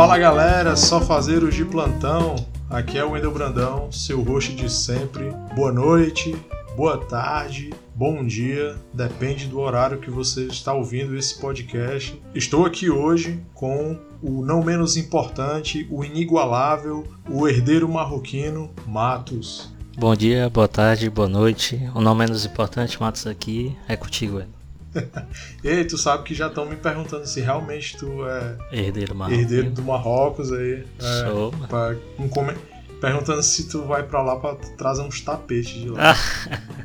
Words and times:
Fala 0.00 0.16
galera, 0.16 0.76
só 0.76 0.98
fazeiros 0.98 1.54
de 1.54 1.62
plantão. 1.62 2.34
Aqui 2.70 2.96
é 2.96 3.04
o 3.04 3.10
Wendel 3.10 3.32
Brandão, 3.32 3.92
seu 3.92 4.22
host 4.22 4.54
de 4.54 4.72
sempre. 4.72 5.30
Boa 5.54 5.70
noite, 5.70 6.34
boa 6.74 6.96
tarde, 6.96 7.68
bom 7.94 8.24
dia, 8.26 8.76
depende 8.94 9.46
do 9.46 9.60
horário 9.60 10.00
que 10.00 10.10
você 10.10 10.46
está 10.46 10.72
ouvindo 10.72 11.14
esse 11.14 11.38
podcast. 11.38 12.18
Estou 12.34 12.64
aqui 12.64 12.88
hoje 12.88 13.42
com 13.52 13.98
o 14.22 14.42
não 14.42 14.64
menos 14.64 14.96
importante, 14.96 15.86
o 15.90 16.02
inigualável, 16.02 17.06
o 17.28 17.46
herdeiro 17.46 17.86
marroquino, 17.86 18.70
Matos. 18.86 19.70
Bom 19.98 20.16
dia, 20.16 20.48
boa 20.48 20.66
tarde, 20.66 21.10
boa 21.10 21.28
noite. 21.28 21.78
O 21.94 22.00
não 22.00 22.14
menos 22.14 22.46
importante, 22.46 22.98
Matos 22.98 23.26
aqui, 23.26 23.76
é 23.86 23.96
contigo, 23.96 24.38
Wendel. 24.38 24.59
Ei, 25.62 25.84
tu 25.84 25.96
sabe 25.96 26.24
que 26.24 26.34
já 26.34 26.48
estão 26.48 26.66
me 26.66 26.76
perguntando 26.76 27.26
se 27.26 27.40
realmente 27.40 27.96
tu 27.96 28.26
é 28.26 28.56
herdeiro, 28.72 29.14
herdeiro 29.30 29.70
do 29.70 29.82
Marrocos 29.82 30.52
aí. 30.52 30.84
É, 30.98 31.24
Show. 31.24 31.52
Pra, 31.68 31.96
um 32.18 32.28
come... 32.28 32.54
Perguntando 33.00 33.42
se 33.42 33.66
tu 33.66 33.82
vai 33.84 34.02
pra 34.02 34.22
lá 34.22 34.36
pra 34.36 34.54
trazer 34.76 35.00
uns 35.02 35.20
tapetes 35.22 35.72
de 35.72 35.88
lá. 35.88 36.14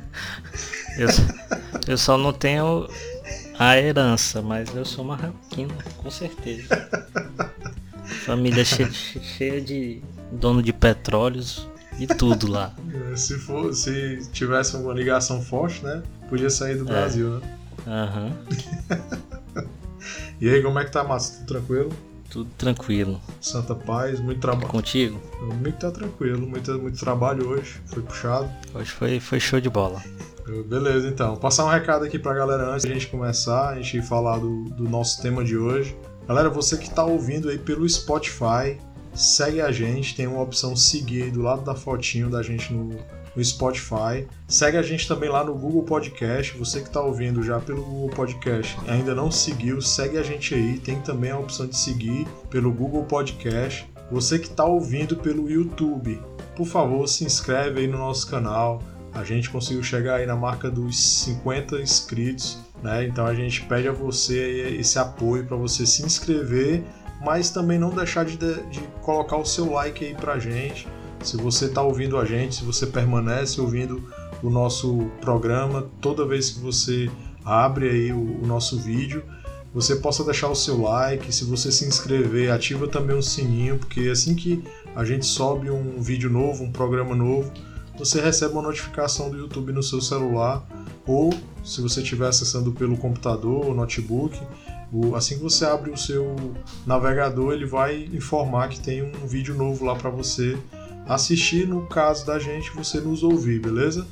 eu, 0.98 1.10
eu 1.88 1.98
só 1.98 2.18
não 2.18 2.32
tenho 2.32 2.88
a 3.60 3.78
herança, 3.78 4.42
mas 4.42 4.74
eu 4.74 4.86
sou 4.86 5.04
marroquino, 5.04 5.74
com 5.98 6.10
certeza. 6.10 6.88
Família 8.26 8.64
cheia, 8.64 8.92
cheia 8.92 9.62
de 9.62 10.02
dono 10.32 10.64
de 10.64 10.72
petróleos 10.72 11.68
e 12.00 12.08
tudo 12.08 12.48
lá. 12.50 12.74
É, 13.12 13.16
se, 13.16 13.38
for, 13.38 13.74
se 13.74 14.20
tivesse 14.32 14.76
uma 14.78 14.94
ligação 14.94 15.42
forte, 15.42 15.84
né? 15.84 16.02
Podia 16.30 16.50
sair 16.50 16.76
do 16.76 16.84
é. 16.84 16.88
Brasil, 16.88 17.40
né? 17.40 17.58
Aham. 17.88 18.32
Uhum. 18.50 19.68
e 20.42 20.50
aí, 20.50 20.62
como 20.62 20.80
é 20.80 20.86
que 20.86 20.92
tá, 20.92 21.04
Márcio? 21.04 21.40
Tudo 21.40 21.48
tranquilo? 21.48 21.90
Tudo 22.30 22.50
tranquilo. 22.58 23.22
Santa 23.40 23.76
paz, 23.76 24.20
muito 24.20 24.42
trabalho. 24.42 24.68
Contigo? 24.68 25.20
Comigo 25.40 25.78
tá 25.78 25.92
tranquilo, 25.92 26.46
muito, 26.46 26.78
muito 26.80 27.00
trabalho 27.00 27.48
hoje, 27.48 27.82
foi 27.86 28.04
puxado. 28.04 28.50
Hoje 28.74 28.92
foi, 28.92 29.20
foi 29.20 29.40
show 29.40 29.62
de 29.62 29.70
bola. 29.70 30.02
Beleza, 30.68 31.08
então. 31.08 31.36
Passar 31.38 31.66
um 31.66 31.70
recado 31.70 32.06
aqui 32.06 32.20
pra 32.20 32.34
galera 32.34 32.70
antes 32.70 32.86
de 32.86 32.92
a 32.92 32.94
gente 32.94 33.08
começar, 33.08 33.70
a 33.70 33.76
gente 33.82 34.02
falar 34.02 34.38
do, 34.38 34.66
do 34.66 34.84
nosso 34.84 35.22
tema 35.22 35.44
de 35.44 35.58
hoje. 35.58 35.96
Galera, 36.28 36.50
você 36.50 36.78
que 36.78 36.90
tá 36.90 37.04
ouvindo 37.04 37.50
aí 37.50 37.58
pelo 37.58 37.88
Spotify, 37.88 38.78
segue 39.14 39.62
a 39.62 39.72
gente, 39.72 40.16
tem 40.16 40.28
uma 40.28 40.42
opção 40.42 40.76
seguir 40.76 41.24
aí 41.24 41.32
do 41.32 41.42
lado 41.42 41.64
da 41.64 41.74
fotinho 41.74 42.30
da 42.30 42.44
gente 42.44 42.74
no, 42.74 43.00
no 43.36 43.44
Spotify. 43.44 44.26
Segue 44.48 44.78
a 44.78 44.82
gente 44.82 45.08
também 45.08 45.30
lá 45.30 45.44
no 45.44 45.54
Google 45.54 45.84
Podcast. 45.84 46.58
Você 46.58 46.82
que 46.82 46.88
está 46.88 47.02
ouvindo 47.02 47.44
já 47.44 47.60
pelo 47.60 47.84
Google 47.84 48.10
Podcast 48.10 48.78
ainda 48.88 49.14
não 49.14 49.30
seguiu, 49.30 49.82
segue 49.82 50.18
a 50.18 50.24
gente 50.24 50.54
aí. 50.56 50.80
Tem 50.80 51.00
também 51.02 51.32
a 51.32 51.38
opção 51.38 51.68
de 51.68 51.78
seguir 51.78 52.26
pelo 52.50 52.72
Google 52.72 53.04
Podcast. 53.04 53.88
Você 54.12 54.40
que 54.40 54.48
está 54.48 54.64
ouvindo 54.64 55.18
pelo 55.18 55.50
YouTube, 55.50 56.22
por 56.56 56.66
favor, 56.66 57.08
se 57.08 57.26
inscreve 57.26 57.82
aí 57.82 57.88
no 57.88 57.98
nosso 57.98 58.30
canal. 58.30 58.82
A 59.14 59.24
gente 59.24 59.50
conseguiu 59.50 59.82
chegar 59.82 60.16
aí 60.16 60.26
na 60.26 60.36
marca 60.36 60.70
dos 60.70 61.00
50 61.24 61.82
inscritos, 61.82 62.60
né? 62.84 63.06
Então 63.06 63.26
a 63.26 63.34
gente 63.34 63.64
pede 63.64 63.88
a 63.88 63.92
você 63.92 64.76
esse 64.80 65.00
apoio 65.00 65.46
para 65.46 65.56
você 65.56 65.86
se 65.86 66.04
inscrever, 66.04 66.84
mas 67.22 67.50
também 67.50 67.80
não 67.80 67.90
deixar 67.90 68.26
de, 68.26 68.38
de 68.38 68.80
colocar 69.02 69.38
o 69.38 69.46
seu 69.46 69.72
like 69.72 70.06
aí 70.06 70.14
pra 70.14 70.38
gente 70.38 70.88
se 71.22 71.38
você 71.38 71.66
está 71.66 71.82
ouvindo 71.82 72.18
a 72.18 72.26
gente, 72.26 72.56
se 72.56 72.64
você 72.64 72.86
permanece 72.86 73.60
ouvindo 73.60 74.04
o 74.44 74.50
nosso 74.50 75.10
programa, 75.22 75.90
toda 76.02 76.26
vez 76.26 76.52
que 76.52 76.60
você 76.60 77.10
abre 77.44 77.90
aí 77.90 78.12
o, 78.12 78.42
o 78.44 78.48
nosso 78.48 78.78
vídeo, 78.78 79.24
você 79.74 79.96
possa 79.98 80.24
deixar 80.24 80.48
o 80.48 80.56
seu 80.56 80.82
like, 80.82 81.34
se 81.34 81.44
você 81.44 81.72
se 81.72 81.86
inscrever, 81.86 82.52
ativa 82.52 82.88
também 82.88 83.18
o 83.18 83.22
sininho, 83.22 83.78
porque 83.78 84.02
assim 84.10 84.34
que 84.34 84.64
a 84.96 85.04
gente 85.04 85.26
sobe 85.26 85.70
um 85.70 86.02
vídeo 86.02 86.30
novo, 86.30 86.64
um 86.64 86.72
programa 86.72 87.14
novo, 87.14 87.52
você 87.98 88.22
recebe 88.22 88.54
uma 88.54 88.62
notificação 88.62 89.30
do 89.30 89.38
YouTube 89.38 89.74
no 89.74 89.84
seu 89.84 90.00
celular, 90.02 90.66
ou 91.06 91.34
se 91.64 91.82
você 91.82 92.02
estiver 92.02 92.28
acessando 92.28 92.72
pelo 92.72 92.96
computador 92.96 93.66
ou 93.66 93.74
notebook, 93.74 94.40
assim 95.16 95.36
que 95.36 95.44
você 95.44 95.66
abre 95.66 95.92
o 95.92 95.98
seu 95.98 96.36
navegador, 96.86 97.54
ele 97.54 97.66
vai 97.66 98.10
informar 98.14 98.70
que 98.70 98.80
tem 98.80 99.04
um 99.04 99.28
vídeo 99.28 99.56
novo 99.56 99.84
lá 99.84 99.96
para 99.96 100.10
você 100.10 100.58
assistir 101.08 101.68
no 101.68 101.86
caso 101.88 102.26
da 102.26 102.40
gente 102.40 102.72
você 102.72 103.00
nos 103.00 103.24
ouvir, 103.24 103.60
beleza? 103.60 104.08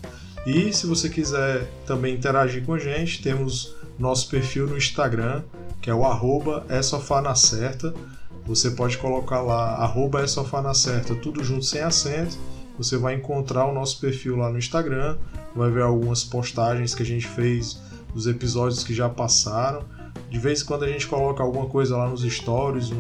E 0.45 0.73
se 0.73 0.85
você 0.85 1.09
quiser 1.09 1.69
também 1.85 2.15
interagir 2.15 2.65
com 2.65 2.73
a 2.73 2.79
gente, 2.79 3.21
temos 3.21 3.75
nosso 3.97 4.29
perfil 4.29 4.67
no 4.67 4.77
Instagram, 4.77 5.41
que 5.81 5.89
é 5.89 5.95
o 5.95 6.05
arroba 6.05 6.65
é 6.69 6.81
Você 8.45 8.71
pode 8.71 8.97
colocar 8.97 9.41
lá 9.41 9.75
arroba 9.75 10.21
é 10.21 11.15
tudo 11.21 11.43
junto 11.43 11.63
sem 11.63 11.81
acento. 11.81 12.37
Você 12.77 12.97
vai 12.97 13.15
encontrar 13.15 13.65
o 13.65 13.73
nosso 13.73 13.99
perfil 13.99 14.35
lá 14.35 14.49
no 14.49 14.57
Instagram, 14.57 15.17
vai 15.55 15.69
ver 15.69 15.83
algumas 15.83 16.23
postagens 16.23 16.95
que 16.95 17.03
a 17.03 17.05
gente 17.05 17.27
fez 17.27 17.79
dos 18.13 18.27
episódios 18.27 18.83
que 18.83 18.93
já 18.93 19.07
passaram. 19.07 19.83
De 20.33 20.39
vez 20.39 20.63
em 20.63 20.65
quando 20.65 20.83
a 20.83 20.87
gente 20.87 21.05
coloca 21.05 21.43
alguma 21.43 21.67
coisa 21.67 21.95
lá 21.95 22.09
nos 22.09 22.23
stories, 22.23 22.91
um, 22.91 22.95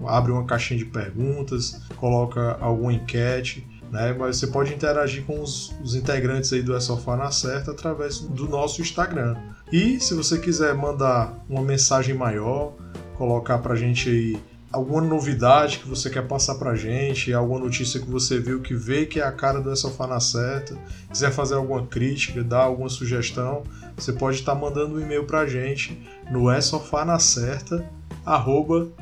um, 0.00 0.08
abre 0.08 0.32
uma 0.32 0.46
caixinha 0.46 0.78
de 0.78 0.86
perguntas, 0.86 1.82
coloca 1.98 2.56
alguma 2.58 2.94
enquete. 2.94 3.66
Né? 3.92 4.16
Mas 4.18 4.38
você 4.38 4.46
pode 4.46 4.72
interagir 4.72 5.22
com 5.26 5.42
os, 5.42 5.74
os, 5.82 5.94
integrantes 5.94 6.50
aí 6.54 6.62
do 6.62 6.74
É 6.74 6.80
Sofá 6.80 7.14
na 7.14 7.30
Certa 7.30 7.72
através 7.72 8.20
do 8.20 8.48
nosso 8.48 8.80
Instagram. 8.80 9.36
E 9.70 10.00
se 10.00 10.14
você 10.14 10.38
quiser 10.38 10.74
mandar 10.74 11.44
uma 11.46 11.60
mensagem 11.60 12.14
maior, 12.14 12.72
colocar 13.18 13.58
pra 13.58 13.76
gente 13.76 14.08
aí 14.08 14.40
alguma 14.76 15.00
novidade 15.00 15.78
que 15.78 15.88
você 15.88 16.10
quer 16.10 16.28
passar 16.28 16.56
pra 16.56 16.74
gente, 16.74 17.32
alguma 17.32 17.60
notícia 17.60 17.98
que 17.98 18.10
você 18.10 18.38
viu 18.38 18.60
que 18.60 18.74
vê 18.74 19.06
que 19.06 19.18
é 19.18 19.24
a 19.24 19.32
cara 19.32 19.58
do 19.58 19.72
É 19.72 19.76
Sofá 19.76 20.06
na 20.06 20.20
Certa, 20.20 20.76
quiser 21.10 21.32
fazer 21.32 21.54
alguma 21.54 21.86
crítica, 21.86 22.44
dar 22.44 22.64
alguma 22.64 22.90
sugestão, 22.90 23.62
você 23.96 24.12
pode 24.12 24.36
estar 24.40 24.54
tá 24.54 24.60
mandando 24.60 24.96
um 24.96 25.00
e-mail 25.00 25.24
pra 25.24 25.46
gente 25.46 25.98
no 26.30 26.50
é 26.50 26.58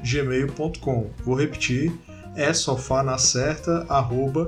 gmail.com. 0.01 1.11
Vou 1.25 1.35
repetir, 1.35 1.93
é 2.37 2.53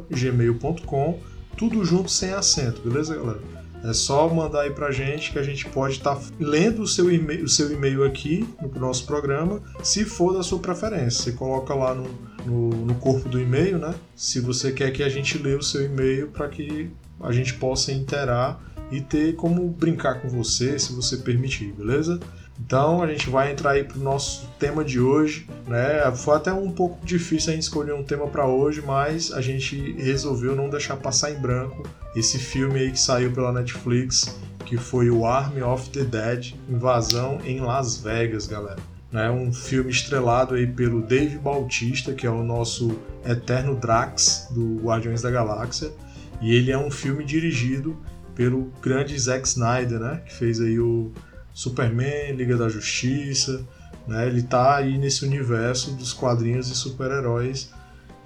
gmail.com, 0.08 1.20
tudo 1.56 1.84
junto 1.84 2.08
sem 2.08 2.32
acento, 2.32 2.82
beleza, 2.82 3.16
galera? 3.16 3.55
É 3.86 3.92
só 3.92 4.28
mandar 4.28 4.62
aí 4.62 4.70
pra 4.70 4.90
gente 4.90 5.30
que 5.30 5.38
a 5.38 5.42
gente 5.42 5.64
pode 5.66 5.94
estar 5.94 6.16
tá 6.16 6.22
lendo 6.40 6.82
o 6.82 6.86
seu 6.86 7.10
e-mail, 7.10 7.44
o 7.44 7.48
seu 7.48 7.70
e-mail 7.70 8.04
aqui 8.04 8.48
no 8.60 8.80
nosso 8.80 9.06
programa, 9.06 9.62
se 9.82 10.04
for 10.04 10.32
da 10.32 10.42
sua 10.42 10.58
preferência. 10.58 11.22
Você 11.22 11.32
coloca 11.32 11.72
lá 11.72 11.94
no, 11.94 12.08
no, 12.44 12.70
no 12.86 12.94
corpo 12.96 13.28
do 13.28 13.40
e-mail, 13.40 13.78
né? 13.78 13.94
Se 14.16 14.40
você 14.40 14.72
quer 14.72 14.90
que 14.90 15.02
a 15.02 15.08
gente 15.08 15.38
lê 15.38 15.54
o 15.54 15.62
seu 15.62 15.84
e-mail 15.84 16.28
para 16.28 16.48
que 16.48 16.90
a 17.20 17.30
gente 17.30 17.54
possa 17.54 17.92
interar 17.92 18.60
e 18.90 19.00
ter 19.00 19.34
como 19.34 19.68
brincar 19.68 20.20
com 20.20 20.28
você, 20.28 20.78
se 20.78 20.92
você 20.92 21.18
permitir, 21.18 21.72
beleza? 21.72 22.20
Então 22.58 23.02
a 23.02 23.06
gente 23.06 23.28
vai 23.28 23.52
entrar 23.52 23.72
aí 23.72 23.84
pro 23.84 24.00
nosso 24.00 24.48
tema 24.58 24.84
de 24.84 24.98
hoje, 24.98 25.46
né? 25.66 26.10
Foi 26.16 26.36
até 26.36 26.52
um 26.52 26.70
pouco 26.70 27.04
difícil 27.04 27.50
a 27.50 27.54
gente 27.54 27.64
escolher 27.64 27.92
um 27.92 28.02
tema 28.02 28.26
para 28.26 28.46
hoje, 28.46 28.82
mas 28.84 29.32
a 29.32 29.40
gente 29.40 29.92
resolveu 29.92 30.56
não 30.56 30.68
deixar 30.68 30.96
passar 30.96 31.30
em 31.30 31.38
branco 31.38 31.82
esse 32.14 32.38
filme 32.38 32.80
aí 32.80 32.90
que 32.90 33.00
saiu 33.00 33.30
pela 33.30 33.52
Netflix, 33.52 34.36
que 34.64 34.76
foi 34.76 35.10
o 35.10 35.26
Army 35.26 35.62
of 35.62 35.90
the 35.90 36.02
Dead, 36.02 36.54
Invasão 36.68 37.38
em 37.44 37.60
Las 37.60 37.98
Vegas, 37.98 38.46
galera. 38.46 38.80
Né? 39.12 39.30
Um 39.30 39.52
filme 39.52 39.90
estrelado 39.90 40.54
aí 40.54 40.66
pelo 40.66 41.02
Dave 41.02 41.38
Bautista, 41.38 42.12
que 42.12 42.26
é 42.26 42.30
o 42.30 42.42
nosso 42.42 42.98
eterno 43.24 43.76
Drax 43.76 44.48
do 44.50 44.76
Guardiões 44.82 45.22
da 45.22 45.30
Galáxia, 45.30 45.92
e 46.40 46.54
ele 46.54 46.70
é 46.70 46.78
um 46.78 46.90
filme 46.90 47.24
dirigido 47.24 47.96
pelo 48.34 48.70
grande 48.82 49.18
Zack 49.18 49.46
Snyder, 49.46 49.98
né? 49.98 50.22
Que 50.26 50.34
fez 50.34 50.60
aí 50.60 50.78
o 50.78 51.10
Superman, 51.56 52.36
Liga 52.36 52.54
da 52.54 52.68
Justiça, 52.68 53.64
né? 54.06 54.26
Ele 54.26 54.42
tá 54.42 54.76
aí 54.76 54.98
nesse 54.98 55.24
universo 55.24 55.92
dos 55.92 56.12
quadrinhos 56.12 56.68
e 56.68 56.74
super-heróis 56.74 57.70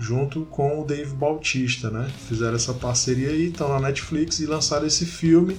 junto 0.01 0.47
com 0.47 0.81
o 0.81 0.85
Dave 0.85 1.15
Bautista, 1.15 1.91
né? 1.91 2.11
Fizeram 2.27 2.57
essa 2.57 2.75
parceria 2.75 3.29
aí, 3.29 3.51
estão 3.51 3.69
na 3.69 3.79
Netflix 3.79 4.41
e 4.41 4.47
lançaram 4.47 4.85
esse 4.85 5.07
filme 5.07 5.57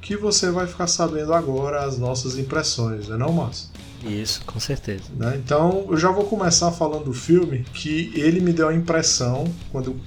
que 0.00 0.16
você 0.16 0.48
vai 0.52 0.68
ficar 0.68 0.86
sabendo 0.86 1.34
agora 1.34 1.84
as 1.84 1.98
nossas 1.98 2.38
impressões, 2.38 3.08
não 3.08 3.16
é 3.16 3.18
não, 3.18 3.32
Márcio? 3.32 3.68
Isso, 4.04 4.44
com 4.46 4.60
certeza. 4.60 5.02
Né? 5.16 5.40
Então, 5.44 5.88
eu 5.90 5.96
já 5.96 6.12
vou 6.12 6.24
começar 6.24 6.70
falando 6.70 7.06
do 7.06 7.12
filme 7.12 7.64
que 7.74 8.12
ele 8.14 8.40
me 8.40 8.52
deu 8.52 8.68
a 8.68 8.74
impressão 8.74 9.52
quando 9.72 10.00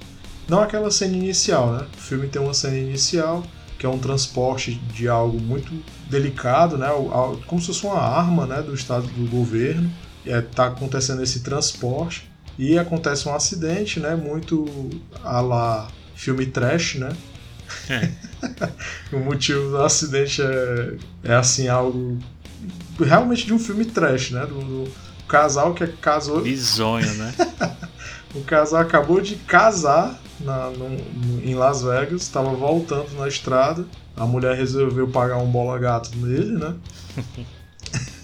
não 0.48 0.62
aquela 0.62 0.90
cena 0.90 1.14
inicial, 1.14 1.74
né? 1.74 1.86
O 1.94 2.00
filme 2.00 2.26
tem 2.26 2.40
uma 2.40 2.54
cena 2.54 2.78
inicial 2.78 3.42
que 3.78 3.84
é 3.84 3.88
um 3.88 3.98
transporte 3.98 4.76
de 4.94 5.08
algo 5.08 5.38
muito 5.38 5.70
delicado, 6.12 6.76
né? 6.76 6.88
Como 7.46 7.60
se 7.60 7.68
fosse 7.68 7.86
uma 7.86 7.98
arma, 7.98 8.46
né? 8.46 8.60
Do 8.62 8.74
estado 8.74 9.06
do 9.06 9.28
governo. 9.28 9.90
Está 10.24 10.36
é, 10.36 10.42
tá 10.42 10.66
acontecendo 10.66 11.22
esse 11.22 11.40
transporte 11.40 12.30
e 12.56 12.78
acontece 12.78 13.28
um 13.28 13.34
acidente, 13.34 13.98
né? 13.98 14.14
Muito 14.14 14.90
a 15.24 15.40
la 15.40 15.88
filme 16.14 16.46
trash, 16.46 16.96
né? 16.96 17.08
É. 17.88 18.10
o 19.16 19.18
motivo 19.18 19.70
do 19.70 19.82
acidente 19.82 20.42
é, 20.42 20.96
é 21.24 21.34
assim 21.34 21.66
algo 21.66 22.18
realmente 23.00 23.46
de 23.46 23.54
um 23.54 23.58
filme 23.58 23.84
trash, 23.84 24.30
né? 24.30 24.46
Do, 24.46 24.60
do 24.60 24.92
casal 25.26 25.72
que 25.74 25.86
casou. 25.86 26.42
Bizonho, 26.42 27.12
né? 27.14 27.34
o 28.34 28.42
casal 28.42 28.82
acabou 28.82 29.20
de 29.20 29.36
casar 29.36 30.20
na, 30.38 30.70
no, 30.70 30.96
em 31.42 31.54
Las 31.54 31.82
Vegas, 31.82 32.22
estava 32.22 32.50
voltando 32.50 33.10
na 33.18 33.26
estrada. 33.26 33.84
A 34.16 34.26
mulher 34.26 34.56
resolveu 34.56 35.08
pagar 35.08 35.38
um 35.38 35.50
bola 35.50 35.78
gato 35.78 36.10
nele, 36.16 36.58
né? 36.58 36.74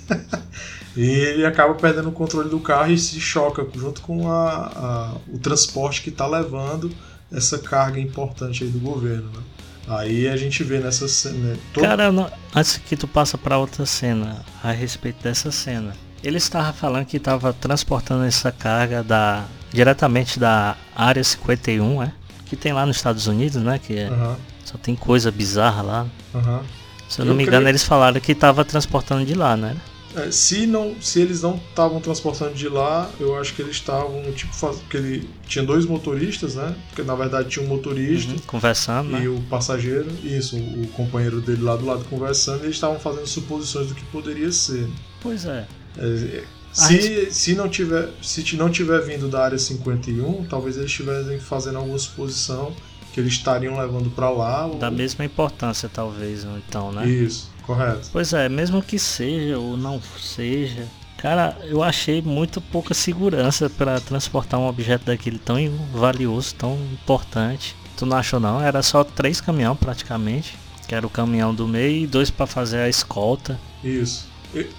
e 0.97 1.03
ele 1.03 1.47
acaba 1.47 1.75
perdendo 1.75 2.09
o 2.09 2.13
controle 2.13 2.49
do 2.49 2.61
carro 2.61 2.91
e 2.91 2.99
se 2.99 3.21
choca 3.21 3.67
junto 3.75 4.01
com 4.03 4.31
a, 4.31 4.67
a 4.67 5.15
o 5.29 5.39
transporte 5.39 6.03
que 6.03 6.11
está 6.11 6.27
levando 6.27 6.91
essa 7.33 7.59
carga 7.59 8.01
importante 8.01 8.65
aí 8.65 8.71
do 8.71 8.79
governo, 8.79 9.31
né? 9.31 9.43
Aí 9.89 10.29
a 10.29 10.37
gente 10.37 10.63
vê 10.63 10.79
nessa 10.79 11.09
cena. 11.09 11.53
Né, 11.53 11.57
todo... 11.73 11.83
Cara, 11.83 12.13
não, 12.13 12.31
antes 12.55 12.77
que 12.77 12.95
tu 12.95 13.09
passa 13.09 13.39
para 13.39 13.57
outra 13.57 13.87
cena 13.87 14.45
a 14.63 14.71
respeito 14.71 15.23
dessa 15.23 15.51
cena, 15.51 15.95
ele 16.23 16.37
estava 16.37 16.73
falando 16.75 17.07
que 17.07 17.17
estava 17.17 17.55
transportando 17.55 18.25
essa 18.25 18.53
carga 18.53 19.03
da 19.03 19.47
diretamente 19.71 20.39
da 20.39 20.77
área 20.95 21.23
51, 21.23 22.03
é? 22.03 22.13
Que 22.47 22.57
tem 22.57 22.73
lá 22.73 22.85
nos 22.85 22.97
Estados 22.97 23.27
Unidos, 23.27 23.63
né? 23.63 23.79
Que 23.79 23.99
é, 23.99 24.11
uhum. 24.11 24.37
Só 24.69 24.79
tem 24.79 24.95
coisa 24.95 25.31
bizarra 25.31 25.83
lá. 25.83 26.07
Uhum. 26.35 26.61
Se 27.09 27.21
eu 27.21 27.25
não 27.25 27.33
eu 27.33 27.37
me 27.37 27.43
engano, 27.43 27.63
creio... 27.63 27.71
eles 27.71 27.83
falaram 27.83 28.21
que 28.21 28.33
estava 28.33 28.65
transportando 28.65 29.25
de 29.25 29.35
lá, 29.35 29.57
né? 29.57 29.77
É, 30.15 30.31
se, 30.31 30.67
não, 30.67 30.97
se 31.01 31.21
eles 31.21 31.43
não 31.43 31.57
estavam 31.57 32.01
transportando 32.01 32.55
de 32.55 32.69
lá, 32.69 33.11
eu 33.21 33.39
acho 33.39 33.55
que 33.55 33.63
eles 33.63 33.77
estavam, 33.77 34.23
tipo, 34.33 34.55
faz... 34.55 34.79
que 34.89 34.97
ele 34.97 35.29
tinha 35.47 35.65
dois 35.65 35.87
motoristas, 35.87 36.55
né? 36.55 36.75
Porque 36.89 37.03
na 37.03 37.15
verdade 37.15 37.49
tinha 37.49 37.65
um 37.65 37.69
motorista. 37.69 38.33
Uhum, 38.33 38.39
conversando. 38.47 39.11
E 39.11 39.21
né? 39.21 39.29
o 39.29 39.41
passageiro, 39.43 40.11
isso, 40.23 40.57
o 40.57 40.87
companheiro 40.89 41.41
dele 41.41 41.63
lá 41.63 41.77
do 41.77 41.87
lado 41.87 42.05
conversando, 42.05 42.61
e 42.61 42.67
eles 42.67 42.77
estavam 42.77 42.99
fazendo 42.99 43.27
suposições 43.27 43.89
do 43.89 43.95
que 43.95 44.05
poderia 44.07 44.51
ser. 44.51 44.89
Pois 45.21 45.45
é. 45.45 45.67
é 45.97 46.45
se, 46.73 47.01
gente... 47.01 47.35
se, 47.35 47.55
não 47.55 47.69
tiver, 47.69 48.09
se 48.23 48.57
não 48.57 48.71
tiver 48.71 49.01
vindo 49.03 49.29
da 49.29 49.45
área 49.45 49.59
51, 49.59 50.45
talvez 50.45 50.77
eles 50.77 50.91
estivessem 50.91 51.39
fazendo 51.39 51.79
alguma 51.79 51.99
suposição 51.99 52.75
que 53.13 53.21
eles 53.21 53.33
estariam 53.33 53.79
levando 53.79 54.11
para 54.11 54.31
lá. 54.31 54.69
Da 54.79 54.89
ou... 54.89 54.95
mesma 54.95 55.25
importância, 55.25 55.89
talvez, 55.89 56.45
então, 56.45 56.93
né? 56.93 57.07
Isso, 57.07 57.51
correto. 57.63 58.09
Pois 58.13 58.33
é, 58.33 58.49
mesmo 58.49 58.83
que 58.83 58.99
seja 58.99 59.59
ou 59.59 59.77
não 59.77 60.01
seja. 60.21 60.87
Cara, 61.17 61.57
eu 61.65 61.83
achei 61.83 62.23
muito 62.23 62.61
pouca 62.61 62.95
segurança 62.95 63.69
para 63.69 64.01
transportar 64.01 64.61
um 64.61 64.69
objeto 64.69 65.07
daquele 65.07 65.39
tão 65.39 65.57
valioso, 65.93 66.55
tão 66.55 66.79
importante. 66.93 67.75
Tu 67.97 68.07
não 68.07 68.17
achou 68.17 68.39
não? 68.39 68.61
Era 68.61 68.83
só 68.83 69.03
três 69.03 69.41
caminhão 69.41 69.75
praticamente. 69.75 70.57
Que 70.87 70.95
era 70.95 71.07
o 71.07 71.11
caminhão 71.11 71.55
do 71.55 71.67
meio 71.67 72.05
e 72.05 72.07
dois 72.07 72.31
para 72.31 72.47
fazer 72.47 72.79
a 72.79 72.89
escolta. 72.89 73.59
Isso 73.83 74.29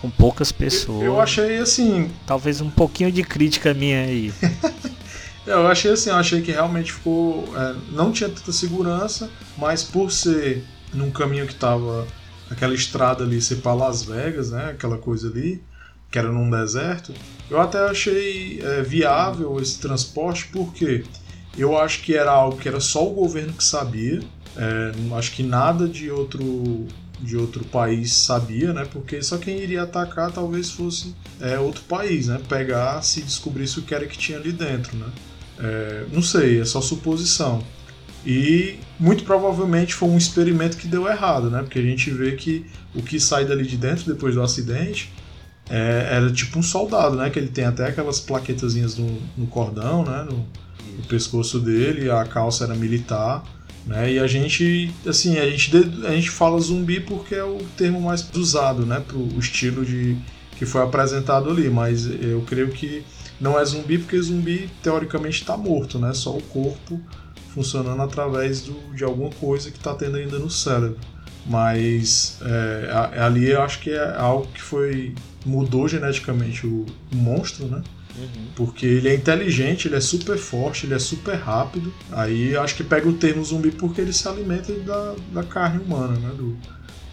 com 0.02 0.10
poucas 0.10 0.52
pessoas. 0.52 1.04
Eu, 1.04 1.20
achei 1.20 1.58
assim. 1.58 2.10
Talvez 2.26 2.62
um 2.62 2.70
pouquinho 2.70 3.12
de 3.12 3.24
crítica 3.24 3.74
minha 3.74 4.02
aí. 4.02 4.34
eu 5.50 5.68
achei 5.68 5.92
assim, 5.92 6.10
eu 6.10 6.16
achei 6.16 6.42
que 6.42 6.51
realmente 6.51 6.94
ficou. 6.94 7.48
É, 7.56 7.75
não 7.92 8.12
tinha 8.12 8.30
tanta 8.30 8.51
segurança, 8.51 9.30
mas 9.57 9.84
por 9.84 10.12
ser 10.12 10.63
num 10.94 11.12
caminho 11.12 11.48
que 11.48 11.56
tava. 11.56 12.07
aquela 12.50 12.74
estrada 12.74 13.24
ali 13.24 13.42
ser 13.42 13.57
para 13.57 13.74
Las 13.74 14.04
Vegas, 14.04 14.51
né? 14.51 14.72
Aquela 14.72 14.98
coisa 14.98 15.28
ali, 15.30 15.62
que 16.12 16.18
era 16.19 16.31
num 16.31 16.50
deserto, 16.50 17.13
eu 17.50 17.60
até 17.60 17.80
achei 17.80 18.60
é, 18.62 18.81
viável 18.81 19.60
esse 19.60 19.80
transporte, 19.80 20.48
porque 20.51 21.04
eu 21.57 21.78
acho 21.78 22.02
que 22.02 22.16
era 22.16 22.31
algo 22.31 22.57
que 22.57 22.68
era 22.68 22.80
só 22.80 23.06
o 23.06 23.13
governo 23.13 23.54
que 23.54 23.63
sabia. 23.63 24.22
É, 24.56 24.92
acho 25.18 25.31
que 25.31 25.44
nada 25.44 25.88
de 25.88 26.12
outro 26.12 26.88
de 27.22 27.36
outro 27.36 27.66
país 27.66 28.13
sabia, 28.13 28.72
né? 28.72 28.88
Porque 28.92 29.22
só 29.22 29.38
quem 29.38 29.60
iria 29.60 29.84
atacar 29.84 30.31
talvez 30.31 30.72
fosse 30.72 31.13
é, 31.40 31.60
outro 31.60 31.84
país, 31.84 32.28
né? 32.28 32.40
Pegar 32.48 33.02
se 33.02 33.22
descobrisse 33.22 33.80
o 33.80 33.81
que 33.81 33.94
era 33.94 34.06
que 34.06 34.18
tinha 34.18 34.38
ali 34.38 34.52
dentro, 34.52 34.95
né? 34.98 35.07
É, 35.59 36.06
não 36.11 36.21
sei, 36.21 36.61
é 36.61 36.65
só 36.65 36.81
suposição. 36.81 37.63
E 38.25 38.77
muito 39.00 39.23
provavelmente 39.23 39.94
foi 39.94 40.09
um 40.09 40.17
experimento 40.17 40.77
que 40.77 40.88
deu 40.88 41.07
errado, 41.07 41.50
né? 41.50 41.59
Porque 41.61 41.79
a 41.79 41.81
gente 41.81 42.09
vê 42.11 42.33
que 42.33 42.65
o 42.94 43.01
que 43.01 43.19
sai 43.19 43.45
dali 43.45 43.65
de 43.65 43.77
dentro 43.77 44.06
depois 44.06 44.35
do 44.35 44.41
acidente 44.41 45.11
é, 45.69 46.09
era 46.11 46.31
tipo 46.31 46.59
um 46.59 46.63
soldado, 46.63 47.15
né? 47.15 47.29
Que 47.29 47.39
ele 47.39 47.47
tem 47.47 47.65
até 47.65 47.88
aquelas 47.88 48.19
plaquetazinhas 48.19 48.97
no, 48.97 49.21
no 49.38 49.47
cordão, 49.47 50.03
né? 50.03 50.25
No, 50.29 50.45
no 50.97 51.03
pescoço 51.07 51.59
dele, 51.59 52.09
a 52.09 52.25
calça 52.25 52.65
era 52.65 52.75
militar. 52.75 53.44
Né? 53.85 54.13
E 54.13 54.19
a 54.19 54.27
gente, 54.27 54.94
assim, 55.07 55.38
a 55.38 55.50
gente, 55.50 55.71
a 56.06 56.11
gente 56.11 56.29
fala 56.29 56.59
zumbi 56.59 57.00
porque 57.00 57.33
é 57.33 57.44
o 57.44 57.57
termo 57.77 58.00
mais 58.01 58.27
usado, 58.35 58.85
né, 58.85 59.00
para 59.00 59.17
o 59.17 59.39
estilo 59.39 59.83
de 59.85 60.15
que 60.57 60.65
foi 60.65 60.83
apresentado 60.83 61.50
ali, 61.50 61.69
mas 61.69 62.06
eu 62.06 62.44
creio 62.45 62.69
que 62.69 63.03
não 63.39 63.59
é 63.59 63.63
zumbi 63.63 63.97
porque 63.97 64.19
zumbi 64.21 64.69
teoricamente 64.83 65.41
está 65.41 65.56
morto, 65.56 65.97
né? 65.97 66.13
Só 66.13 66.36
o 66.36 66.41
corpo 66.41 67.00
funcionando 67.53 68.01
através 68.01 68.62
do, 68.62 68.74
de 68.95 69.03
alguma 69.03 69.30
coisa 69.31 69.71
que 69.71 69.77
está 69.77 69.94
tendo 69.94 70.18
ainda 70.18 70.38
no 70.38 70.50
cérebro. 70.50 70.97
Mas 71.45 72.38
é, 72.41 73.19
ali 73.19 73.50
eu 73.50 73.62
acho 73.62 73.80
que 73.80 73.89
é 73.91 74.15
algo 74.18 74.47
que 74.47 74.62
foi 74.62 75.15
mudou 75.45 75.88
geneticamente 75.88 76.68
o, 76.68 76.86
o 77.12 77.15
monstro, 77.15 77.65
né? 77.68 77.81
Uhum. 78.18 78.47
Porque 78.56 78.86
ele 78.86 79.07
é 79.07 79.15
inteligente, 79.15 79.88
ele 79.88 79.95
é 79.95 80.01
super 80.01 80.38
forte, 80.38 80.85
ele 80.85 80.94
é 80.94 81.00
super 81.00 81.35
rápido. 81.35 81.94
Aí 82.12 82.56
acho 82.57 82.75
que 82.75 82.83
pega 82.83 83.07
o 83.07 83.13
termo 83.13 83.44
zumbi 83.44 83.71
porque 83.71 84.01
ele 84.01 84.12
se 84.12 84.27
alimenta 84.27 84.74
da, 84.74 85.15
da 85.33 85.44
carne 85.44 85.81
humana, 85.81 86.19
né? 86.19 86.30
Do, 86.35 86.57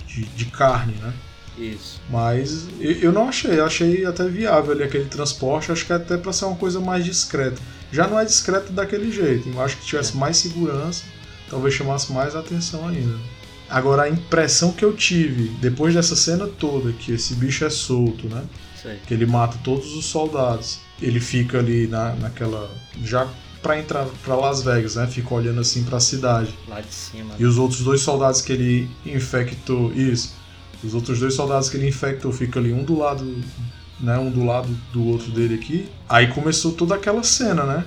de, 0.06 0.24
de 0.24 0.44
carne, 0.46 0.94
né? 0.94 1.12
Isso. 1.58 2.00
Mas 2.10 2.66
eu 2.80 3.12
não 3.12 3.28
achei, 3.28 3.58
eu 3.58 3.64
achei 3.64 4.04
até 4.04 4.28
viável 4.28 4.72
ali 4.72 4.82
aquele 4.82 5.06
transporte, 5.06 5.72
acho 5.72 5.86
que 5.86 5.92
é 5.92 5.96
até 5.96 6.16
para 6.16 6.32
ser 6.32 6.44
uma 6.44 6.56
coisa 6.56 6.80
mais 6.80 7.04
discreta. 7.04 7.60
Já 7.90 8.06
não 8.06 8.18
é 8.18 8.24
discreto 8.24 8.72
daquele 8.72 9.10
jeito, 9.10 9.48
eu 9.48 9.60
acho 9.60 9.76
que 9.78 9.86
tivesse 9.86 10.14
é. 10.14 10.16
mais 10.16 10.36
segurança, 10.36 11.04
talvez 11.48 11.74
chamasse 11.74 12.12
mais 12.12 12.34
atenção 12.36 12.86
ainda. 12.86 13.16
Agora 13.68 14.02
a 14.02 14.08
impressão 14.08 14.72
que 14.72 14.84
eu 14.84 14.94
tive 14.94 15.48
depois 15.60 15.94
dessa 15.94 16.14
cena 16.14 16.46
toda, 16.46 16.92
que 16.92 17.12
esse 17.12 17.34
bicho 17.34 17.64
é 17.64 17.70
solto, 17.70 18.28
né? 18.28 18.44
Sei. 18.80 18.98
Que 19.06 19.14
ele 19.14 19.26
mata 19.26 19.58
todos 19.64 19.96
os 19.96 20.04
soldados 20.04 20.78
ele 21.00 21.20
fica 21.20 21.58
ali 21.58 21.86
na, 21.86 22.14
naquela. 22.14 22.70
Já 23.02 23.28
para 23.62 23.78
entrar 23.78 24.06
para 24.24 24.34
Las 24.34 24.62
Vegas, 24.62 24.94
né? 24.94 25.06
Fica 25.06 25.34
olhando 25.34 25.60
assim 25.60 25.82
para 25.84 25.96
a 25.96 26.00
cidade. 26.00 26.54
Lá 26.68 26.80
de 26.80 26.92
cima. 26.92 27.34
E 27.38 27.44
os 27.44 27.58
outros 27.58 27.80
dois 27.80 28.00
soldados 28.00 28.40
que 28.40 28.52
ele 28.52 28.90
infectou. 29.04 29.92
Isso. 29.92 30.34
Os 30.86 30.94
outros 30.94 31.20
dois 31.20 31.34
soldados 31.34 31.68
que 31.68 31.76
ele 31.76 31.88
infectou 31.88 32.32
ficam 32.32 32.62
ali 32.62 32.72
um 32.72 32.84
do 32.84 32.98
lado. 32.98 33.24
Né, 33.98 34.18
um 34.18 34.30
do 34.30 34.44
lado 34.44 34.68
do 34.92 35.06
outro 35.06 35.30
dele 35.30 35.54
aqui. 35.54 35.88
Aí 36.06 36.26
começou 36.26 36.72
toda 36.72 36.94
aquela 36.94 37.22
cena, 37.22 37.64
né? 37.64 37.84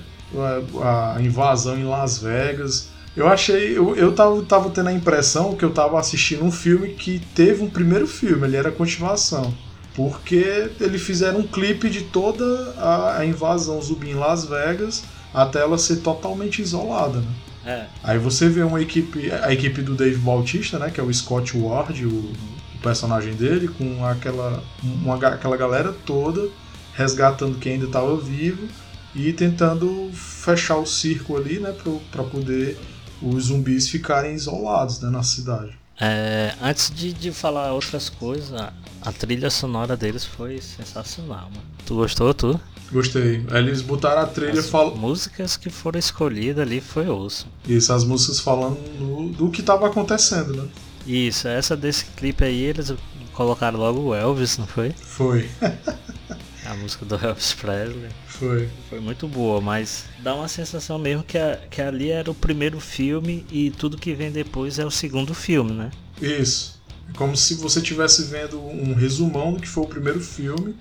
A, 0.82 1.16
a 1.16 1.22
invasão 1.22 1.78
em 1.78 1.84
Las 1.84 2.18
Vegas. 2.18 2.88
Eu 3.16 3.28
achei. 3.28 3.76
Eu, 3.76 3.94
eu 3.94 4.12
tava, 4.12 4.42
tava 4.42 4.70
tendo 4.70 4.88
a 4.88 4.92
impressão 4.92 5.54
que 5.54 5.64
eu 5.64 5.70
tava 5.70 5.98
assistindo 5.98 6.44
um 6.44 6.50
filme 6.50 6.90
que 6.90 7.20
teve 7.34 7.62
um 7.62 7.70
primeiro 7.70 8.06
filme, 8.06 8.46
ele 8.46 8.56
era 8.56 8.70
continuação 8.72 9.54
porque 9.94 10.70
eles 10.80 11.02
fizeram 11.02 11.40
um 11.40 11.46
clipe 11.46 11.90
de 11.90 12.02
toda 12.02 12.44
a, 12.78 13.18
a 13.18 13.26
invasão 13.26 13.82
zumbi 13.82 14.10
em 14.10 14.14
Las 14.14 14.44
Vegas 14.44 15.02
até 15.34 15.60
ela 15.60 15.78
ser 15.78 15.96
totalmente 15.96 16.62
isolada, 16.62 17.20
né? 17.20 17.34
É. 17.64 17.86
Aí 18.02 18.18
você 18.18 18.48
vê 18.48 18.62
uma 18.62 18.80
equipe, 18.80 19.30
a 19.30 19.52
equipe 19.52 19.82
do 19.82 19.94
Dave 19.94 20.16
Bautista, 20.16 20.78
né, 20.78 20.90
que 20.90 20.98
é 20.98 21.02
o 21.02 21.12
Scott 21.12 21.56
Ward, 21.56 22.06
o, 22.06 22.08
o 22.08 22.34
personagem 22.82 23.34
dele, 23.34 23.68
com 23.68 24.04
aquela, 24.04 24.62
uma, 24.82 25.16
aquela 25.16 25.56
galera 25.56 25.94
toda 26.04 26.48
resgatando 26.94 27.58
quem 27.58 27.74
ainda 27.74 27.86
estava 27.86 28.16
vivo 28.16 28.68
e 29.14 29.32
tentando 29.32 30.10
fechar 30.12 30.76
o 30.76 30.86
circo 30.86 31.36
ali, 31.36 31.58
né, 31.58 31.74
para 32.10 32.22
poder 32.24 32.78
os 33.22 33.44
zumbis 33.44 33.88
ficarem 33.88 34.34
isolados 34.34 35.00
né, 35.00 35.10
na 35.10 35.22
cidade. 35.22 35.78
É, 36.00 36.54
antes 36.62 36.90
de, 36.90 37.12
de 37.12 37.30
falar 37.30 37.72
outras 37.72 38.08
coisas, 38.08 38.52
a 39.02 39.12
trilha 39.12 39.50
sonora 39.50 39.96
deles 39.96 40.24
foi 40.24 40.60
sensacional, 40.60 41.50
mano. 41.50 41.62
Tu 41.84 41.94
gostou, 41.94 42.32
tu? 42.32 42.60
Gostei. 42.90 43.44
Eles 43.52 43.82
botaram 43.82 44.22
a 44.22 44.26
trilha 44.26 44.60
As 44.60 44.68
fal... 44.68 44.96
músicas 44.96 45.56
que 45.56 45.70
foram 45.70 45.98
escolhidas 45.98 46.66
ali 46.66 46.80
foi 46.80 47.08
osso. 47.08 47.46
Isso, 47.68 47.92
as 47.92 48.04
músicas 48.04 48.40
falando 48.40 48.78
do, 48.98 49.28
do 49.28 49.50
que 49.50 49.60
estava 49.60 49.86
acontecendo, 49.86 50.54
né? 50.54 50.68
Isso, 51.06 51.48
essa 51.48 51.76
desse 51.76 52.04
clipe 52.04 52.44
aí 52.44 52.62
eles 52.62 52.92
colocaram 53.32 53.78
logo 53.78 54.00
o 54.00 54.14
Elvis, 54.14 54.58
não 54.58 54.66
foi? 54.66 54.90
Foi. 54.90 55.48
a 56.64 56.74
música 56.74 57.04
do 57.04 57.14
Elvis 57.14 57.52
Presley. 57.54 58.10
Foi. 58.26 58.68
Foi 58.88 59.00
muito 59.00 59.26
boa, 59.26 59.60
mas 59.60 60.04
dá 60.20 60.34
uma 60.34 60.48
sensação 60.48 60.98
mesmo 60.98 61.22
que, 61.22 61.36
a, 61.36 61.58
que 61.70 61.82
ali 61.82 62.10
era 62.10 62.30
o 62.30 62.34
primeiro 62.34 62.78
filme 62.80 63.44
e 63.50 63.70
tudo 63.70 63.98
que 63.98 64.14
vem 64.14 64.30
depois 64.30 64.78
é 64.78 64.86
o 64.86 64.90
segundo 64.90 65.34
filme, 65.34 65.72
né? 65.72 65.90
Isso. 66.20 66.80
É 67.08 67.16
como 67.16 67.36
se 67.36 67.54
você 67.54 67.80
estivesse 67.80 68.24
vendo 68.24 68.60
um 68.60 68.94
resumão 68.94 69.52
do 69.52 69.60
que 69.60 69.68
foi 69.68 69.84
o 69.84 69.88
primeiro 69.88 70.20
filme 70.20 70.76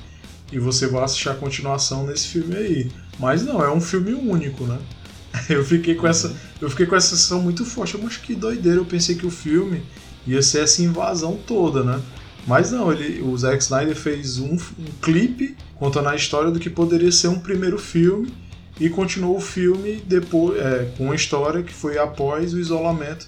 e 0.51 0.59
você 0.59 0.87
vai 0.87 1.03
assistir 1.03 1.29
a 1.29 1.35
continuação 1.35 2.05
nesse 2.05 2.27
filme 2.27 2.55
aí. 2.55 2.91
Mas 3.17 3.43
não, 3.43 3.63
é 3.63 3.71
um 3.71 3.81
filme 3.81 4.13
único, 4.13 4.65
né? 4.65 4.79
Eu 5.49 5.63
fiquei 5.63 5.95
com 5.95 6.07
essa, 6.07 6.35
eu 6.59 6.69
fiquei 6.71 6.87
com 6.87 6.95
essa 6.95 7.09
sensação 7.09 7.41
muito 7.41 7.63
forte. 7.63 7.93
Eu 7.93 8.05
acho 8.05 8.21
que 8.21 8.33
doideira, 8.33 8.79
eu 8.79 8.85
pensei 8.85 9.15
que 9.15 9.27
o 9.27 9.31
filme 9.31 9.83
ia 10.29 10.41
ser 10.41 10.63
essa 10.63 10.81
invasão 10.81 11.37
toda, 11.47 11.83
né? 11.83 11.99
Mas 12.47 12.71
não, 12.71 12.91
ele, 12.91 13.21
o 13.21 13.37
Zack 13.37 13.61
Snyder 13.61 13.95
fez 13.95 14.39
um, 14.39 14.53
um 14.53 14.85
clipe 15.01 15.55
contando 15.75 16.09
a 16.09 16.15
história 16.15 16.51
do 16.51 16.59
que 16.59 16.69
poderia 16.69 17.11
ser 17.11 17.27
um 17.27 17.39
primeiro 17.39 17.77
filme 17.77 18.33
e 18.79 18.89
continuou 18.89 19.37
o 19.37 19.41
filme 19.41 20.01
depois 20.05 20.59
é, 20.59 20.91
com 20.97 21.05
uma 21.05 21.15
história 21.15 21.61
que 21.61 21.73
foi 21.73 21.97
após 21.97 22.53
o 22.53 22.59
isolamento 22.59 23.27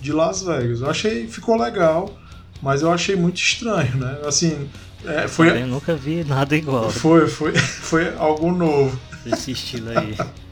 de 0.00 0.12
Las 0.12 0.42
Vegas. 0.42 0.80
Eu 0.80 0.88
achei 0.88 1.26
ficou 1.26 1.56
legal, 1.56 2.16
mas 2.62 2.82
eu 2.82 2.92
achei 2.92 3.16
muito 3.16 3.36
estranho, 3.36 3.96
né? 3.96 4.18
Assim, 4.24 4.68
é, 5.04 5.26
foi. 5.26 5.50
Eu 5.62 5.66
nunca 5.66 5.94
vi 5.94 6.24
nada 6.24 6.56
igual. 6.56 6.90
Foi, 6.90 7.26
foi, 7.28 7.52
foi 7.56 8.14
algo 8.16 8.52
novo. 8.52 8.98
Desse 9.24 9.52
estilo 9.52 9.90
aí. 9.90 10.16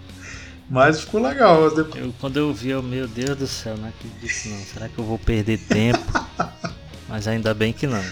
Mas 0.71 1.01
ficou 1.01 1.21
legal. 1.21 1.63
Eu, 1.65 2.15
quando 2.21 2.37
eu 2.37 2.55
vi, 2.55 2.71
eu, 2.71 2.81
meu 2.81 3.09
Deus 3.09 3.37
do 3.37 3.47
céu, 3.49 3.77
não 3.77 3.89
acredito 3.89 4.49
não. 4.49 4.65
Será 4.65 4.89
que 4.89 4.97
eu 4.97 5.05
vou 5.05 5.19
perder 5.19 5.59
tempo? 5.59 5.99
Mas 7.09 7.27
ainda 7.27 7.53
bem 7.53 7.73
que 7.73 7.89
não. 7.89 8.05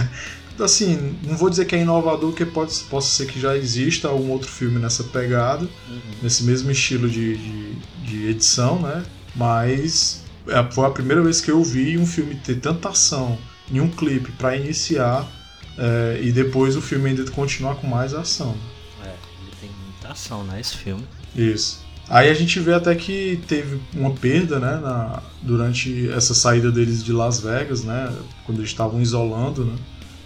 assim, 0.64 1.16
não 1.22 1.36
vou 1.36 1.50
dizer 1.50 1.66
que 1.66 1.76
é 1.76 1.80
inovador, 1.80 2.30
porque 2.30 2.46
pode, 2.46 2.74
possa 2.84 3.08
ser 3.08 3.30
que 3.30 3.38
já 3.38 3.54
exista 3.54 4.08
algum 4.08 4.30
outro 4.30 4.48
filme 4.48 4.78
nessa 4.78 5.04
pegada, 5.04 5.64
uhum. 5.88 6.00
nesse 6.22 6.44
mesmo 6.44 6.70
estilo 6.70 7.08
de, 7.08 7.36
de, 7.36 7.74
de, 8.04 8.26
edição, 8.26 8.80
né? 8.80 9.04
Mas 9.36 10.24
é, 10.48 10.72
foi 10.72 10.86
a 10.86 10.90
primeira 10.90 11.22
vez 11.22 11.42
que 11.42 11.50
eu 11.50 11.62
vi 11.62 11.98
um 11.98 12.06
filme 12.06 12.34
ter 12.36 12.56
tanta 12.56 12.88
ação 12.88 13.38
em 13.70 13.80
um 13.80 13.88
clipe 13.88 14.32
para 14.32 14.56
iniciar 14.56 15.30
é, 15.76 16.20
e 16.22 16.32
depois 16.32 16.74
o 16.74 16.80
filme 16.80 17.10
ainda 17.10 17.30
continuar 17.30 17.76
com 17.76 17.86
mais 17.86 18.14
ação. 18.14 18.56
É, 19.04 19.08
ele 19.42 19.52
tem 19.60 19.70
muita 19.84 20.08
ação, 20.08 20.42
né? 20.44 20.58
Esse 20.58 20.76
filme. 20.76 21.06
Isso. 21.36 21.86
Aí 22.10 22.30
a 22.30 22.34
gente 22.34 22.58
vê 22.58 22.72
até 22.72 22.94
que 22.94 23.40
teve 23.46 23.78
uma 23.94 24.12
perda, 24.12 24.58
né, 24.58 24.80
na, 24.80 25.22
durante 25.42 26.10
essa 26.10 26.32
saída 26.32 26.72
deles 26.72 27.04
de 27.04 27.12
Las 27.12 27.40
Vegas, 27.40 27.84
né, 27.84 28.10
quando 28.46 28.58
eles 28.58 28.70
estavam 28.70 29.00
isolando, 29.00 29.64
né, 29.64 29.76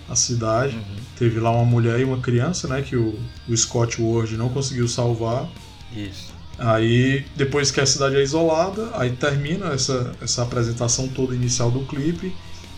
a 0.08 0.14
cidade. 0.14 0.76
Uhum. 0.76 0.96
Teve 1.18 1.40
lá 1.40 1.50
uma 1.50 1.64
mulher 1.64 1.98
e 1.98 2.04
uma 2.04 2.18
criança, 2.18 2.68
né, 2.68 2.82
que 2.82 2.96
o, 2.96 3.18
o 3.48 3.56
Scott 3.56 4.00
Ward 4.00 4.36
não 4.36 4.48
conseguiu 4.48 4.86
salvar. 4.86 5.48
Isso. 5.94 6.32
Aí, 6.56 7.24
depois 7.34 7.72
que 7.72 7.80
a 7.80 7.86
cidade 7.86 8.14
é 8.14 8.22
isolada, 8.22 8.90
aí 8.94 9.10
termina 9.10 9.72
essa, 9.72 10.12
essa 10.20 10.42
apresentação 10.42 11.08
toda 11.08 11.34
inicial 11.34 11.70
do 11.70 11.80
clipe 11.80 12.32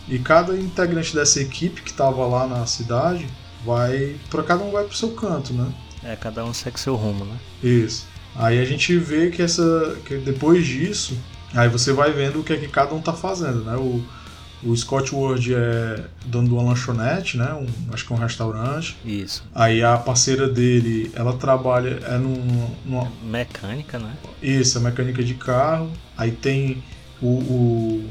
e 0.07 0.17
cada 0.17 0.57
integrante 0.57 1.13
dessa 1.13 1.39
equipe 1.39 1.81
que 1.81 1.91
estava 1.91 2.25
lá 2.25 2.47
na 2.47 2.65
cidade 2.65 3.27
vai, 3.63 4.15
para 4.29 4.41
cada 4.43 4.63
um 4.63 4.71
vai 4.71 4.85
pro 4.85 4.95
seu 4.95 5.11
canto, 5.11 5.53
né? 5.53 5.71
É, 6.03 6.15
cada 6.15 6.45
um 6.45 6.53
segue 6.53 6.79
seu 6.79 6.95
rumo, 6.95 7.25
né? 7.25 7.37
Isso. 7.63 8.07
Aí 8.37 8.59
a 8.59 8.65
gente 8.65 8.97
vê 8.97 9.29
que 9.29 9.41
essa 9.41 9.97
que 10.05 10.17
depois 10.17 10.65
disso, 10.65 11.17
aí 11.53 11.69
você 11.69 11.93
vai 11.93 12.11
vendo 12.11 12.39
o 12.39 12.43
que 12.43 12.53
é 12.53 12.57
que 12.57 12.67
cada 12.67 12.93
um 12.93 13.01
tá 13.01 13.13
fazendo, 13.13 13.63
né? 13.63 13.75
O, 13.75 14.03
o 14.63 14.75
Scott 14.75 15.13
Ward 15.13 15.53
é 15.53 16.05
dono 16.25 16.47
de 16.47 16.53
uma 16.53 16.63
lanchonete, 16.63 17.37
né? 17.37 17.53
Um, 17.53 17.67
acho 17.93 18.05
que 18.05 18.11
é 18.11 18.15
um 18.15 18.19
restaurante. 18.19 18.97
Isso. 19.05 19.43
Aí 19.53 19.83
a 19.83 19.97
parceira 19.97 20.47
dele, 20.47 21.11
ela 21.15 21.33
trabalha 21.33 21.99
é 22.03 22.17
num, 22.17 22.69
numa 22.85 23.11
mecânica, 23.23 23.99
né? 23.99 24.15
Isso, 24.41 24.77
é 24.77 24.81
mecânica 24.81 25.23
de 25.23 25.35
carro. 25.35 25.91
Aí 26.17 26.31
tem 26.31 26.83
o, 27.21 27.27
o, 27.27 28.09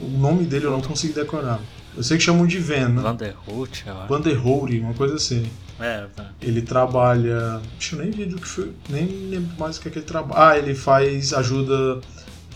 o 0.00 0.18
nome 0.18 0.44
dele 0.44 0.66
eu 0.66 0.70
não 0.70 0.80
consigo 0.80 1.14
decorar. 1.14 1.60
Eu 1.96 2.02
sei 2.02 2.16
que 2.16 2.24
chamam 2.24 2.46
de 2.46 2.58
Van, 2.58 2.88
né? 2.88 3.02
Vanderholt, 3.02 3.82
eu 3.86 3.98
acho. 3.98 4.08
Vanderholt, 4.08 4.72
uma 4.80 4.94
coisa 4.94 5.14
assim. 5.14 5.48
É, 5.80 6.06
tá. 6.14 6.30
Ele 6.40 6.62
trabalha. 6.62 7.60
Deixa 7.78 7.96
eu 7.96 8.00
nem 8.00 8.10
ver 8.10 8.26
do 8.26 8.36
que 8.36 8.46
foi. 8.46 8.72
Nem 8.88 9.06
lembro 9.06 9.58
mais 9.58 9.76
o 9.76 9.80
que 9.80 9.88
é 9.88 9.90
que 9.90 9.98
ele 9.98 10.06
trabalha. 10.06 10.50
Ah, 10.50 10.58
ele 10.58 10.74
faz 10.74 11.32
ajuda. 11.32 12.00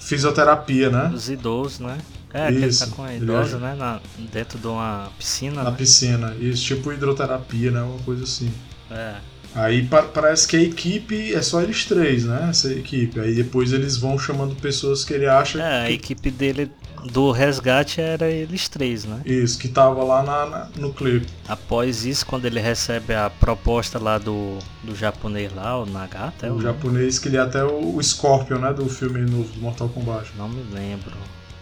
Fisioterapia, 0.01 0.91
né? 0.91 1.11
Os 1.13 1.29
idosos, 1.29 1.81
né? 1.81 1.99
É, 2.33 2.51
Isso, 2.51 2.59
que 2.59 2.65
ele 2.65 2.77
tá 2.77 2.87
com 2.97 3.03
a 3.03 3.15
idosa, 3.15 3.59
né? 3.59 3.75
Na, 3.75 4.01
dentro 4.33 4.59
de 4.59 4.67
uma 4.67 5.11
piscina. 5.19 5.63
Na 5.63 5.71
né? 5.71 5.77
piscina, 5.77 6.37
isso, 6.39 6.65
tipo 6.65 6.93
hidroterapia, 6.93 7.71
né? 7.71 7.83
Uma 7.83 7.99
coisa 8.01 8.25
assim. 8.25 8.53
É. 8.91 9.17
Aí 9.55 9.89
parece 10.15 10.47
que 10.47 10.57
a 10.57 10.61
equipe 10.61 11.35
é 11.35 11.43
só 11.43 11.61
eles 11.63 11.85
três, 11.85 12.25
né? 12.25 12.49
Essa 12.51 12.73
equipe. 12.73 13.19
Aí 13.19 13.35
depois 13.35 13.73
eles 13.73 13.97
vão 13.97 14.19
chamando 14.19 14.55
pessoas 14.55 15.05
que 15.05 15.13
ele 15.15 15.27
acha. 15.27 15.61
É, 15.61 15.87
que... 15.87 15.87
a 15.87 15.91
equipe 15.91 16.31
dele 16.31 16.71
do 17.05 17.31
resgate 17.31 18.01
era 18.01 18.29
eles 18.31 18.69
três, 18.69 19.05
né? 19.05 19.21
Isso, 19.25 19.59
que 19.59 19.69
tava 19.69 20.03
lá 20.03 20.23
na, 20.23 20.47
na, 20.47 20.69
no 20.77 20.93
clipe. 20.93 21.27
Após 21.49 22.05
isso, 22.05 22.27
quando 22.27 22.45
ele 22.45 22.61
recebe 22.61 23.15
a 23.15 23.31
proposta 23.31 23.99
lá 23.99 24.19
do, 24.19 24.59
do 24.83 24.95
japonês 24.95 25.55
lá, 25.55 25.81
o 25.81 25.87
Nagata. 25.87 26.47
É 26.47 26.51
o, 26.51 26.55
o 26.55 26.63
japonês 26.63 27.19
que 27.19 27.29
ele 27.29 27.37
é 27.37 27.41
até 27.41 27.65
o, 27.65 27.97
o 27.97 28.03
Scorpion, 28.03 28.59
né? 28.59 28.73
Do 28.73 28.89
filme 28.89 29.21
novo 29.21 29.53
do 29.53 29.61
Mortal 29.61 29.89
Kombat. 29.89 30.31
Não 30.37 30.49
me 30.49 30.63
lembro. 30.73 31.13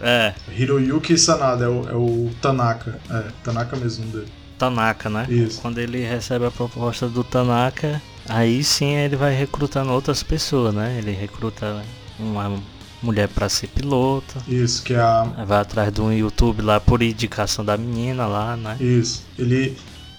É. 0.01 0.35
Hiroyuki 0.55 1.17
Sanada, 1.17 1.65
é 1.65 1.69
o, 1.69 1.89
é 1.89 1.95
o 1.95 2.31
Tanaka. 2.41 2.99
É, 3.11 3.25
Tanaka 3.43 3.77
mesmo 3.77 4.07
dele. 4.07 4.29
Tanaka, 4.59 5.09
né? 5.09 5.27
Isso. 5.29 5.61
Quando 5.61 5.79
ele 5.79 6.03
recebe 6.05 6.47
a 6.47 6.51
proposta 6.51 7.09
do 7.09 7.23
Tanaka, 7.23 8.01
aí 8.29 8.63
sim 8.65 8.95
ele 8.95 9.17
vai 9.17 9.35
recrutando 9.35 9.93
outras 9.93 10.23
pessoas, 10.23 10.75
né? 10.75 10.97
Ele 10.99 11.13
recruta 11.13 11.83
uma 12.19 12.51
mulher 13.03 13.29
para 13.29 13.49
ser 13.49 13.69
piloto. 13.69 14.37
Isso, 14.49 14.83
que 14.83 14.95
é 14.95 15.01
a. 15.01 15.23
Vai 15.47 15.61
atrás 15.61 15.93
do 15.93 16.11
YouTube 16.13 16.63
lá 16.63 16.81
por 16.81 17.03
indicação 17.03 17.65
da 17.65 17.77
menina 17.77 18.27
lá, 18.27 18.57
né? 18.57 18.77
Isso. 18.81 19.25
Ele. 19.39 19.77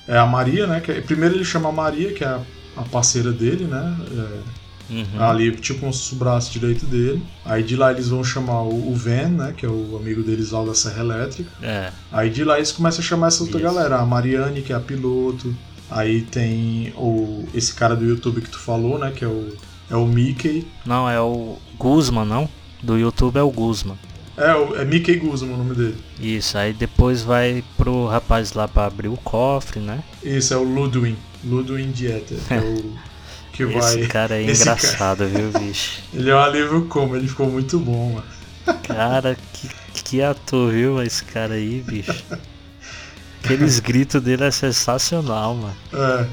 É 0.08 0.18
a 0.18 0.26
Maria, 0.26 0.66
né? 0.68 0.80
Que 0.80 0.92
é... 0.92 1.02
Primeiro 1.02 1.36
ele 1.36 1.44
chama 1.44 1.70
a 1.70 1.72
Maria, 1.72 2.14
que 2.14 2.24
é 2.24 2.28
a, 2.28 2.42
a 2.78 2.84
parceira 2.84 3.32
dele, 3.32 3.66
né? 3.66 3.98
É... 4.12 4.68
Uhum. 4.90 5.22
Ali, 5.22 5.52
tipo, 5.52 5.86
um 5.86 5.92
braço 6.14 6.52
direito 6.52 6.86
dele. 6.86 7.22
Aí 7.44 7.62
de 7.62 7.76
lá 7.76 7.92
eles 7.92 8.08
vão 8.08 8.24
chamar 8.24 8.62
o, 8.62 8.92
o 8.92 8.96
Van, 8.96 9.28
né? 9.30 9.54
Que 9.56 9.66
é 9.66 9.70
o 9.70 9.98
amigo 9.98 10.24
deles 10.24 10.52
lá 10.52 10.64
da 10.64 10.74
Serra 10.74 11.02
Elétrica. 11.02 11.52
É. 11.62 11.92
Aí 12.12 12.30
de 12.30 12.44
lá 12.44 12.56
eles 12.56 12.72
começam 12.72 13.02
a 13.02 13.04
chamar 13.04 13.28
essa 13.28 13.44
outra 13.44 13.60
Isso. 13.60 13.68
galera. 13.68 13.98
A 13.98 14.06
Mariane, 14.06 14.62
que 14.62 14.72
é 14.72 14.76
a 14.76 14.80
piloto. 14.80 15.54
Aí 15.90 16.22
tem 16.22 16.94
o, 16.98 17.46
esse 17.54 17.74
cara 17.74 17.96
do 17.96 18.06
YouTube 18.06 18.42
que 18.42 18.50
tu 18.50 18.60
falou, 18.60 18.98
né? 18.98 19.12
Que 19.14 19.26
é 19.26 19.28
o, 19.28 19.54
é 19.90 19.96
o 19.96 20.06
Mickey. 20.06 20.68
Não, 20.86 21.10
é 21.10 21.20
o 21.20 21.58
Guzman, 21.78 22.26
não? 22.26 22.50
Do 22.82 22.98
YouTube 22.98 23.38
é 23.38 23.42
o 23.42 23.52
Guzman. 23.52 23.98
É, 24.38 24.82
é 24.82 24.86
Mickey 24.86 25.16
Guzman 25.16 25.56
o 25.56 25.58
nome 25.58 25.74
dele. 25.76 25.98
Isso, 26.20 26.58
aí 26.58 26.72
depois 26.72 27.24
vai 27.24 27.64
pro 27.76 28.06
rapaz 28.06 28.54
lá 28.54 28.68
pra 28.68 28.86
abrir 28.86 29.08
o 29.08 29.18
cofre, 29.18 29.80
né? 29.80 30.04
Isso, 30.24 30.54
é 30.54 30.58
o 30.58 30.64
Ludwin. 30.64 31.18
Ludwin 31.44 31.92
Dieter. 31.92 32.38
É 32.50 32.60
o 32.60 32.94
que 33.52 33.64
Esse 33.64 33.74
vai. 33.74 34.00
Esse 34.00 34.08
cara 34.08 34.36
é 34.36 34.44
engraçado, 34.52 35.18
cara... 35.20 35.30
viu, 35.30 35.60
bicho? 35.60 36.02
ele 36.14 36.30
é 36.30 36.36
um 36.36 36.40
alívio 36.40 36.86
como, 36.86 37.16
ele 37.16 37.28
ficou 37.28 37.50
muito 37.50 37.80
bom, 37.80 38.14
mano. 38.14 38.78
Cara, 38.84 39.36
que, 39.54 39.70
que 40.04 40.22
ator, 40.22 40.72
viu, 40.72 41.02
esse 41.02 41.24
cara 41.24 41.56
aí, 41.56 41.82
bicho? 41.82 42.24
Aqueles 43.44 43.80
gritos 43.82 44.22
dele 44.22 44.44
é 44.44 44.52
sensacional, 44.52 45.56
mano. 45.56 45.76
É. 45.94 46.28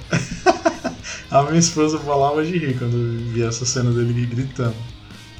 A 1.30 1.42
minha 1.44 1.58
esposa 1.58 1.98
falava 1.98 2.44
de 2.44 2.58
rir 2.58 2.78
quando 2.78 3.32
via 3.32 3.46
essa 3.46 3.64
cena 3.64 3.90
dele 3.90 4.26
gritando. 4.26 4.74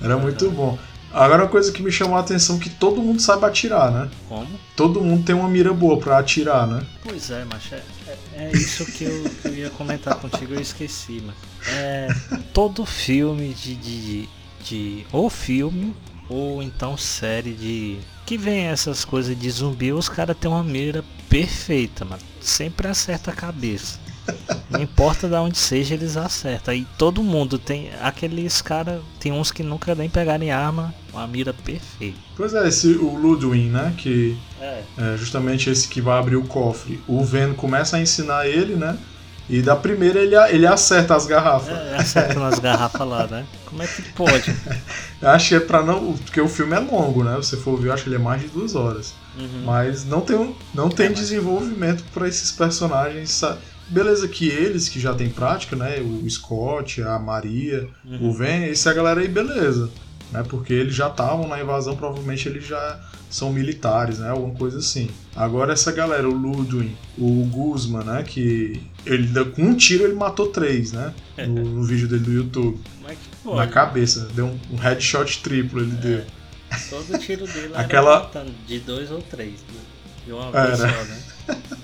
Era 0.00 0.16
muito 0.16 0.50
bom. 0.50 0.78
Agora 1.14 1.44
uma 1.44 1.49
coisa 1.49 1.71
que 1.71 1.80
me 1.80 1.92
chamou 1.92 2.16
a 2.16 2.21
atenção 2.21 2.56
é 2.56 2.59
que 2.59 2.68
todo 2.68 3.00
mundo 3.00 3.23
sabe 3.23 3.47
atirar, 3.47 3.88
né? 3.92 4.11
Como? 4.28 4.49
Todo 4.75 5.00
mundo 5.00 5.25
tem 5.25 5.33
uma 5.33 5.49
mira 5.49 5.73
boa 5.73 5.97
pra 5.97 6.18
atirar, 6.18 6.66
né? 6.66 6.85
Pois 7.04 7.30
é, 7.30 7.44
mas 7.44 7.73
é, 7.73 7.83
é, 8.09 8.44
é 8.47 8.52
isso 8.52 8.85
que 8.85 9.04
eu, 9.04 9.30
que 9.40 9.49
eu, 9.49 9.54
ia 9.54 9.71
comentar 9.71 10.16
contigo, 10.16 10.54
eu 10.54 10.61
esqueci, 10.61 11.23
mas. 11.25 11.37
É, 11.68 12.09
todo 12.52 12.85
filme 12.85 13.54
de, 13.54 13.76
de, 13.76 14.28
de. 14.64 15.06
Ou 15.12 15.30
filme, 15.30 15.94
ou 16.28 16.61
então 16.61 16.97
série 16.97 17.52
de. 17.52 17.99
Que 18.26 18.37
vem 18.37 18.66
essas 18.66 19.04
coisas 19.04 19.38
de 19.38 19.50
zumbi, 19.50 19.92
os 19.92 20.09
caras 20.09 20.37
têm 20.37 20.50
uma 20.50 20.64
mira 20.64 21.04
perfeita, 21.28 22.04
mano. 22.04 22.23
Sempre 22.40 22.88
acerta 22.88 23.30
a 23.30 23.35
cabeça. 23.35 24.00
Não 24.68 24.83
importa 24.83 25.28
de 25.28 25.35
onde 25.37 25.59
seja, 25.59 25.94
eles 25.94 26.16
acertam. 26.16 26.75
E 26.75 26.85
todo 26.99 27.23
mundo 27.23 27.56
tem. 27.56 27.90
Aqueles 28.02 28.61
caras. 28.61 29.00
Tem 29.21 29.30
uns 29.30 29.52
que 29.52 29.62
nunca 29.62 29.94
nem 29.94 30.09
pegaram 30.09 30.42
em 30.42 30.50
arma. 30.50 30.92
Uma 31.14 31.26
mira 31.26 31.52
perfeita. 31.52 32.18
Pois 32.37 32.54
é, 32.54 32.66
esse, 32.68 32.88
o 32.88 33.14
Ludwig, 33.14 33.68
né? 33.68 33.94
Que 33.97 34.37
é. 34.61 34.83
é 34.99 35.16
justamente 35.16 35.71
esse 35.71 35.88
que 35.88 36.00
vai 36.00 36.18
abrir 36.18 36.37
o 36.37 36.44
cofre. 36.44 37.00
O 37.06 37.25
Ven 37.25 37.54
começa 37.54 37.97
a 37.97 38.00
ensinar 38.00 38.47
ele, 38.47 38.75
né? 38.75 38.99
E 39.49 39.61
da 39.61 39.76
primeira 39.76 40.21
ele, 40.21 40.35
ele 40.35 40.66
acerta 40.66 41.14
as 41.14 41.26
garrafas. 41.26 41.76
É, 41.76 41.97
acerta 41.97 42.40
nas 42.40 42.59
garrafas 42.59 43.06
lá, 43.06 43.26
né? 43.26 43.47
Como 43.66 43.83
é 43.83 43.87
que 43.87 44.02
pode? 44.12 44.54
eu 45.21 45.28
acho 45.28 45.49
que 45.50 45.54
é 45.54 45.61
pra 45.61 45.83
não. 45.83 46.14
Porque 46.16 46.40
o 46.40 46.49
filme 46.49 46.75
é 46.75 46.78
longo, 46.80 47.23
né? 47.23 47.35
Se 47.42 47.50
você 47.50 47.56
for 47.59 47.78
ver, 47.78 47.88
eu 47.88 47.92
acho 47.92 48.04
que 48.04 48.09
ele 48.09 48.16
é 48.16 48.18
mais 48.18 48.42
de 48.42 48.49
duas 48.49 48.75
horas. 48.75 49.14
Uhum. 49.38 49.64
Mas 49.64 50.04
não 50.04 50.21
tem, 50.21 50.56
não 50.75 50.88
tem 50.88 51.06
é, 51.06 51.11
desenvolvimento 51.11 52.02
mas... 52.04 52.12
para 52.12 52.28
esses 52.28 52.50
personagens 52.50 53.42
Beleza 53.87 54.26
que 54.26 54.49
eles 54.49 54.88
que 54.88 54.99
já 54.99 55.14
tem 55.14 55.28
prática, 55.28 55.76
né? 55.76 56.00
O 56.00 56.28
Scott, 56.28 57.02
a 57.02 57.18
Maria, 57.18 57.87
uhum. 58.04 58.30
o 58.30 58.33
Ven, 58.33 58.64
essa 58.64 58.92
galera 58.94 59.21
aí, 59.21 59.28
beleza. 59.28 59.90
Né, 60.33 60.43
porque 60.49 60.73
eles 60.73 60.95
já 60.95 61.09
estavam 61.09 61.47
na 61.47 61.61
invasão, 61.61 61.97
provavelmente 61.97 62.49
eles 62.49 62.66
já 62.66 63.00
são 63.31 63.52
militares, 63.52 64.19
né? 64.21 64.31
Alguma 64.31 64.54
coisa 64.54 64.78
assim. 64.78 65.11
Agora 65.35 65.73
essa 65.73 65.90
galera, 65.90 66.28
o 66.28 66.33
Ludwig, 66.33 66.97
o 67.19 67.45
Guzman, 67.47 68.04
né? 68.04 68.23
Que 68.23 68.81
ele 69.04 69.28
com 69.47 69.62
um 69.62 69.76
tiro 69.76 70.04
ele 70.04 70.14
matou 70.14 70.49
três, 70.49 70.93
né? 70.93 71.12
No, 71.38 71.64
no 71.64 71.85
vídeo 71.85 72.09
dele 72.09 72.23
do 72.23 72.33
YouTube. 72.33 72.81
É 73.09 73.57
na 73.57 73.66
cabeça. 73.66 74.28
Deu 74.35 74.47
um, 74.47 74.59
um 74.73 74.76
headshot 74.76 75.43
triplo 75.43 75.81
ele 75.81 75.93
é. 75.93 76.00
deu. 76.00 76.25
Todo 76.90 77.19
tiro 77.19 77.47
dele 77.47 77.73
Aquela... 77.76 78.31
de 78.66 78.81
dois 78.81 79.11
ou 79.11 79.21
três. 79.21 79.52
Né? 79.52 79.81
De 80.26 80.33
uma 80.33 80.50
vez 80.50 80.78
só, 80.78 80.87
né? 80.87 81.23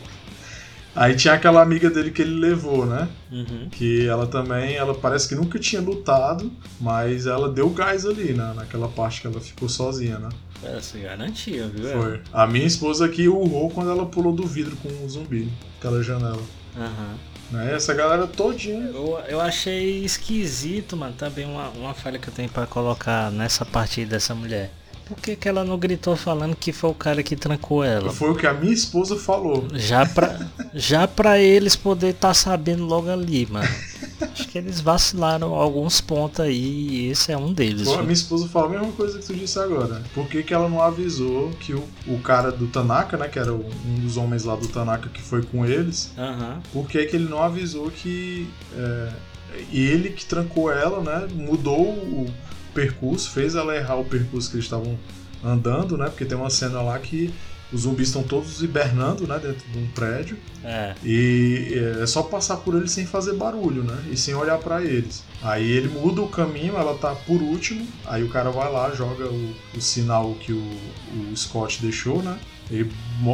Aí 0.95 1.15
tinha 1.15 1.35
aquela 1.35 1.63
amiga 1.63 1.89
dele 1.89 2.11
que 2.11 2.21
ele 2.21 2.35
levou, 2.35 2.85
né? 2.85 3.09
Uhum. 3.31 3.69
Que 3.71 4.07
ela 4.07 4.27
também, 4.27 4.75
ela 4.75 4.95
parece 4.95 5.29
que 5.29 5.35
nunca 5.35 5.59
tinha 5.59 5.81
lutado, 5.81 6.51
mas 6.81 7.27
ela 7.27 7.49
deu 7.49 7.71
gás 7.71 8.05
ali, 8.05 8.33
né? 8.33 8.53
Naquela 8.57 8.89
parte 8.89 9.21
que 9.21 9.27
ela 9.27 9.41
ficou 9.41 9.69
sozinha, 9.69 10.19
né? 10.19 10.29
Ela 10.63 10.81
se 10.83 10.99
garantia, 10.99 11.69
viu? 11.69 11.89
Foi. 11.89 12.21
A 12.33 12.47
minha 12.47 12.67
esposa 12.67 13.07
aqui 13.07 13.29
urrou 13.29 13.71
quando 13.71 13.91
ela 13.91 14.05
pulou 14.05 14.33
do 14.33 14.47
vidro 14.47 14.77
com 14.77 14.89
o 15.05 15.09
zumbi, 15.09 15.51
aquela 15.79 16.03
janela. 16.03 16.43
Aham. 16.77 17.15
Né? 17.51 17.75
Essa 17.75 17.93
galera 17.95 18.27
todinha. 18.27 18.87
Eu, 18.87 19.21
eu 19.29 19.41
achei 19.41 20.05
esquisito, 20.05 20.97
mano, 20.97 21.15
também 21.17 21.45
uma, 21.47 21.69
uma 21.71 21.95
falha 21.95 22.19
que 22.19 22.29
eu 22.29 22.35
tenho 22.35 22.49
pra 22.49 22.67
colocar 22.67 23.31
nessa 23.31 23.65
parte 23.65 24.01
aí 24.01 24.07
dessa 24.07 24.35
mulher. 24.35 24.71
Por 25.11 25.19
que, 25.19 25.35
que 25.35 25.49
ela 25.49 25.65
não 25.65 25.77
gritou 25.77 26.15
falando 26.17 26.55
que 26.55 26.73
foi 26.73 26.89
o 26.91 26.95
cara 26.95 27.21
que 27.23 27.35
trancou 27.35 27.83
ela? 27.83 28.13
Foi 28.13 28.31
o 28.31 28.35
que 28.37 28.47
a 28.47 28.55
minha 28.55 28.73
esposa 28.73 29.17
falou. 29.17 29.67
Já 29.75 30.07
pra, 30.07 30.47
já 30.73 31.09
pra 31.09 31.37
eles 31.41 31.75
poder 31.75 32.11
estar 32.11 32.33
sabendo 32.33 32.85
logo 32.85 33.11
ali, 33.11 33.45
mano. 33.51 33.69
Acho 34.33 34.47
que 34.47 34.57
eles 34.57 34.81
vacilaram 34.81 35.53
alguns 35.55 36.01
pontos 36.01 36.39
aí 36.41 36.55
e 37.07 37.11
esse 37.11 37.33
é 37.33 37.37
um 37.37 37.53
deles. 37.53 37.89
Pô, 37.89 37.99
minha 38.03 38.13
esposa 38.13 38.47
fala 38.49 38.67
a 38.67 38.69
mesma 38.71 38.93
coisa 38.93 39.19
que 39.19 39.27
tu 39.27 39.35
disse 39.35 39.59
agora. 39.59 40.01
Por 40.15 40.29
que, 40.29 40.45
que 40.45 40.55
ela 40.55 40.69
não 40.69 40.81
avisou 40.81 41.51
que 41.59 41.75
o, 41.75 41.83
o 42.07 42.19
cara 42.21 42.53
do 42.53 42.69
Tanaka, 42.69 43.17
né? 43.17 43.27
Que 43.27 43.39
era 43.41 43.53
o- 43.53 43.69
um 43.87 43.95
dos 44.01 44.17
homens 44.17 44.45
lá 44.45 44.55
do 44.55 44.69
Tanaka 44.69 45.09
que 45.09 45.21
foi 45.21 45.43
com 45.43 45.67
eles, 45.67 46.13
Aham. 46.17 46.61
por 46.73 46.87
que, 46.87 47.05
que 47.07 47.17
ele 47.17 47.29
não 47.29 47.43
avisou 47.43 47.91
que 47.91 48.49
é, 48.77 49.09
ele 49.73 50.11
que 50.11 50.25
trancou 50.25 50.71
ela, 50.73 51.01
né? 51.03 51.27
Mudou 51.35 51.81
o 51.83 52.27
percurso, 52.71 53.31
fez 53.31 53.55
ela 53.55 53.75
errar 53.77 53.97
o 53.97 54.05
percurso 54.05 54.51
que 54.51 54.57
eles 54.57 54.67
estavam 54.67 54.99
andando, 55.45 55.97
né? 55.97 56.07
Porque 56.07 56.25
tem 56.25 56.37
uma 56.37 56.51
cena 56.51 56.81
lá 56.83 56.99
que 56.99 57.33
os 57.73 57.83
zumbis 57.83 58.09
estão 58.09 58.23
todos 58.23 58.63
hibernando, 58.63 59.27
né? 59.27 59.39
Dentro 59.39 59.69
de 59.71 59.79
um 59.79 59.87
prédio. 59.89 60.37
É. 60.65 60.95
E 61.05 61.81
é 62.01 62.07
só 62.07 62.23
passar 62.23 62.57
por 62.59 62.75
eles 62.75 62.91
sem 62.91 63.07
fazer 63.07 63.35
barulho, 63.35 63.83
né? 63.85 63.97
E 64.11 64.17
sem 64.17 64.35
olhar 64.35 64.59
pra 64.59 64.83
eles. 64.83 65.23
Aí 65.43 65.71
ele 65.71 65.89
muda 65.89 66.21
o 66.21 66.29
caminho, 66.29 66.77
ela 66.77 66.97
tá 66.99 67.15
por 67.15 67.41
último. 67.41 67.87
Aí 68.07 68.23
o 68.25 68.29
cara 68.29 68.51
vai 68.51 68.71
lá, 68.71 68.93
joga 68.95 69.27
o, 69.27 69.55
o 69.77 69.81
sinal 69.81 70.35
que 70.35 70.53
o, 70.53 70.63
o 71.31 71.37
Scott 71.37 71.81
deixou, 71.81 72.23
né? 72.23 72.39
Ele 72.71 72.91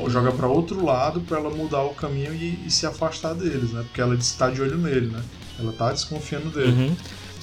joga 0.08 0.32
pra 0.32 0.46
outro 0.46 0.84
lado 0.84 1.20
pra 1.20 1.38
ela 1.38 1.50
mudar 1.50 1.82
o 1.82 1.94
caminho 1.94 2.34
e, 2.34 2.58
e 2.66 2.70
se 2.70 2.86
afastar 2.86 3.34
deles, 3.34 3.70
né? 3.72 3.82
Porque 3.82 4.00
ela 4.00 4.14
está 4.14 4.48
de 4.50 4.60
olho 4.62 4.78
nele, 4.78 5.08
né? 5.08 5.22
Ela 5.58 5.72
tá 5.72 5.92
desconfiando 5.92 6.50
dele. 6.50 6.72
Uhum. 6.72 6.96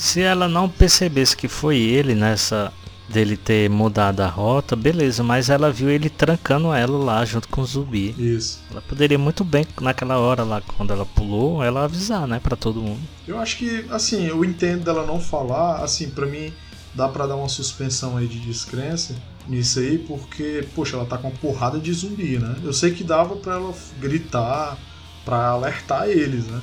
Se 0.04 0.20
ela 0.20 0.50
não 0.50 0.68
percebesse 0.68 1.36
que 1.36 1.48
foi 1.48 1.78
ele 1.78 2.14
nessa 2.14 2.74
dele 3.08 3.38
ter 3.38 3.70
mudado 3.70 4.20
a 4.20 4.28
rota, 4.28 4.76
beleza, 4.76 5.24
mas 5.24 5.50
ela 5.50 5.72
viu 5.72 5.90
ele 5.90 6.10
trancando 6.10 6.74
ela 6.74 6.98
lá 6.98 7.24
junto 7.24 7.48
com 7.48 7.62
o 7.62 7.66
zumbi. 7.66 8.14
Isso. 8.18 8.60
Ela 8.70 8.82
poderia 8.82 9.18
muito 9.18 9.46
bem, 9.46 9.66
naquela 9.80 10.18
hora 10.18 10.44
lá, 10.44 10.62
quando 10.76 10.92
ela 10.92 11.06
pulou, 11.06 11.64
ela 11.64 11.86
avisar, 11.86 12.28
né, 12.28 12.38
pra 12.38 12.58
todo 12.58 12.82
mundo. 12.82 13.00
Eu 13.26 13.40
acho 13.40 13.56
que, 13.56 13.86
assim, 13.90 14.28
eu 14.28 14.44
entendo 14.44 14.84
dela 14.84 15.06
não 15.06 15.22
falar, 15.22 15.82
assim, 15.82 16.10
pra 16.10 16.26
mim 16.26 16.52
dá 16.94 17.08
pra 17.08 17.26
dar 17.26 17.38
uma 17.38 17.48
suspensão 17.48 18.18
aí 18.18 18.28
de 18.28 18.42
descrença 18.42 19.16
nisso 19.48 19.80
aí, 19.80 19.98
porque, 19.98 20.68
poxa, 20.76 20.98
ela 20.98 21.06
tá 21.06 21.18
com 21.18 21.30
uma 21.30 21.38
porrada 21.38 21.80
de 21.80 21.94
zumbi, 21.94 22.38
né? 22.38 22.58
Eu 22.62 22.74
sei 22.74 22.92
que 22.92 23.06
dava 23.06 23.38
pra 23.38 23.54
ela 23.54 23.74
gritar, 24.02 24.78
pra 25.26 25.48
alertar 25.50 26.08
eles, 26.10 26.48
né? 26.48 26.62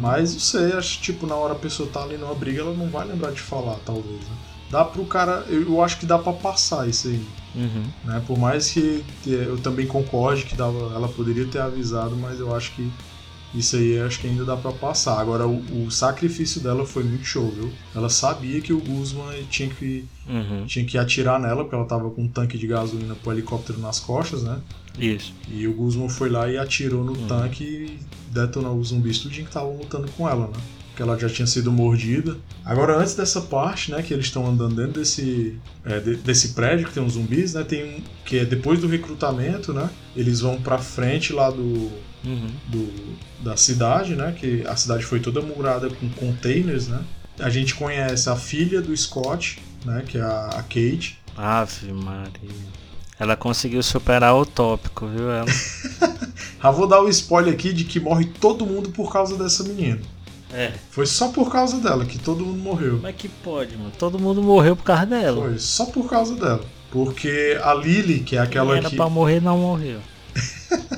Mas 0.00 0.32
não 0.32 0.40
sei, 0.40 0.72
acho 0.72 0.96
que, 0.98 1.04
tipo, 1.04 1.26
na 1.26 1.34
hora 1.34 1.52
a 1.52 1.58
pessoa 1.58 1.88
tá 1.88 2.02
ali 2.02 2.16
numa 2.16 2.34
briga, 2.34 2.60
ela 2.62 2.74
não 2.74 2.88
vai 2.88 3.06
lembrar 3.06 3.32
de 3.32 3.40
falar, 3.40 3.76
talvez, 3.84 4.20
né? 4.28 4.36
Dá 4.70 4.84
pro 4.84 5.04
cara, 5.04 5.44
eu 5.48 5.82
acho 5.82 5.98
que 5.98 6.06
dá 6.06 6.18
pra 6.18 6.32
passar 6.32 6.88
isso 6.88 7.08
aí, 7.08 7.26
Uhum. 7.54 7.84
né? 8.04 8.22
Por 8.26 8.38
mais 8.38 8.70
que 8.70 9.04
eu 9.26 9.58
também 9.58 9.86
concorde 9.86 10.44
que 10.44 10.60
ela 10.60 11.08
poderia 11.08 11.46
ter 11.46 11.60
avisado, 11.60 12.16
mas 12.16 12.38
eu 12.40 12.54
acho 12.54 12.72
que 12.72 12.92
isso 13.54 13.76
aí 13.76 13.98
acho 14.00 14.20
que 14.20 14.26
ainda 14.26 14.44
dá 14.44 14.56
pra 14.56 14.72
passar. 14.72 15.18
Agora, 15.20 15.46
o, 15.46 15.86
o 15.86 15.90
sacrifício 15.90 16.60
dela 16.60 16.84
foi 16.86 17.02
muito 17.04 17.24
show, 17.24 17.50
viu? 17.50 17.70
Ela 17.94 18.08
sabia 18.08 18.60
que 18.60 18.72
o 18.72 18.78
Guzman 18.80 19.44
tinha 19.48 19.68
que, 19.68 20.04
Uhum. 20.28 20.66
tinha 20.66 20.84
que 20.84 20.98
atirar 20.98 21.40
nela, 21.40 21.62
porque 21.64 21.74
ela 21.74 21.86
tava 21.86 22.10
com 22.10 22.22
um 22.24 22.28
tanque 22.28 22.58
de 22.58 22.66
gasolina 22.66 23.14
pro 23.14 23.32
helicóptero 23.32 23.78
nas 23.78 23.98
costas, 23.98 24.42
né? 24.42 24.58
Isso. 24.98 25.32
E 25.50 25.66
o 25.66 25.72
Guzman 25.72 26.08
foi 26.08 26.28
lá 26.28 26.50
e 26.50 26.58
atirou 26.58 27.02
no 27.04 27.16
tanque 27.26 27.64
e 27.64 27.98
detonou 28.30 28.76
os 28.78 28.88
zumbis 28.88 29.18
tudinho 29.20 29.44
que 29.44 29.50
estavam 29.50 29.76
lutando 29.76 30.08
com 30.16 30.28
ela, 30.28 30.46
né? 30.48 30.58
Porque 30.98 31.02
ela 31.08 31.16
já 31.16 31.28
tinha 31.28 31.46
sido 31.46 31.70
mordida. 31.70 32.36
Agora, 32.64 32.98
antes 32.98 33.14
dessa 33.14 33.40
parte, 33.40 33.92
né, 33.92 34.02
que 34.02 34.12
eles 34.12 34.26
estão 34.26 34.44
andando 34.44 34.74
dentro 34.74 34.94
desse, 35.00 35.56
é, 35.84 36.00
de- 36.00 36.16
desse 36.16 36.48
prédio 36.54 36.88
que 36.88 36.92
tem 36.92 37.00
uns 37.00 37.12
zumbis, 37.12 37.54
né? 37.54 37.62
Tem 37.62 37.84
um 37.84 38.02
que 38.24 38.38
é 38.38 38.44
depois 38.44 38.80
do 38.80 38.88
recrutamento, 38.88 39.72
né? 39.72 39.88
Eles 40.16 40.40
vão 40.40 40.60
pra 40.60 40.76
frente 40.78 41.32
lá 41.32 41.50
do, 41.50 41.88
Uhum. 42.24 42.50
do, 42.66 42.92
da 43.44 43.56
cidade, 43.56 44.16
né? 44.16 44.34
Que 44.36 44.64
a 44.66 44.74
cidade 44.74 45.04
foi 45.04 45.20
toda 45.20 45.40
murada 45.40 45.88
com 45.88 46.08
containers, 46.10 46.88
né? 46.88 47.00
A 47.38 47.48
gente 47.48 47.76
conhece 47.76 48.28
a 48.28 48.34
filha 48.34 48.80
do 48.82 48.96
Scott, 48.96 49.60
né? 49.84 50.02
Que 50.04 50.18
é 50.18 50.22
a, 50.22 50.46
a 50.48 50.62
Kate. 50.64 51.16
Ave 51.36 51.92
Maria. 51.92 52.50
Ela 53.20 53.36
conseguiu 53.36 53.84
superar 53.84 54.34
o 54.34 54.44
tópico, 54.44 55.06
viu? 55.06 55.30
Ela... 55.30 55.46
Já 56.60 56.70
vou 56.72 56.88
dar 56.88 57.00
o 57.02 57.08
spoiler 57.08 57.54
aqui 57.54 57.72
de 57.72 57.84
que 57.84 58.00
morre 58.00 58.24
todo 58.40 58.66
mundo 58.66 58.90
por 58.90 59.12
causa 59.12 59.36
dessa 59.36 59.62
menina. 59.62 60.00
É. 60.52 60.72
Foi 60.90 61.06
só 61.06 61.28
por 61.28 61.50
causa 61.52 61.78
dela 61.78 62.04
que 62.04 62.18
todo 62.18 62.44
mundo 62.44 62.58
morreu. 62.62 62.94
Como 62.96 63.06
é 63.06 63.12
que 63.12 63.28
pode, 63.28 63.76
mano? 63.76 63.92
Todo 63.98 64.18
mundo 64.18 64.42
morreu 64.42 64.74
por 64.74 64.84
causa 64.84 65.06
dela. 65.06 65.42
Foi 65.42 65.58
só 65.58 65.84
por 65.86 66.08
causa 66.08 66.34
dela. 66.34 66.60
Porque 66.90 67.58
a 67.62 67.74
Lily, 67.74 68.20
que 68.20 68.34
é 68.36 68.38
Quem 68.40 68.48
aquela 68.48 68.76
era 68.78 68.88
que. 68.88 68.96
pra 68.96 69.08
morrer, 69.10 69.42
não 69.42 69.58
morreu. 69.58 70.00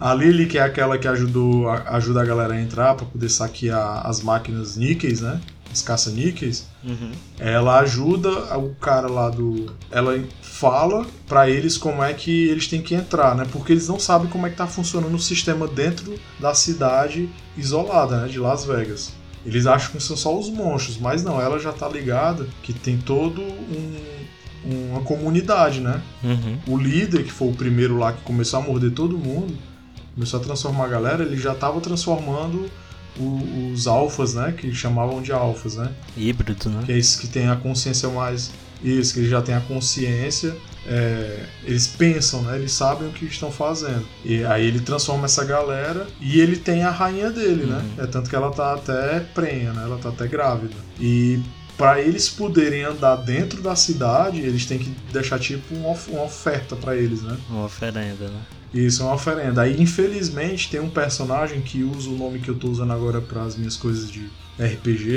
A 0.00 0.14
Lily, 0.14 0.46
que 0.46 0.56
é 0.58 0.62
aquela 0.62 0.96
que 0.96 1.08
ajudou, 1.08 1.68
a- 1.68 1.96
ajuda 1.96 2.22
a 2.22 2.24
galera 2.24 2.54
a 2.54 2.60
entrar 2.60 2.94
pra 2.94 3.04
poder 3.04 3.28
saquear 3.28 4.06
as 4.06 4.22
máquinas 4.22 4.76
níqueis, 4.76 5.20
né? 5.22 5.40
As 5.70 5.82
caça-níqueis. 5.82 6.66
Uhum. 6.82 7.12
Ela 7.38 7.80
ajuda 7.80 8.30
o 8.56 8.74
cara 8.76 9.06
lá 9.08 9.28
do. 9.28 9.74
Ela 9.90 10.18
fala 10.40 11.06
pra 11.26 11.48
eles 11.48 11.76
como 11.76 12.02
é 12.02 12.14
que 12.14 12.48
eles 12.48 12.66
têm 12.66 12.80
que 12.80 12.94
entrar, 12.94 13.34
né? 13.34 13.46
Porque 13.52 13.72
eles 13.72 13.86
não 13.86 13.98
sabem 13.98 14.28
como 14.28 14.46
é 14.46 14.50
que 14.50 14.56
tá 14.56 14.66
funcionando 14.66 15.14
o 15.14 15.18
sistema 15.18 15.68
dentro 15.68 16.18
da 16.40 16.54
cidade 16.54 17.28
isolada, 17.56 18.22
né? 18.22 18.28
De 18.28 18.38
Las 18.38 18.64
Vegas. 18.64 19.12
Eles 19.44 19.66
acham 19.66 19.92
que 19.92 20.02
são 20.02 20.16
só 20.16 20.36
os 20.36 20.48
monstros, 20.48 20.98
mas 20.98 21.22
não, 21.22 21.40
ela 21.40 21.58
já 21.58 21.72
tá 21.72 21.88
ligada 21.88 22.46
que 22.62 22.72
tem 22.72 22.98
todo 22.98 23.40
um 23.40 24.18
uma 24.64 25.00
comunidade, 25.02 25.80
né? 25.80 26.02
Uhum. 26.22 26.58
O 26.66 26.76
líder, 26.76 27.24
que 27.24 27.32
foi 27.32 27.48
o 27.48 27.54
primeiro 27.54 27.96
lá 27.96 28.12
que 28.12 28.22
começou 28.22 28.60
a 28.60 28.62
morder 28.62 28.92
todo 28.92 29.16
mundo, 29.16 29.56
começou 30.14 30.40
a 30.40 30.42
transformar 30.42 30.84
a 30.84 30.88
galera, 30.88 31.24
ele 31.24 31.36
já 31.36 31.54
tava 31.54 31.80
transformando 31.80 32.70
o- 33.18 33.70
os 33.72 33.86
alfas, 33.86 34.34
né? 34.34 34.54
Que 34.56 34.72
chamavam 34.74 35.20
de 35.22 35.32
alfas, 35.32 35.76
né? 35.76 35.90
Híbrido, 36.16 36.68
né? 36.70 36.82
que 36.86 36.92
é 36.92 36.98
esses 36.98 37.16
que 37.16 37.26
têm 37.28 37.48
a 37.48 37.56
consciência 37.56 38.08
mais. 38.08 38.50
Isso, 38.82 39.12
que 39.14 39.20
eles 39.20 39.30
já 39.30 39.42
têm 39.42 39.56
a 39.56 39.60
consciência, 39.60 40.54
é, 40.86 41.44
eles 41.64 41.86
pensam, 41.88 42.42
né? 42.42 42.56
Eles 42.56 42.70
sabem 42.72 43.08
o 43.08 43.12
que 43.12 43.24
estão 43.24 43.50
fazendo. 43.50 44.06
E 44.24 44.44
aí 44.44 44.64
ele 44.66 44.78
transforma 44.80 45.24
essa 45.24 45.44
galera 45.44 46.06
e 46.20 46.40
ele 46.40 46.56
tem 46.56 46.84
a 46.84 46.90
rainha 46.90 47.30
dele, 47.30 47.64
né? 47.66 47.82
Uhum. 47.98 48.04
É 48.04 48.06
tanto 48.06 48.30
que 48.30 48.36
ela 48.36 48.50
tá 48.52 48.74
até 48.74 49.20
prenha, 49.20 49.72
né? 49.72 49.82
Ela 49.82 49.98
tá 49.98 50.10
até 50.10 50.26
grávida. 50.28 50.74
E 51.00 51.40
para 51.76 52.00
eles 52.00 52.28
poderem 52.28 52.82
andar 52.84 53.16
dentro 53.16 53.60
da 53.62 53.74
cidade, 53.76 54.40
eles 54.40 54.64
têm 54.66 54.78
que 54.78 54.90
deixar 55.12 55.38
tipo 55.38 55.74
uma 55.74 55.90
oferta 56.24 56.74
para 56.76 56.96
eles, 56.96 57.22
né? 57.22 57.36
Uma 57.50 57.64
oferenda, 57.66 58.28
né? 58.28 58.40
Isso 58.72 59.02
é 59.02 59.06
uma 59.06 59.14
oferenda. 59.14 59.62
Aí, 59.62 59.80
infelizmente, 59.80 60.70
tem 60.70 60.80
um 60.80 60.90
personagem 60.90 61.60
que 61.60 61.82
usa 61.82 62.10
o 62.10 62.16
nome 62.16 62.38
que 62.38 62.48
eu 62.50 62.54
tô 62.54 62.68
usando 62.68 62.92
agora 62.92 63.20
para 63.20 63.42
as 63.42 63.56
minhas 63.56 63.76
coisas 63.76 64.10
de 64.10 64.28
RPG 64.58 65.08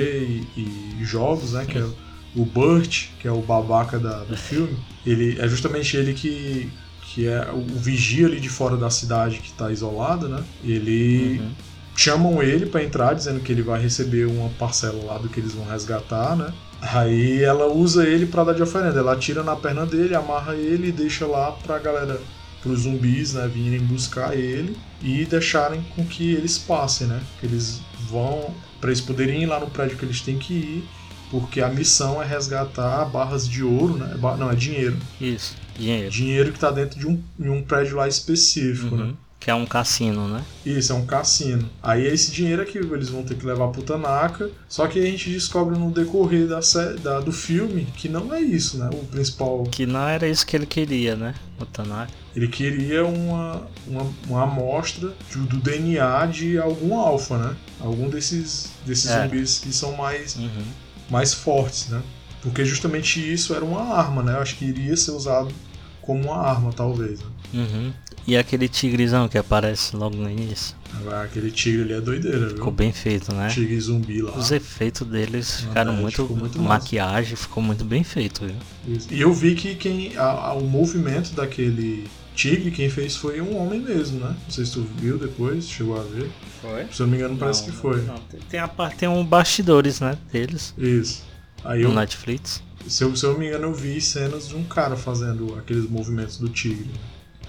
e, 0.55 0.97
e 1.01 1.03
jogos, 1.03 1.53
né? 1.53 1.65
Que 1.65 1.77
é 1.77 1.85
o 2.35 2.45
Burt, 2.45 3.07
que 3.19 3.27
é 3.27 3.31
o 3.31 3.41
babaca 3.41 3.99
da- 3.99 4.23
do 4.23 4.37
filme. 4.37 4.77
Ele 5.05 5.37
é 5.39 5.47
justamente 5.47 5.97
ele 5.97 6.13
que, 6.13 6.71
que 7.01 7.27
é 7.27 7.51
o 7.51 7.61
vigia 7.77 8.25
ali 8.27 8.39
de 8.39 8.47
fora 8.49 8.77
da 8.77 8.89
cidade 8.89 9.39
que 9.39 9.51
tá 9.51 9.71
isolada, 9.71 10.27
né? 10.29 10.41
Ele 10.63 11.39
Uhum. 11.39 11.51
chamam 11.95 12.41
ele 12.41 12.65
pra 12.67 12.81
entrar, 12.83 13.13
dizendo 13.13 13.41
que 13.41 13.51
ele 13.51 13.61
vai 13.63 13.81
receber 13.81 14.25
uma 14.27 14.49
parcela 14.51 15.03
lá 15.03 15.17
do 15.17 15.27
que 15.27 15.39
eles 15.41 15.53
vão 15.53 15.65
resgatar, 15.65 16.37
né? 16.37 16.53
Aí 16.81 17.43
ela 17.43 17.67
usa 17.67 18.07
ele 18.07 18.25
pra 18.25 18.43
dar 18.45 18.53
de 18.53 18.63
oferenda. 18.63 18.97
Ela 18.97 19.13
atira 19.13 19.43
na 19.43 19.55
perna 19.55 19.85
dele, 19.85 20.15
amarra 20.15 20.55
ele 20.55 20.87
e 20.87 20.91
deixa 20.91 21.27
lá 21.27 21.51
pra 21.51 21.77
galera, 21.79 22.19
pros 22.61 22.81
zumbis, 22.81 23.33
né, 23.33 23.47
virem 23.47 23.79
buscar 23.81 24.37
ele 24.37 24.77
e 25.01 25.25
deixarem 25.25 25.81
com 25.95 26.05
que 26.05 26.31
eles 26.33 26.57
passem, 26.57 27.07
né? 27.07 27.21
Que 27.39 27.45
eles 27.47 27.81
vão 28.09 28.53
pra 28.79 28.89
eles 28.89 29.01
poderem 29.01 29.43
ir 29.43 29.45
lá 29.47 29.59
no 29.59 29.69
prédio 29.69 29.97
que 29.97 30.05
eles 30.05 30.21
têm 30.21 30.37
que 30.37 30.53
ir, 30.53 30.83
porque 31.29 31.61
a 31.61 31.69
missão 31.69 32.21
é 32.21 32.25
resgatar 32.25 33.05
barras 33.05 33.47
de 33.47 33.63
ouro, 33.63 33.95
né? 33.97 34.15
Não, 34.37 34.51
é 34.51 34.55
dinheiro. 34.55 34.97
Isso. 35.19 35.55
Dinheiro. 35.77 36.09
Dinheiro 36.11 36.51
que 36.53 36.59
tá 36.59 36.69
dentro 36.71 36.99
de 36.99 37.07
um, 37.07 37.21
de 37.39 37.49
um 37.49 37.63
prédio 37.63 37.95
lá 37.97 38.07
específico, 38.07 38.95
Uhum. 38.95 39.07
né? 39.07 39.13
Que 39.41 39.49
é 39.49 39.55
um 39.55 39.65
cassino, 39.65 40.27
né? 40.27 40.45
Isso, 40.63 40.93
é 40.93 40.95
um 40.95 41.03
cassino. 41.03 41.67
Aí 41.81 42.05
esse 42.05 42.31
dinheiro 42.31 42.61
aqui 42.61 42.77
eles 42.77 43.09
vão 43.09 43.23
ter 43.23 43.35
que 43.35 43.43
levar 43.43 43.69
pro 43.69 43.81
Tanaka. 43.81 44.51
Só 44.69 44.85
que 44.85 44.99
a 44.99 45.01
gente 45.03 45.31
descobre 45.31 45.75
no 45.79 45.89
decorrer 45.89 46.47
da, 46.47 46.59
da, 47.01 47.19
do 47.19 47.31
filme 47.31 47.87
que 47.97 48.07
não 48.07 48.31
é 48.31 48.39
isso, 48.39 48.77
né? 48.77 48.87
O 48.93 49.03
principal. 49.07 49.63
Que 49.63 49.87
não 49.87 50.07
era 50.07 50.27
isso 50.27 50.45
que 50.45 50.55
ele 50.55 50.67
queria, 50.67 51.15
né? 51.15 51.33
O 51.59 51.65
Tanaka. 51.65 52.11
Ele 52.35 52.47
queria 52.47 53.03
uma, 53.03 53.67
uma, 53.87 54.13
uma 54.27 54.43
amostra 54.43 55.11
do 55.35 55.57
DNA 55.57 56.27
de 56.27 56.59
algum 56.59 56.95
alfa, 56.99 57.39
né? 57.39 57.55
Algum 57.79 58.09
desses, 58.09 58.69
desses 58.85 59.09
é. 59.09 59.23
zumbis 59.23 59.57
que 59.57 59.73
são 59.73 59.93
mais, 59.93 60.35
uhum. 60.35 60.65
mais 61.09 61.33
fortes, 61.33 61.89
né? 61.89 61.99
Porque 62.43 62.63
justamente 62.63 63.19
isso 63.19 63.55
era 63.55 63.65
uma 63.65 63.95
arma, 63.95 64.21
né? 64.21 64.33
Eu 64.33 64.41
acho 64.41 64.55
que 64.55 64.65
iria 64.65 64.95
ser 64.95 65.11
usado 65.11 65.51
como 65.99 66.25
uma 66.25 66.37
arma, 66.37 66.71
talvez. 66.71 67.19
Né? 67.19 67.25
Uhum. 67.53 67.93
E 68.27 68.37
aquele 68.37 68.67
tigrezão 68.67 69.27
que 69.27 69.37
aparece 69.37 69.95
logo 69.95 70.15
no 70.15 70.29
início? 70.29 70.75
aquele 71.23 71.51
tigre 71.51 71.83
ali 71.83 71.93
é 71.93 72.01
doideira, 72.01 72.47
viu? 72.47 72.57
Ficou 72.57 72.71
bem 72.71 72.91
feito, 72.91 73.33
né? 73.33 73.47
Tigre 73.47 73.79
zumbi 73.79 74.21
lá. 74.21 74.37
Os 74.37 74.51
efeitos 74.51 75.07
deles 75.07 75.61
ficaram 75.61 75.93
muito. 75.93 76.21
Ficou 76.21 76.37
muito 76.37 76.61
maquiagem 76.61 77.35
ficou 77.35 77.63
muito 77.63 77.83
bem 77.83 78.03
feito, 78.03 78.45
viu? 78.45 78.55
Isso. 78.87 79.07
E 79.11 79.21
eu 79.21 79.33
vi 79.33 79.55
que 79.55 79.75
quem, 79.75 80.15
a, 80.17 80.23
a, 80.23 80.53
o 80.53 80.67
movimento 80.67 81.33
daquele 81.33 82.07
tigre, 82.35 82.71
quem 82.71 82.89
fez 82.89 83.15
foi 83.15 83.41
um 83.41 83.57
homem 83.57 83.79
mesmo, 83.79 84.19
né? 84.19 84.35
Não 84.43 84.51
sei 84.51 84.65
se 84.65 84.73
tu 84.73 84.85
viu 84.97 85.17
depois, 85.17 85.67
chegou 85.69 85.99
a 85.99 86.03
ver. 86.03 86.29
Foi? 86.61 86.85
Se 86.91 87.01
eu 87.01 87.07
não 87.07 87.11
me 87.11 87.17
engano, 87.17 87.37
parece 87.37 87.63
que 87.63 87.71
foi. 87.71 88.01
Não, 88.01 88.15
tem, 88.49 88.59
a 88.59 88.67
parte, 88.67 88.97
tem 88.97 89.09
um 89.09 89.25
bastidores, 89.25 89.99
né? 89.99 90.17
Deles. 90.31 90.73
Isso. 90.77 91.23
Aí 91.63 91.83
no 91.83 91.89
eu, 91.89 91.93
Netflix. 91.93 92.61
Se 92.87 93.03
eu, 93.03 93.15
se 93.15 93.25
eu 93.25 93.33
não 93.33 93.39
me 93.39 93.47
engano, 93.47 93.65
eu 93.65 93.73
vi 93.73 94.01
cenas 94.01 94.47
de 94.47 94.55
um 94.55 94.63
cara 94.63 94.95
fazendo 94.95 95.55
aqueles 95.57 95.89
movimentos 95.89 96.37
do 96.37 96.49
tigre. 96.49 96.89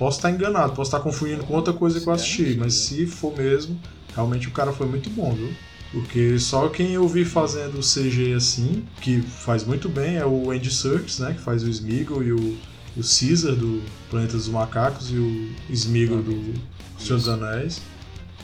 Posso 0.03 0.19
estar 0.19 0.33
enganado, 0.33 0.73
posso 0.73 0.89
estar 0.89 0.99
confundindo 0.99 1.45
com 1.45 1.55
outra 1.55 1.73
coisa 1.73 2.01
que 2.01 2.09
eu 2.09 2.13
assisti, 2.13 2.57
mas 2.59 2.75
se 2.75 3.07
for 3.07 3.33
mesmo, 3.37 3.81
realmente 4.13 4.49
o 4.49 4.51
cara 4.51 4.73
foi 4.73 4.89
muito 4.89 5.09
bom, 5.11 5.33
viu? 5.33 5.53
Porque 5.93 6.41
só 6.41 6.69
quem 6.69 6.91
eu 6.91 7.07
vi 7.07 7.25
fazendo 7.25 7.79
CG 7.79 8.35
assim, 8.35 8.85
que 9.01 9.23
faz 9.23 9.63
muito 9.63 9.89
bem, 9.89 10.17
é 10.17 10.27
o 10.27 10.51
Andy 10.51 10.75
Serkis, 10.75 11.21
né? 11.21 11.35
Que 11.35 11.41
faz 11.41 11.63
o 11.63 11.69
Smeagol 11.69 12.21
e 12.21 12.33
o, 12.33 12.59
o 12.97 13.01
Caesar 13.01 13.55
do 13.55 13.81
Planeta 14.11 14.33
dos 14.33 14.49
Macacos 14.49 15.09
e 15.13 15.15
o 15.15 15.55
Smeagol 15.71 16.21
do 16.21 16.53
Senhor 16.99 17.19
dos 17.19 17.29
Anéis. 17.29 17.81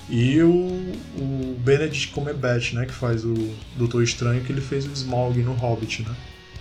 E 0.09 0.41
o, 0.41 0.53
o 1.19 1.57
Benedict 1.59 2.13
Cumberbatch, 2.13 2.75
né? 2.75 2.87
Que 2.87 2.95
faz 2.95 3.25
o 3.25 3.35
Doutor 3.77 4.05
Estranho, 4.05 4.45
que 4.45 4.53
ele 4.53 4.61
fez 4.61 4.87
o 4.87 4.93
Smaug 4.93 5.37
no 5.43 5.55
Hobbit, 5.55 6.05
né? 6.05 6.15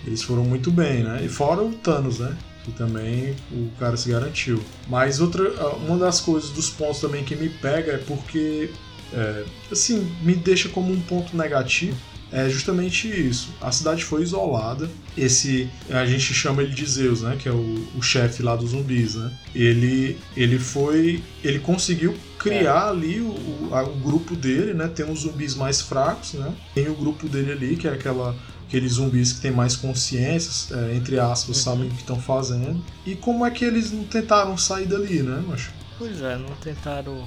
Eles 0.04 0.24
foram 0.24 0.42
muito 0.42 0.72
bem, 0.72 1.04
né? 1.04 1.22
E 1.24 1.28
fora 1.28 1.62
o 1.62 1.72
Thanos, 1.72 2.18
né? 2.18 2.36
Que 2.68 2.72
também 2.76 3.34
o 3.50 3.70
cara 3.78 3.96
se 3.96 4.10
garantiu. 4.10 4.62
Mas 4.88 5.20
outra, 5.20 5.48
uma 5.76 5.96
das 5.96 6.20
coisas, 6.20 6.50
dos 6.50 6.68
pontos 6.68 7.00
também 7.00 7.24
que 7.24 7.34
me 7.34 7.48
pega 7.48 7.92
é 7.92 7.98
porque, 7.98 8.70
é, 9.12 9.44
assim, 9.72 10.06
me 10.22 10.34
deixa 10.34 10.68
como 10.68 10.92
um 10.92 11.00
ponto 11.00 11.34
negativo. 11.34 11.96
É 12.30 12.46
justamente 12.50 13.08
isso. 13.08 13.48
A 13.58 13.72
cidade 13.72 14.04
foi 14.04 14.22
isolada. 14.22 14.90
Esse, 15.16 15.70
a 15.88 16.04
gente 16.04 16.34
chama 16.34 16.62
ele 16.62 16.74
de 16.74 16.84
Zeus, 16.84 17.22
né? 17.22 17.38
Que 17.40 17.48
é 17.48 17.52
o, 17.52 17.88
o 17.96 18.02
chefe 18.02 18.42
lá 18.42 18.54
dos 18.54 18.72
zumbis, 18.72 19.14
né? 19.14 19.32
Ele, 19.54 20.18
ele 20.36 20.58
foi, 20.58 21.22
ele 21.42 21.58
conseguiu 21.58 22.14
criar 22.38 22.88
é. 22.88 22.90
ali 22.90 23.20
o, 23.22 23.28
o, 23.30 23.68
a, 23.72 23.82
o, 23.82 23.94
grupo 23.96 24.36
dele, 24.36 24.74
né? 24.74 24.88
Tem 24.88 25.10
os 25.10 25.20
zumbis 25.20 25.54
mais 25.54 25.80
fracos, 25.80 26.34
né? 26.34 26.52
Tem 26.74 26.90
o 26.90 26.94
grupo 26.94 27.26
dele 27.30 27.52
ali 27.52 27.76
que 27.76 27.88
é 27.88 27.92
aquela 27.92 28.36
aqueles 28.68 28.92
zumbis 28.92 29.32
que 29.32 29.40
têm 29.40 29.50
mais 29.50 29.74
consciência, 29.74 30.76
é, 30.76 30.94
entre 30.94 31.18
aspas, 31.18 31.56
uhum. 31.56 31.62
sabem 31.62 31.86
o 31.88 31.90
que 31.90 32.02
estão 32.02 32.20
fazendo. 32.20 32.84
E 33.04 33.16
como 33.16 33.44
é 33.44 33.50
que 33.50 33.64
eles 33.64 33.90
não 33.90 34.04
tentaram 34.04 34.56
sair 34.58 34.86
dali, 34.86 35.22
né, 35.22 35.42
macho? 35.48 35.72
Pois 35.98 36.20
é, 36.20 36.36
não 36.36 36.54
tentaram. 36.56 37.24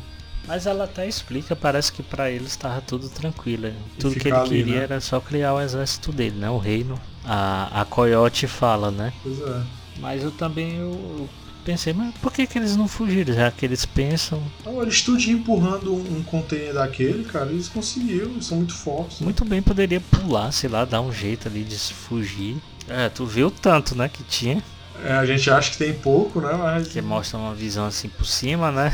Mas 0.47 0.65
ela 0.65 0.85
até 0.85 1.07
explica, 1.07 1.55
parece 1.55 1.91
que 1.91 2.01
para 2.01 2.29
eles 2.29 2.49
estava 2.49 2.79
tudo 2.81 3.09
tranquilo. 3.09 3.73
Tudo 3.99 4.15
que 4.15 4.27
ele 4.27 4.37
ali, 4.37 4.49
queria 4.49 4.77
né? 4.77 4.83
era 4.83 5.01
só 5.01 5.19
criar 5.19 5.53
o 5.53 5.61
exército 5.61 6.11
dele, 6.11 6.37
né? 6.37 6.49
O 6.49 6.57
reino. 6.57 6.99
A, 7.25 7.81
a 7.81 7.85
Coyote 7.85 8.47
fala, 8.47 8.89
né? 8.89 9.13
Pois 9.21 9.39
é. 9.39 9.61
Mas 9.99 10.23
eu 10.23 10.31
também 10.31 10.77
eu, 10.77 11.29
pensei, 11.61 11.93
mas 11.93 12.13
por 12.15 12.31
que, 12.31 12.45
que 12.45 12.57
eles 12.57 12.75
não 12.75 12.87
fugiram? 12.87 13.33
Já 13.33 13.51
que 13.51 13.65
eles 13.65 13.85
pensam. 13.85 14.41
Não, 14.65 14.81
eles 14.81 15.01
tudinho 15.01 15.37
empurrando 15.37 15.93
um 15.93 16.23
container 16.23 16.73
daquele, 16.73 17.23
cara, 17.23 17.49
eles 17.49 17.67
conseguiram, 17.67 18.31
eles 18.31 18.45
são 18.45 18.57
muito 18.57 18.75
fortes. 18.75 19.19
Né? 19.19 19.25
Muito 19.25 19.45
bem, 19.45 19.61
poderia 19.61 20.01
pular, 20.01 20.51
sei 20.51 20.69
lá, 20.69 20.85
dar 20.85 21.01
um 21.01 21.11
jeito 21.11 21.47
ali 21.47 21.63
de 21.63 21.77
fugir. 21.77 22.57
É, 22.87 23.09
tu 23.09 23.25
viu 23.25 23.49
tanto, 23.49 23.95
né, 23.95 24.09
que 24.09 24.23
tinha. 24.23 24.61
É, 25.03 25.13
a 25.13 25.25
gente 25.25 25.49
acha 25.49 25.71
que 25.71 25.77
tem 25.77 25.93
pouco, 25.93 26.41
né? 26.41 26.53
Mas... 26.53 26.87
Que 26.87 27.01
mostra 27.01 27.39
uma 27.39 27.55
visão 27.55 27.85
assim 27.85 28.09
por 28.09 28.25
cima, 28.25 28.71
né? 28.71 28.93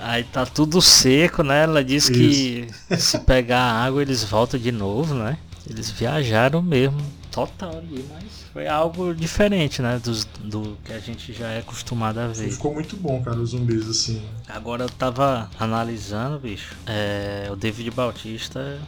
Aí 0.00 0.24
tá 0.24 0.46
tudo 0.46 0.80
seco, 0.80 1.42
né? 1.42 1.64
Ela 1.64 1.82
diz 1.82 2.04
Isso. 2.04 2.12
que 2.12 2.68
se 2.96 3.18
pegar 3.20 3.60
água 3.60 4.02
eles 4.02 4.22
voltam 4.22 4.58
de 4.58 4.70
novo, 4.70 5.14
né? 5.14 5.36
Eles 5.68 5.90
viajaram 5.90 6.62
mesmo 6.62 7.00
total 7.30 7.78
ali, 7.78 8.04
mas 8.10 8.45
foi 8.56 8.66
algo 8.66 9.14
diferente, 9.14 9.82
né? 9.82 10.00
Do, 10.02 10.14
do 10.48 10.78
que 10.82 10.90
a 10.90 10.98
gente 10.98 11.30
já 11.30 11.48
é 11.48 11.58
acostumado 11.58 12.18
a 12.18 12.28
ver. 12.28 12.50
Ficou 12.50 12.72
muito 12.72 12.96
bom, 12.96 13.22
cara, 13.22 13.36
os 13.36 13.50
zumbis 13.50 13.86
assim. 13.86 14.22
Agora 14.48 14.84
eu 14.84 14.88
tava 14.88 15.50
analisando, 15.60 16.38
bicho. 16.38 16.74
É, 16.86 17.50
o 17.52 17.54
David 17.56 17.90
Bautista 17.90 18.80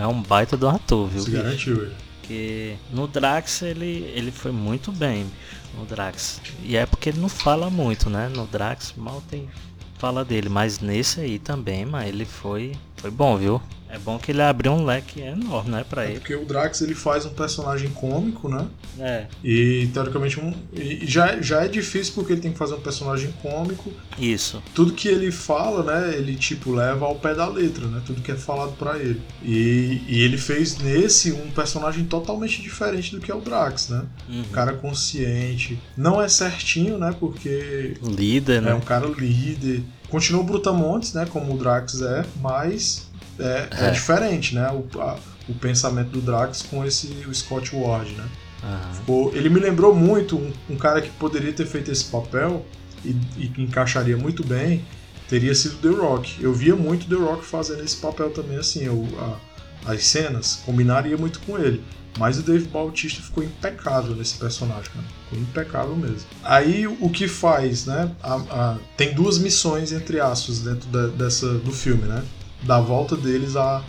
é 0.00 0.06
um 0.06 0.22
baita 0.22 0.56
do 0.56 0.66
ator, 0.66 1.06
viu? 1.06 1.20
Se 1.20 1.30
bicho? 1.30 1.42
garantiu 1.42 1.82
ele. 1.82 1.94
Porque 2.18 2.76
no 2.90 3.06
Drax 3.06 3.60
ele, 3.60 4.10
ele 4.14 4.30
foi 4.30 4.52
muito 4.52 4.90
bem, 4.90 5.24
bicho, 5.24 5.78
no 5.78 5.84
Drax. 5.84 6.40
E 6.64 6.74
é 6.74 6.86
porque 6.86 7.10
ele 7.10 7.20
não 7.20 7.28
fala 7.28 7.68
muito, 7.68 8.08
né? 8.08 8.30
No 8.34 8.46
Drax 8.46 8.94
mal 8.96 9.22
tem 9.28 9.50
fala 9.98 10.24
dele, 10.24 10.48
mas 10.48 10.80
nesse 10.80 11.20
aí 11.20 11.38
também, 11.38 11.84
mas 11.84 12.08
ele 12.08 12.24
foi, 12.24 12.72
foi 13.00 13.10
bom, 13.10 13.36
viu? 13.36 13.60
É 13.92 13.98
bom 13.98 14.18
que 14.18 14.30
ele 14.30 14.40
abriu 14.40 14.70
um 14.70 14.84
leque 14.84 15.20
enorme, 15.20 15.72
né, 15.72 15.84
pra 15.88 16.04
é 16.04 16.10
ele. 16.10 16.20
Porque 16.20 16.34
o 16.34 16.44
Drax 16.44 16.80
ele 16.80 16.94
faz 16.94 17.26
um 17.26 17.30
personagem 17.30 17.90
cômico, 17.90 18.48
né? 18.48 18.68
É. 19.00 19.26
E 19.42 19.88
teoricamente 19.92 20.38
um, 20.38 20.54
e 20.72 21.04
já, 21.04 21.40
já 21.42 21.64
é 21.64 21.68
difícil 21.68 22.14
porque 22.14 22.34
ele 22.34 22.40
tem 22.40 22.52
que 22.52 22.58
fazer 22.58 22.74
um 22.74 22.80
personagem 22.80 23.32
cômico. 23.42 23.92
Isso. 24.16 24.62
Tudo 24.74 24.92
que 24.92 25.08
ele 25.08 25.32
fala, 25.32 25.82
né, 25.82 26.14
ele 26.16 26.36
tipo 26.36 26.72
leva 26.72 27.04
ao 27.04 27.16
pé 27.16 27.34
da 27.34 27.48
letra, 27.48 27.86
né? 27.86 28.00
Tudo 28.06 28.22
que 28.22 28.30
é 28.30 28.36
falado 28.36 28.76
para 28.76 28.96
ele. 28.96 29.20
E, 29.42 30.02
e 30.06 30.20
ele 30.20 30.38
fez 30.38 30.78
nesse 30.78 31.32
um 31.32 31.50
personagem 31.50 32.04
totalmente 32.04 32.62
diferente 32.62 33.16
do 33.16 33.20
que 33.20 33.32
é 33.32 33.34
o 33.34 33.40
Drax, 33.40 33.88
né? 33.88 34.04
Uhum. 34.28 34.40
Um 34.42 34.52
cara 34.52 34.72
consciente. 34.74 35.80
Não 35.96 36.22
é 36.22 36.28
certinho, 36.28 36.96
né? 36.96 37.12
Porque. 37.18 37.94
Líder, 38.02 38.62
né? 38.62 38.70
É 38.70 38.74
um 38.74 38.80
cara 38.80 39.08
líder. 39.08 39.82
Continua 40.10 40.42
o 40.42 40.44
Brutamontes, 40.44 41.14
né? 41.14 41.26
Como 41.30 41.54
o 41.54 41.58
Drax 41.58 42.02
é, 42.02 42.24
mas 42.40 43.08
é, 43.38 43.68
é. 43.70 43.86
é 43.86 43.90
diferente, 43.90 44.54
né? 44.54 44.68
O, 44.70 45.00
a, 45.00 45.18
o 45.48 45.54
pensamento 45.54 46.10
do 46.10 46.20
Drax 46.20 46.62
com 46.62 46.84
esse 46.84 47.06
o 47.28 47.34
Scott 47.34 47.74
Ward, 47.74 48.12
né? 48.12 48.28
Uhum. 48.62 48.94
Ficou, 48.94 49.34
ele 49.34 49.48
me 49.48 49.58
lembrou 49.58 49.94
muito 49.94 50.36
um, 50.36 50.52
um, 50.68 50.76
cara 50.76 51.00
que 51.00 51.08
poderia 51.10 51.52
ter 51.52 51.66
feito 51.66 51.90
esse 51.90 52.04
papel 52.04 52.64
e, 53.04 53.16
e 53.38 53.48
que 53.48 53.62
encaixaria 53.62 54.16
muito 54.16 54.44
bem 54.44 54.84
teria 55.28 55.54
sido 55.54 55.76
The 55.76 55.96
Rock. 55.96 56.42
Eu 56.42 56.52
via 56.52 56.74
muito 56.74 57.06
The 57.08 57.14
Rock 57.14 57.44
fazendo 57.44 57.82
esse 57.84 57.96
papel 57.96 58.30
também, 58.30 58.58
assim, 58.58 58.84
eu, 58.84 59.06
a, 59.18 59.36
as 59.86 60.04
cenas 60.04 60.62
combinaria 60.64 61.16
muito 61.16 61.40
com 61.40 61.58
ele. 61.58 61.82
Mas 62.18 62.38
o 62.38 62.42
Dave 62.42 62.66
Bautista 62.66 63.22
ficou 63.22 63.42
impecável 63.42 64.16
nesse 64.16 64.36
personagem, 64.36 64.90
cara. 64.92 65.06
Ficou 65.24 65.38
impecável 65.38 65.96
mesmo. 65.96 66.26
Aí 66.42 66.86
o 66.86 67.08
que 67.08 67.28
faz, 67.28 67.86
né? 67.86 68.10
A, 68.20 68.34
a, 68.34 68.78
tem 68.96 69.14
duas 69.14 69.38
missões, 69.38 69.92
entre 69.92 70.18
aspas, 70.20 70.58
dentro 70.58 70.88
da, 70.88 71.06
dessa, 71.06 71.54
do 71.54 71.70
filme, 71.70 72.02
né? 72.02 72.24
da 72.62 72.80
volta 72.80 73.16
deles 73.16 73.56
à 73.56 73.82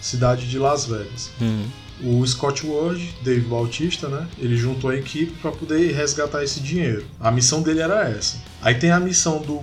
cidade 0.00 0.48
de 0.48 0.58
Las 0.58 0.86
Vegas. 0.86 1.30
Uhum. 1.40 1.66
O 2.02 2.26
Scott 2.26 2.66
Ward, 2.66 3.14
Dave 3.22 3.46
Bautista, 3.46 4.08
né? 4.08 4.28
Ele 4.38 4.56
juntou 4.56 4.90
a 4.90 4.96
equipe 4.96 5.32
para 5.40 5.50
poder 5.50 5.92
resgatar 5.94 6.44
esse 6.44 6.60
dinheiro. 6.60 7.06
A 7.18 7.30
missão 7.30 7.62
dele 7.62 7.80
era 7.80 8.08
essa. 8.08 8.38
Aí 8.60 8.74
tem 8.74 8.90
a 8.90 9.00
missão 9.00 9.40
do, 9.40 9.62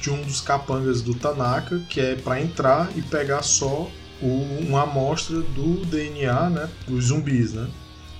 de 0.00 0.10
um 0.10 0.20
dos 0.22 0.40
capangas 0.40 1.02
do 1.02 1.14
Tanaka, 1.14 1.78
que 1.88 2.00
é 2.00 2.16
para 2.16 2.40
entrar 2.40 2.90
e 2.96 3.02
pegar 3.02 3.42
só 3.42 3.88
o, 4.22 4.26
uma 4.66 4.82
amostra 4.82 5.40
do 5.40 5.84
DNA, 5.86 6.50
né? 6.50 6.68
Dos 6.86 7.06
zumbis, 7.06 7.52
né? 7.52 7.66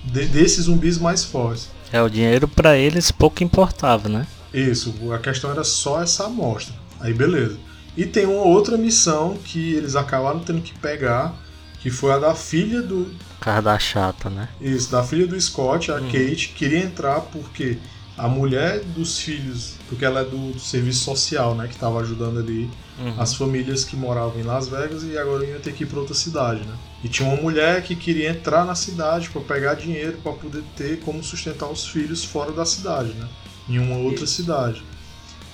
De, 0.03 0.25
desses 0.25 0.65
zumbis 0.65 0.97
mais 0.97 1.23
fortes. 1.23 1.69
É, 1.91 2.01
o 2.01 2.09
dinheiro 2.09 2.47
para 2.47 2.77
eles 2.77 3.11
pouco 3.11 3.43
importava, 3.43 4.07
né? 4.07 4.27
Isso, 4.53 4.93
a 5.13 5.19
questão 5.19 5.51
era 5.51 5.63
só 5.63 6.01
essa 6.01 6.25
amostra. 6.25 6.73
Aí 6.99 7.13
beleza. 7.13 7.57
E 7.95 8.05
tem 8.05 8.25
uma 8.25 8.43
outra 8.43 8.77
missão 8.77 9.37
que 9.43 9.73
eles 9.73 9.95
acabaram 9.95 10.39
tendo 10.39 10.61
que 10.61 10.77
pegar, 10.77 11.35
que 11.79 11.89
foi 11.89 12.11
a 12.13 12.17
da 12.17 12.35
filha 12.35 12.81
do. 12.81 13.13
Cara 13.39 13.61
da 13.61 13.79
chata, 13.79 14.29
né? 14.29 14.49
Isso, 14.61 14.91
da 14.91 15.03
filha 15.03 15.27
do 15.27 15.39
Scott, 15.39 15.91
a 15.91 15.95
hum. 15.95 16.05
Kate, 16.11 16.53
queria 16.55 16.79
entrar 16.79 17.21
porque 17.21 17.77
a 18.17 18.27
mulher 18.27 18.81
dos 18.83 19.19
filhos, 19.19 19.75
porque 19.87 20.03
ela 20.03 20.21
é 20.21 20.23
do, 20.23 20.51
do 20.51 20.59
serviço 20.59 21.05
social, 21.05 21.55
né? 21.55 21.67
Que 21.67 21.73
estava 21.73 21.99
ajudando 21.99 22.39
ali 22.39 22.69
uhum. 22.99 23.15
as 23.17 23.33
famílias 23.33 23.83
que 23.83 23.95
moravam 23.95 24.39
em 24.39 24.43
Las 24.43 24.67
Vegas 24.67 25.03
e 25.03 25.17
agora 25.17 25.45
ia 25.45 25.59
ter 25.59 25.73
que 25.73 25.83
ir 25.83 25.87
para 25.87 25.99
outra 25.99 26.13
cidade, 26.13 26.61
né? 26.61 26.75
E 27.03 27.07
tinha 27.07 27.27
uma 27.27 27.41
mulher 27.41 27.81
que 27.83 27.95
queria 27.95 28.29
entrar 28.29 28.65
na 28.65 28.75
cidade 28.75 29.29
para 29.29 29.41
pegar 29.41 29.75
dinheiro 29.75 30.17
para 30.21 30.33
poder 30.33 30.63
ter 30.75 30.99
como 30.99 31.23
sustentar 31.23 31.69
os 31.69 31.87
filhos 31.87 32.23
fora 32.23 32.51
da 32.51 32.65
cidade, 32.65 33.13
né? 33.13 33.27
Em 33.67 33.79
uma 33.79 33.97
outra 33.97 34.27
cidade. 34.27 34.83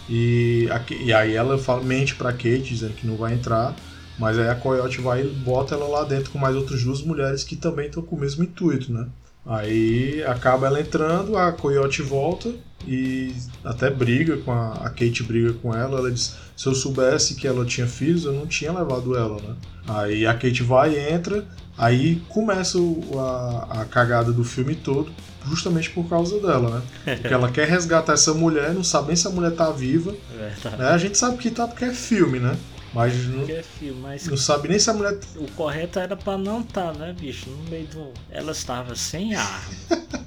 E, 0.09 0.67
e 0.99 1.13
aí 1.13 1.35
ela 1.35 1.57
fala, 1.57 1.83
mente 1.83 2.15
pra 2.15 2.31
Kate, 2.31 2.61
dizendo 2.61 2.93
que 2.93 3.07
não 3.07 3.15
vai 3.15 3.33
entrar. 3.33 3.75
Mas 4.17 4.39
aí 4.39 4.47
a 4.47 4.55
Coyote 4.55 5.01
vai 5.01 5.23
e 5.23 5.27
bota 5.27 5.75
ela 5.75 5.87
lá 5.87 6.03
dentro 6.03 6.31
com 6.31 6.39
mais 6.39 6.55
outras 6.55 6.81
duas 6.83 7.01
mulheres 7.01 7.43
que 7.43 7.55
também 7.55 7.87
estão 7.87 8.01
com 8.01 8.15
o 8.15 8.19
mesmo 8.19 8.43
intuito, 8.43 8.91
né? 8.91 9.07
Aí 9.45 10.23
acaba 10.23 10.67
ela 10.67 10.79
entrando, 10.79 11.37
a 11.37 11.51
Coyote 11.51 12.01
volta 12.01 12.51
e 12.87 13.35
até 13.63 13.89
briga 13.89 14.37
com 14.37 14.51
a, 14.51 14.73
a 14.73 14.89
Kate 14.89 15.23
briga 15.23 15.53
com 15.53 15.73
ela. 15.75 15.99
Ela 15.99 16.11
diz: 16.11 16.35
se 16.55 16.67
eu 16.67 16.75
soubesse 16.75 17.35
que 17.35 17.47
ela 17.47 17.65
tinha 17.65 17.87
filhos, 17.87 18.25
eu 18.25 18.33
não 18.33 18.47
tinha 18.47 18.71
levado 18.71 19.15
ela, 19.15 19.41
né? 19.41 19.55
Aí 19.87 20.25
a 20.25 20.33
Kate 20.33 20.63
vai 20.63 20.95
e 20.95 21.13
entra, 21.13 21.45
aí 21.77 22.21
começa 22.29 22.77
o, 22.77 23.19
a, 23.19 23.81
a 23.81 23.85
cagada 23.85 24.31
do 24.31 24.43
filme 24.43 24.75
todo, 24.75 25.11
justamente 25.47 25.89
por 25.89 26.07
causa 26.07 26.39
dela, 26.39 26.81
né? 27.05 27.15
Porque 27.17 27.33
ela 27.33 27.51
quer 27.51 27.67
resgatar 27.67 28.13
essa 28.13 28.33
mulher, 28.33 28.73
não 28.73 28.83
sabe 28.83 29.07
nem 29.07 29.15
se 29.15 29.27
a 29.27 29.31
mulher 29.31 29.51
tá 29.51 29.69
viva. 29.71 30.15
Verdade. 30.35 30.77
Né? 30.77 30.87
A 30.89 30.97
gente 30.97 31.17
sabe 31.17 31.37
que 31.37 31.51
tá 31.51 31.67
porque 31.67 31.85
é 31.85 31.93
filme, 31.93 32.39
né? 32.39 32.57
Mas 32.93 33.27
não, 33.27 33.43
é 33.43 33.61
filme, 33.61 33.99
mas 34.01 34.25
não 34.25 34.37
sabe 34.37 34.69
nem 34.69 34.79
se 34.79 34.89
a 34.89 34.93
mulher. 34.93 35.19
o 35.35 35.51
correto 35.51 35.99
era 35.99 36.15
pra 36.15 36.37
não 36.37 36.61
estar, 36.61 36.93
né, 36.93 37.13
bicho? 37.19 37.49
No 37.49 37.69
meio 37.69 37.85
do. 37.87 38.13
Ela 38.31 38.53
estava 38.53 38.95
sem 38.95 39.35
arma. 39.35 39.75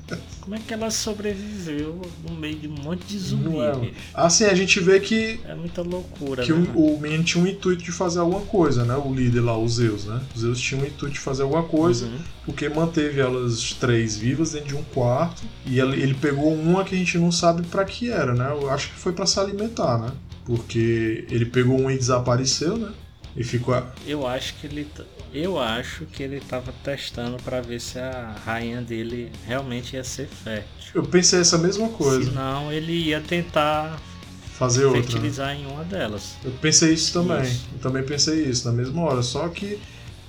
Como 0.48 0.56
é 0.58 0.62
que 0.66 0.72
ela 0.72 0.90
sobreviveu 0.90 2.00
no 2.26 2.34
meio 2.34 2.54
de 2.58 2.68
um 2.68 2.74
monte 2.82 3.04
de 3.06 3.18
zumbi, 3.18 3.58
é. 3.60 3.92
Assim, 4.14 4.44
a 4.44 4.54
gente 4.54 4.80
vê 4.80 4.98
que, 4.98 5.38
É 5.44 5.54
muita 5.54 5.82
loucura, 5.82 6.42
que 6.42 6.50
né? 6.54 6.72
o, 6.74 6.94
o 6.94 6.98
menino 6.98 7.22
tinha 7.22 7.44
um 7.44 7.46
intuito 7.46 7.82
de 7.84 7.92
fazer 7.92 8.20
alguma 8.20 8.40
coisa, 8.40 8.82
né? 8.82 8.96
O 8.96 9.12
líder 9.12 9.42
lá, 9.42 9.58
o 9.58 9.68
Zeus, 9.68 10.06
né? 10.06 10.18
O 10.34 10.38
Zeus 10.38 10.58
tinha 10.58 10.80
um 10.80 10.86
intuito 10.86 11.12
de 11.12 11.20
fazer 11.20 11.42
alguma 11.42 11.64
coisa, 11.64 12.06
Uhum. 12.06 12.18
porque 12.46 12.66
manteve 12.66 13.20
elas 13.20 13.74
três 13.74 14.16
vivas 14.16 14.52
dentro 14.52 14.68
de 14.68 14.74
um 14.76 14.82
quarto. 14.84 15.42
E 15.66 15.78
ele, 15.78 16.00
ele 16.02 16.14
pegou 16.14 16.50
uma 16.50 16.82
que 16.82 16.94
a 16.94 16.98
gente 16.98 17.18
não 17.18 17.30
sabe 17.30 17.60
pra 17.66 17.84
que 17.84 18.10
era, 18.10 18.32
né? 18.34 18.48
Eu 18.50 18.70
acho 18.70 18.88
que 18.88 18.98
foi 18.98 19.12
pra 19.12 19.26
se 19.26 19.38
alimentar, 19.38 19.98
né? 19.98 20.12
Porque 20.46 21.26
ele 21.30 21.44
pegou 21.44 21.78
uma 21.78 21.92
e 21.92 21.98
desapareceu, 21.98 22.78
né? 22.78 22.88
E 23.38 23.44
ficou. 23.44 23.74
a- 23.74 23.86
Eu 24.06 24.26
acho 24.26 24.54
que 24.54 24.66
ele. 24.66 24.86
Eu 25.32 25.58
acho 25.60 26.04
que 26.06 26.22
ele 26.22 26.40
tava 26.40 26.72
testando 26.82 27.36
pra 27.42 27.60
ver 27.60 27.80
se 27.80 27.98
a 27.98 28.34
rainha 28.44 28.80
dele 28.82 29.30
realmente 29.46 29.94
ia 29.94 30.02
ser 30.04 30.26
fértil. 30.26 30.68
Eu 30.94 31.02
pensei 31.04 31.40
essa 31.40 31.56
mesma 31.58 31.88
coisa, 31.90 32.30
Senão 32.30 32.72
ele 32.72 32.92
ia 32.92 33.20
tentar 33.20 34.00
fazer 34.58 34.86
outra. 34.86 35.00
né? 35.02 35.06
fertilizar 35.06 35.54
em 35.54 35.66
uma 35.66 35.84
delas. 35.84 36.34
Eu 36.44 36.50
pensei 36.52 36.92
isso 36.94 37.12
também. 37.12 37.42
Isso. 37.42 37.66
Eu 37.74 37.78
também 37.78 38.02
pensei 38.02 38.42
isso 38.44 38.66
na 38.66 38.72
mesma 38.74 39.02
hora. 39.02 39.22
Só 39.22 39.46
que 39.48 39.78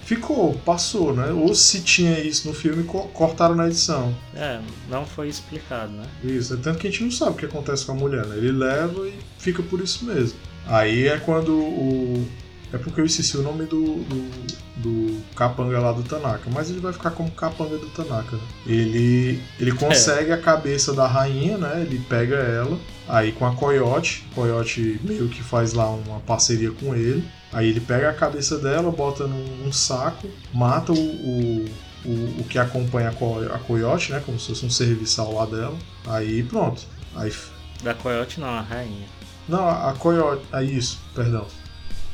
ficou, 0.02 0.54
passou, 0.66 1.14
né? 1.16 1.32
Ou 1.32 1.56
se 1.56 1.80
tinha 1.82 2.20
isso 2.20 2.48
no 2.48 2.54
filme, 2.54 2.84
co- 2.84 3.08
cortaram 3.14 3.56
na 3.56 3.68
edição. 3.68 4.14
É, 4.36 4.60
não 4.90 5.06
foi 5.06 5.30
explicado, 5.30 5.94
né? 5.94 6.06
Isso, 6.24 6.54
é 6.54 6.58
tanto 6.58 6.78
que 6.78 6.88
a 6.88 6.92
gente 6.92 7.04
não 7.06 7.12
sabe 7.12 7.32
o 7.32 7.36
que 7.36 7.46
acontece 7.46 7.86
com 7.86 7.94
a 7.94 7.96
mulher, 7.96 8.26
né? 8.26 8.36
Ele 8.38 8.52
leva 8.52 9.08
e 9.08 9.14
fica 9.38 9.64
por 9.64 9.80
isso 9.82 10.04
mesmo. 10.06 10.38
Aí 10.68 11.08
é 11.08 11.18
quando 11.18 11.54
o. 11.58 12.28
É 12.72 12.78
porque 12.78 13.02
eu 13.02 13.06
esqueci 13.06 13.36
o 13.38 13.42
nome 13.42 13.66
do, 13.66 14.04
do, 14.04 14.32
do 14.76 15.22
capanga 15.36 15.80
lá 15.80 15.92
do 15.92 16.04
Tanaka, 16.04 16.50
mas 16.54 16.70
ele 16.70 16.80
vai 16.80 16.94
ficar 16.94 17.12
como 17.12 17.32
capanga 17.32 17.78
do 17.78 17.88
Tanaka. 17.88 18.38
Ele, 18.66 19.42
ele 19.60 19.72
consegue 19.72 20.32
a 20.32 20.38
cabeça 20.38 20.94
da 20.94 21.08
rainha, 21.08 21.58
né? 21.58 21.82
Ele 21.82 22.00
pega 22.08 22.36
ela, 22.36 22.78
aí 23.08 23.32
com 23.32 23.46
a 23.46 23.56
Coyote, 23.56 24.24
Coyote 24.36 25.00
meio 25.04 25.28
que 25.30 25.42
faz 25.42 25.74
lá 25.74 25.90
uma 25.90 26.20
parceria 26.20 26.72
com 26.72 26.94
ele. 26.96 27.28
Aí 27.52 27.68
ele 27.70 27.80
pega 27.80 28.10
a 28.10 28.14
cabeça 28.14 28.60
dela, 28.60 28.92
bota 28.92 29.26
num, 29.26 29.44
num 29.64 29.72
saco, 29.72 30.30
mata 30.54 30.92
o, 30.92 30.96
o, 30.96 31.66
o, 32.06 32.42
o 32.42 32.44
que 32.48 32.60
acompanha 32.60 33.10
a, 33.10 33.14
co, 33.14 33.40
a 33.52 33.58
Coyote, 33.58 34.12
né? 34.12 34.22
Como 34.24 34.40
se 34.40 34.50
fosse 34.50 34.66
um 34.66 34.70
serviçal 34.70 35.34
lá 35.34 35.46
dela. 35.48 35.76
Aí 36.06 36.44
pronto. 36.44 36.84
Aí 37.16 37.34
Da 37.82 37.96
coiote 37.96 38.40
não, 38.40 38.50
a 38.50 38.62
rainha. 38.62 39.08
não, 39.48 39.68
a 39.68 39.94
Coyote. 39.94 40.44
É 40.54 40.64
isso, 40.64 41.00
perdão. 41.16 41.48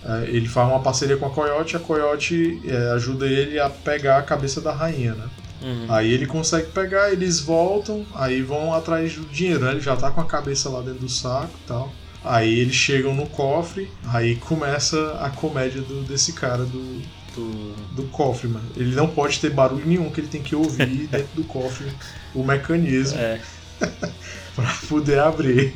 É, 0.08 0.26
ele 0.30 0.48
faz 0.48 0.68
uma 0.70 0.80
parceria 0.82 1.18
com 1.18 1.26
a 1.26 1.30
Coyote, 1.32 1.76
a 1.76 1.80
Coyote 1.80 2.62
é, 2.66 2.92
ajuda 2.92 3.26
ele 3.26 3.60
a 3.60 3.70
pegar 3.70 4.18
a 4.20 4.22
cabeça 4.22 4.62
da 4.62 4.72
rainha, 4.72 5.16
né? 5.16 5.26
Uhum. 5.64 5.86
Aí 5.90 6.12
ele 6.12 6.28
consegue 6.28 6.68
pegar, 6.68 7.12
eles 7.12 7.40
voltam, 7.40 8.06
aí 8.14 8.42
vão 8.44 8.74
atrás 8.74 9.14
do 9.16 9.26
dinheiro, 9.26 9.66
né? 9.66 9.72
Ele 9.72 9.80
já 9.82 9.96
tá 9.96 10.12
com 10.12 10.22
a 10.22 10.26
cabeça 10.26 10.70
lá 10.70 10.82
dentro 10.82 11.00
do 11.00 11.10
saco 11.10 11.50
e 11.64 11.68
tal. 11.68 11.92
Aí 12.24 12.60
eles 12.60 12.76
chegam 12.76 13.16
no 13.16 13.26
cofre, 13.28 13.90
aí 14.06 14.36
começa 14.36 15.18
a 15.22 15.30
comédia 15.30 15.82
do- 15.82 16.04
desse 16.04 16.34
cara 16.34 16.64
do, 16.66 17.02
Do... 17.36 17.74
do 17.96 18.04
cofre, 18.12 18.48
mano. 18.48 18.66
Ele 18.78 18.96
não 18.96 19.08
pode 19.08 19.40
ter 19.40 19.50
barulho 19.50 19.86
nenhum, 19.86 20.10
que 20.12 20.22
ele 20.22 20.28
tem 20.28 20.42
que 20.42 20.56
ouvir 20.56 21.08
dentro 21.12 21.28
do 21.36 21.44
cofre 21.44 21.88
o 22.34 22.44
mecanismo 22.44 23.18
É, 23.20 23.40
pra 24.56 24.74
poder 24.88 25.20
abrir. 25.20 25.74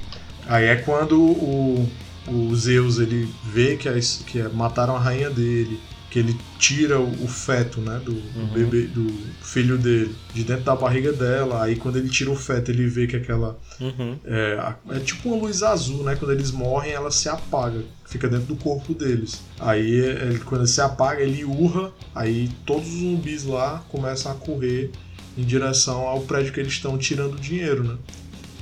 Aí 0.48 0.65
é 0.65 0.76
quando 0.78 1.20
o, 1.22 1.89
o 2.27 2.55
Zeus 2.55 2.99
ele 2.99 3.27
vê 3.53 3.75
que, 3.77 3.88
as- 3.89 4.23
que 4.25 4.41
mataram 4.43 4.95
a 4.95 4.99
rainha 4.99 5.29
dele, 5.29 5.79
que 6.12 6.19
ele 6.19 6.36
tira 6.58 6.99
o, 6.99 7.23
o 7.23 7.27
feto, 7.27 7.79
né, 7.82 7.99
do, 8.03 8.13
do 8.13 8.39
Uhum. 8.39 8.47
bebê, 8.47 8.82
do 8.88 9.08
filho 9.41 9.77
dele, 9.77 10.15
de 10.34 10.43
dentro 10.43 10.63
da 10.63 10.75
barriga 10.75 11.12
dela. 11.13 11.63
Aí 11.63 11.75
quando 11.75 11.97
ele 11.97 12.10
tira 12.10 12.32
o 12.32 12.36
feto, 12.36 12.71
ele 12.71 12.88
vê 12.88 13.05
que 13.08 13.15
aquela 13.15 13.55
uhum. 13.79 14.17
é, 14.25 14.73
é 14.91 14.99
tipo 14.99 15.29
uma 15.29 15.38
luz 15.43 15.62
azul, 15.63 16.03
né? 16.03 16.15
Quando 16.15 16.32
eles 16.32 16.51
morrem, 16.51 16.91
ela 16.91 17.12
se 17.12 17.29
apaga, 17.29 17.84
fica 18.05 18.27
dentro 18.27 18.47
do 18.47 18.55
corpo 18.55 18.93
deles. 18.93 19.41
Aí, 19.60 19.88
ele, 19.89 20.39
quando 20.39 20.62
ele 20.62 20.67
se 20.69 20.82
apaga, 20.82 21.21
ele 21.21 21.43
urra, 21.45 21.91
aí 22.13 22.49
todos 22.65 22.88
os 22.88 22.99
zumbis 22.99 23.43
lá 23.43 23.79
começam 23.89 24.32
a 24.32 24.36
correr 24.36 24.91
em 25.38 25.43
direção 25.43 26.01
ao 26.08 26.21
prédio 26.21 26.51
que 26.53 26.60
eles 26.60 26.73
estão 26.73 26.97
tirando 26.97 27.36
o 27.36 27.39
dinheiro, 27.39 27.84
né? 27.84 27.95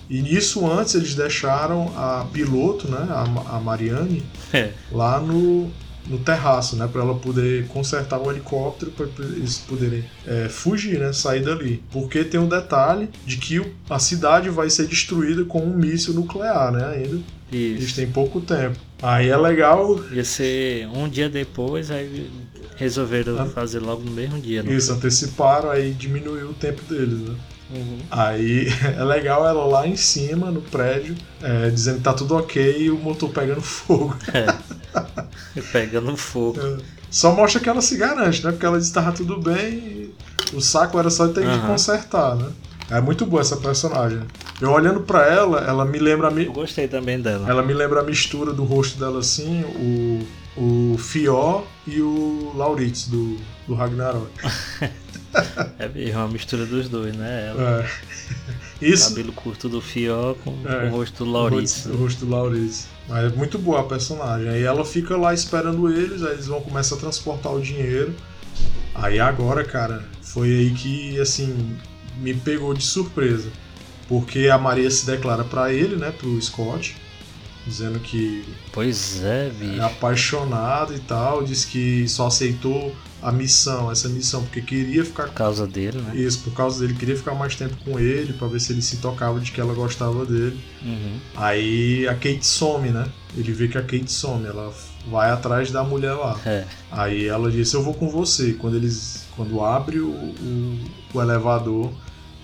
E 0.10 0.22
nisso 0.22 0.65
antes 0.70 0.96
eles 0.96 1.15
deixaram 1.15 1.91
a 1.98 2.26
piloto, 2.32 2.88
né, 2.89 3.06
a, 3.10 3.58
a 3.58 3.60
Mariane, 3.60 4.24
É. 4.54 4.72
lá 4.91 5.20
no, 5.20 5.70
no 6.08 6.17
terraço, 6.20 6.76
né, 6.78 6.88
para 6.91 7.02
ela 7.02 7.15
poder 7.15 7.67
consertar 7.67 8.17
o 8.20 8.32
helicóptero 8.32 8.91
para 8.91 9.06
eles 9.26 9.58
poderem 9.58 10.04
é, 10.26 10.48
fugir, 10.50 10.98
né, 11.00 11.12
sair 11.12 11.41
dali. 11.43 11.84
Porque 11.91 12.24
tem 12.24 12.39
um 12.39 12.48
detalhe 12.48 13.10
de 13.26 13.38
que 13.38 13.62
a 13.89 14.00
cidade 14.00 14.50
vai 14.50 14.70
ser 14.70 14.88
destruída 14.88 15.43
com 15.43 15.60
um 15.62 15.76
míssil 15.76 16.13
nuclear, 16.13 16.72
né, 16.72 16.86
ainda. 16.96 17.20
Eles 17.52 17.84
Isso. 17.86 17.96
têm 17.96 18.08
pouco 18.10 18.41
tempo. 18.41 18.78
Aí 19.02 19.30
é 19.30 19.38
legal 19.38 20.04
Ia 20.12 20.24
ser 20.26 20.88
um 20.88 21.08
dia 21.08 21.30
depois, 21.30 21.91
aí 21.91 22.30
resolveram 22.76 23.48
fazer 23.50 23.80
logo 23.80 24.04
no 24.04 24.12
mesmo 24.12 24.39
dia. 24.39 24.63
não 24.63 24.72
isso, 24.72 24.91
anteciparam, 24.93 25.70
aí 25.70 25.91
diminuiu 25.93 26.50
o 26.50 26.54
tempo 26.54 26.82
deles, 26.89 27.20
né. 27.28 27.36
Uhum. 27.70 28.00
Aí 28.10 28.68
é 28.98 29.04
legal 29.04 29.46
ela 29.48 29.66
lá 29.66 29.88
em 29.88 29.96
cima, 29.96 30.50
no 30.52 30.62
prédio, 30.62 31.16
é, 31.42 31.70
dizendo 31.70 31.98
que 31.98 32.04
tá 32.04 32.14
tudo 32.14 32.36
ok 32.36 32.84
e 32.84 32.90
o 32.90 32.98
motor 32.98 33.30
pegando 33.30 33.62
fogo. 33.62 34.16
E 35.56 35.62
Pegando 35.72 36.16
fogo. 36.16 36.60
Só 37.10 37.34
mostra 37.34 37.60
que 37.62 37.70
ela 37.70 37.82
se 37.82 37.98
garante, 37.98 38.44
né? 38.44 38.52
Porque 38.52 38.66
ela 38.66 38.78
disse 38.78 38.92
que 38.92 38.96
tava 38.96 39.12
tudo 39.12 39.40
bem 39.40 39.56
e 39.74 40.16
o 40.54 40.62
saco 40.62 40.98
era 41.00 41.10
só 41.10 41.28
ter 41.28 41.42
que 41.42 41.48
Aham. 41.48 41.68
consertar, 41.68 42.36
né? 42.36 42.50
É 42.90 43.02
muito 43.02 43.26
boa 43.26 43.42
essa 43.42 43.58
personagem. 43.58 44.22
Eu 44.62 44.72
olhando 44.72 45.02
pra 45.02 45.26
ela, 45.26 45.60
ela 45.60 45.84
me 45.84 46.00
lembra 46.00 46.32
mi- 46.32 46.46
Eu 46.46 46.54
gostei 46.54 46.88
também 46.88 47.20
dela. 47.20 47.50
ela 47.50 47.62
me 47.62 47.74
lembra 47.74 48.00
a 48.00 48.04
mistura 48.04 48.54
do 48.54 48.64
rosto 48.64 48.98
dela 49.00 49.20
assim, 49.20 49.64
o 49.64 50.26
o 50.60 50.98
Fior 50.98 51.64
e 51.86 52.02
o 52.02 52.52
Lauritz 52.56 53.08
do, 53.08 53.38
do 53.68 53.76
Ragnarok. 53.76 54.28
É 55.80 55.88
mesmo, 55.88 56.20
uma 56.20 56.28
mistura 56.30 56.66
dos 56.66 56.88
dois, 56.90 57.16
né? 57.16 57.50
Ela, 57.50 57.82
É. 58.82 58.86
Isso 58.86 59.10
cabelo 59.10 59.32
curto 59.34 59.68
do 59.68 59.82
Fió 59.82 60.36
com, 60.44 60.56
É. 60.68 60.82
com 60.82 60.88
o 60.88 60.90
rosto 60.98 61.26
do 61.26 61.32
rosto, 61.50 61.90
o 61.90 61.98
rosto 61.98 62.26
do 62.26 62.32
Lauritz. 62.32 62.88
Mas 63.08 63.32
é 63.32 63.36
muito 63.36 63.58
boa 63.58 63.82
a 63.82 63.84
personagem. 63.84 64.50
Aí 64.50 64.63
ela 64.63 64.84
fica 64.86 65.16
lá 65.18 65.34
esperando 65.34 65.92
eles, 65.92 66.24
aí 66.24 66.34
eles 66.34 66.48
vão 66.48 66.62
começar 66.62 66.96
a 66.96 67.00
transportar 67.00 67.54
o 67.54 67.62
dinheiro. 67.62 68.13
Aí 68.94 69.20
agora, 69.20 69.63
cara, 69.63 70.04
foi 70.22 70.48
aí 70.50 70.72
que 70.72 71.20
assim 71.20 71.78
me 72.18 72.34
pegou 72.34 72.74
de 72.74 72.84
surpresa. 72.84 73.50
Porque 74.08 74.48
a 74.48 74.58
Maria 74.58 74.90
se 74.90 75.06
declara 75.06 75.44
pra 75.44 75.72
ele, 75.74 75.96
né, 75.98 76.12
pro 76.18 76.40
Scott, 76.42 76.96
dizendo 77.66 78.00
que 78.00 78.46
Pois 78.72 79.22
é, 79.24 79.48
é 79.48 79.50
bicho. 79.50 79.82
apaixonado 79.84 80.94
e 80.96 81.00
tal, 81.00 81.44
diz 81.44 81.66
que 81.66 82.08
só 82.08 82.28
aceitou 82.28 82.96
a 83.22 83.32
missão, 83.32 83.92
essa 83.92 84.08
missão 84.08 84.44
porque 84.44 84.62
queria 84.62 85.04
ficar 85.04 85.26
Por 85.28 85.34
causa 85.34 85.66
dele, 85.66 86.00
né? 86.00 86.16
isso 86.16 86.40
por 86.40 86.54
causa 86.54 86.80
dele, 86.80 86.98
queria 86.98 87.16
ficar 87.16 87.34
mais 87.34 87.56
tempo 87.56 87.76
com 87.84 88.00
ele 88.00 88.34
pra 88.34 88.48
ver 88.48 88.60
se 88.60 88.72
ele 88.74 88.82
se 88.82 88.98
tocava 88.98 89.40
de 89.40 89.52
que 89.52 89.60
ela 89.60 89.74
gostava 89.74 90.26
dele. 90.26 90.60
Uhum. 90.84 91.20
Aí 91.36 92.08
a 92.08 92.14
Kate 92.14 92.46
some, 92.46 92.90
né? 92.90 93.08
Ele 93.36 93.52
vê 93.52 93.68
que 93.68 93.78
a 93.78 93.82
Kate 93.82 94.12
some, 94.12 94.46
ela 94.46 94.74
vai 95.10 95.32
atrás 95.32 95.72
da 95.72 95.84
mulher 95.84 96.14
lá. 96.14 96.40
É. 96.46 96.66
Aí 96.92 97.28
ela 97.28 97.52
disse: 97.52 97.76
Eu 97.76 97.84
vou 97.84 97.94
com 97.94 98.10
você. 98.10 98.54
Quando 98.54 98.76
eles. 98.76 99.26
Quando 99.36 99.64
abre 99.64 100.00
o, 100.00 100.10
o, 100.10 100.80
o 101.14 101.22
elevador, 101.22 101.92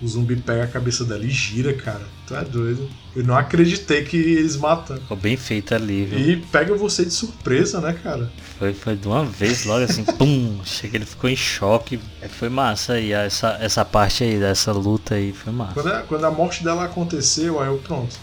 o 0.02 0.08
zumbi 0.08 0.36
pega 0.36 0.64
a 0.64 0.66
cabeça 0.66 1.04
dela 1.04 1.24
e 1.24 1.30
gira, 1.30 1.72
cara. 1.72 2.02
Tu 2.26 2.34
é 2.34 2.44
doido. 2.44 2.88
Eu 3.14 3.24
não 3.24 3.36
acreditei 3.36 4.02
que 4.04 4.16
eles 4.16 4.56
matam. 4.56 4.96
Ficou 4.96 5.16
bem 5.16 5.36
feito 5.36 5.74
ali, 5.74 6.04
viu? 6.04 6.18
E 6.18 6.36
pega 6.36 6.74
você 6.74 7.04
de 7.04 7.12
surpresa, 7.12 7.80
né, 7.80 7.92
cara? 8.02 8.30
Foi, 8.58 8.72
foi 8.74 8.96
de 8.96 9.06
uma 9.06 9.24
vez, 9.24 9.64
logo 9.64 9.84
assim, 9.84 10.04
pum! 10.18 10.60
Chega, 10.64 10.96
ele 10.96 11.06
ficou 11.06 11.28
em 11.30 11.36
choque. 11.36 12.00
É, 12.20 12.28
Foi 12.28 12.48
massa 12.48 12.94
aí, 12.94 13.12
essa, 13.12 13.56
essa 13.60 13.84
parte 13.84 14.24
aí, 14.24 14.38
dessa 14.38 14.72
luta 14.72 15.14
aí, 15.14 15.32
foi 15.32 15.52
massa. 15.52 15.74
Quando 15.74 15.88
a, 15.88 16.02
quando 16.02 16.24
a 16.24 16.30
morte 16.30 16.64
dela 16.64 16.84
aconteceu, 16.84 17.60
aí 17.60 17.68
eu, 17.68 17.78
pronto. 17.78 18.16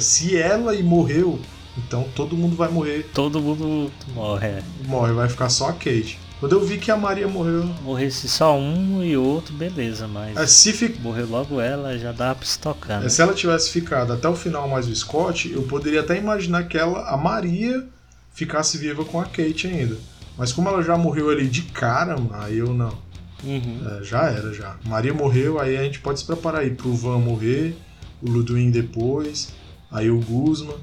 Se 0.00 0.36
ela 0.36 0.74
e 0.74 0.82
morreu, 0.82 1.40
Então 1.76 2.04
todo 2.14 2.36
mundo 2.36 2.56
vai 2.56 2.68
morrer. 2.68 3.08
Todo 3.14 3.40
mundo 3.40 3.90
morre, 4.14 4.46
é. 4.48 4.62
Morre, 4.86 5.12
vai 5.12 5.28
ficar 5.28 5.48
só 5.48 5.68
a 5.68 5.72
Kate. 5.72 6.18
Quando 6.40 6.52
eu 6.52 6.64
vi 6.64 6.78
que 6.78 6.90
a 6.90 6.96
Maria 6.96 7.26
morreu. 7.26 7.64
Morresse 7.82 8.28
só 8.28 8.56
um 8.56 9.02
e 9.02 9.16
outro, 9.16 9.52
beleza, 9.54 10.06
mas. 10.06 10.36
É, 10.36 10.46
se 10.46 10.72
fi... 10.72 10.88
Morreu 11.00 11.26
logo 11.28 11.60
ela, 11.60 11.98
já 11.98 12.12
dá 12.12 12.32
pra 12.34 12.46
se 12.46 12.58
tocar. 12.58 13.00
É, 13.00 13.04
Né? 13.04 13.08
se 13.08 13.20
ela 13.20 13.34
tivesse 13.34 13.70
ficado 13.70 14.12
até 14.12 14.28
o 14.28 14.36
final 14.36 14.68
mais 14.68 14.86
o 14.86 14.94
Scott, 14.94 15.50
eu 15.52 15.62
poderia 15.62 16.00
até 16.00 16.16
imaginar 16.16 16.64
que 16.68 16.78
ela, 16.78 17.08
a 17.08 17.16
Maria 17.16 17.84
ficasse 18.32 18.78
viva 18.78 19.04
com 19.04 19.20
a 19.20 19.24
Kate 19.24 19.66
ainda. 19.66 19.96
Mas 20.36 20.52
como 20.52 20.68
ela 20.68 20.80
já 20.82 20.96
morreu 20.96 21.28
ali 21.30 21.48
de 21.48 21.62
cara, 21.62 22.14
aí 22.34 22.58
eu 22.58 22.72
não. 22.72 22.96
Uhum. 23.42 23.80
É, 23.98 24.04
já 24.04 24.22
era, 24.30 24.52
já. 24.54 24.76
Maria 24.84 25.12
morreu, 25.12 25.58
aí 25.58 25.76
a 25.76 25.82
gente 25.82 25.98
pode 25.98 26.20
se 26.20 26.24
preparar 26.26 26.60
aí 26.60 26.70
pro 26.70 26.94
Van 26.94 27.18
morrer, 27.18 27.76
o 28.22 28.30
Ludwig 28.30 28.70
depois, 28.70 29.48
aí 29.90 30.08
o 30.08 30.20
Guzman. 30.20 30.76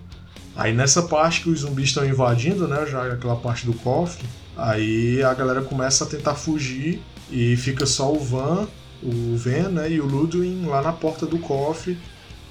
Aí 0.53 0.73
nessa 0.73 1.03
parte 1.03 1.41
que 1.41 1.49
os 1.49 1.61
zumbis 1.61 1.89
estão 1.89 2.05
invadindo, 2.05 2.67
né, 2.67 2.85
já 2.85 3.11
aquela 3.11 3.35
parte 3.37 3.65
do 3.65 3.73
cofre, 3.73 4.25
aí 4.57 5.23
a 5.23 5.33
galera 5.33 5.61
começa 5.61 6.03
a 6.03 6.07
tentar 6.07 6.35
fugir 6.35 7.01
e 7.31 7.55
fica 7.57 7.85
só 7.85 8.11
o 8.11 8.19
Van, 8.19 8.67
o 9.01 9.35
Ven, 9.35 9.69
né, 9.69 9.91
e 9.91 9.99
o 9.99 10.05
Ludwig 10.05 10.65
lá 10.65 10.81
na 10.81 10.93
porta 10.93 11.25
do 11.25 11.37
cofre, 11.39 11.97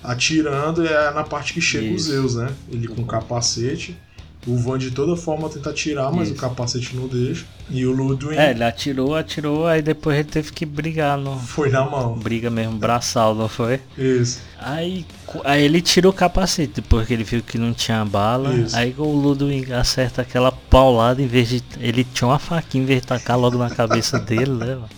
atirando, 0.02 0.84
e 0.84 0.88
é 0.88 1.10
na 1.12 1.24
parte 1.24 1.54
que 1.54 1.60
chega 1.60 1.86
Isso. 1.86 1.96
os 1.96 2.02
Zeus, 2.04 2.34
né, 2.34 2.52
ele 2.70 2.86
com 2.86 3.04
capacete. 3.04 3.96
O 4.46 4.58
Van 4.58 4.76
de 4.76 4.90
toda 4.90 5.16
forma 5.16 5.48
tenta 5.48 5.70
atirar, 5.70 6.12
mas 6.12 6.28
Isso. 6.28 6.36
o 6.36 6.40
capacete 6.40 6.94
não 6.94 7.08
deixa. 7.08 7.46
E 7.70 7.86
o 7.86 7.92
Ludwig 7.92 8.36
É, 8.38 8.50
ele 8.50 8.62
atirou, 8.62 9.14
atirou, 9.16 9.66
aí 9.66 9.80
depois 9.80 10.18
ele 10.18 10.28
teve 10.28 10.52
que 10.52 10.66
brigar 10.66 11.16
no. 11.16 11.38
foi 11.38 11.70
na 11.70 11.82
mão. 11.84 12.14
Briga 12.18 12.50
mesmo, 12.50 12.76
braçal, 12.76 13.34
não 13.34 13.48
foi? 13.48 13.80
Isso. 13.96 14.42
Aí, 14.58 15.06
aí 15.44 15.64
ele 15.64 15.80
tira 15.80 16.08
o 16.08 16.12
capacete, 16.12 16.74
depois 16.76 17.06
que 17.06 17.14
ele 17.14 17.24
viu 17.24 17.42
que 17.42 17.56
não 17.56 17.72
tinha 17.72 18.04
bala. 18.04 18.52
Isso. 18.54 18.76
Aí 18.76 18.94
o 18.98 19.04
Ludwig 19.04 19.72
acerta 19.72 20.20
aquela 20.22 20.52
paulada 20.52 21.22
em 21.22 21.26
vez 21.26 21.48
de. 21.48 21.62
Ele 21.80 22.04
tinha 22.04 22.28
uma 22.28 22.38
faquinha 22.38 22.82
em 22.82 22.86
vez 22.86 23.00
de 23.00 23.06
tacar 23.06 23.38
logo 23.38 23.56
na 23.56 23.70
cabeça 23.70 24.18
dele, 24.20 24.52
né? 24.52 24.74
mano? 24.74 24.88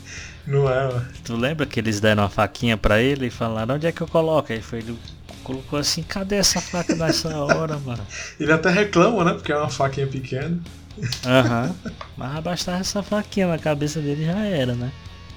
Não 0.47 0.69
é, 0.69 0.87
mano. 0.89 1.07
Tu 1.25 1.37
lembra 1.37 1.67
que 1.67 1.79
eles 1.81 2.01
deram 2.01 2.23
uma 2.25 2.29
faquinha 2.29 2.77
pra 2.77 3.01
ele 3.01 3.27
e 3.27 3.31
falaram, 3.31 3.77
onde 3.77 3.87
é 3.87 3.93
que 3.93 4.01
eu 4.01 4.07
coloco? 4.09 4.53
Aí 4.53 4.61
foi, 4.61 4.79
ele 4.81 4.97
colocou 5.47 5.79
assim, 5.79 6.03
cadê 6.03 6.37
essa 6.37 6.61
faca 6.61 6.97
nessa 6.97 7.39
hora, 7.39 7.79
mano? 7.79 8.05
Ele 8.41 8.53
até 8.53 8.69
reclama, 8.69 9.25
né? 9.25 9.33
Porque 9.35 9.53
é 9.53 9.57
uma 9.57 9.69
faquinha 9.69 10.09
pequena. 10.09 10.59
Aham. 11.25 11.73
Mas 12.19 12.43
bastava 12.43 12.79
essa 12.79 13.01
faquinha 13.01 13.47
na 13.47 13.57
cabeça 13.57 14.01
dele 14.01 14.27
já 14.27 14.45
era, 14.45 14.75
né? 14.75 14.91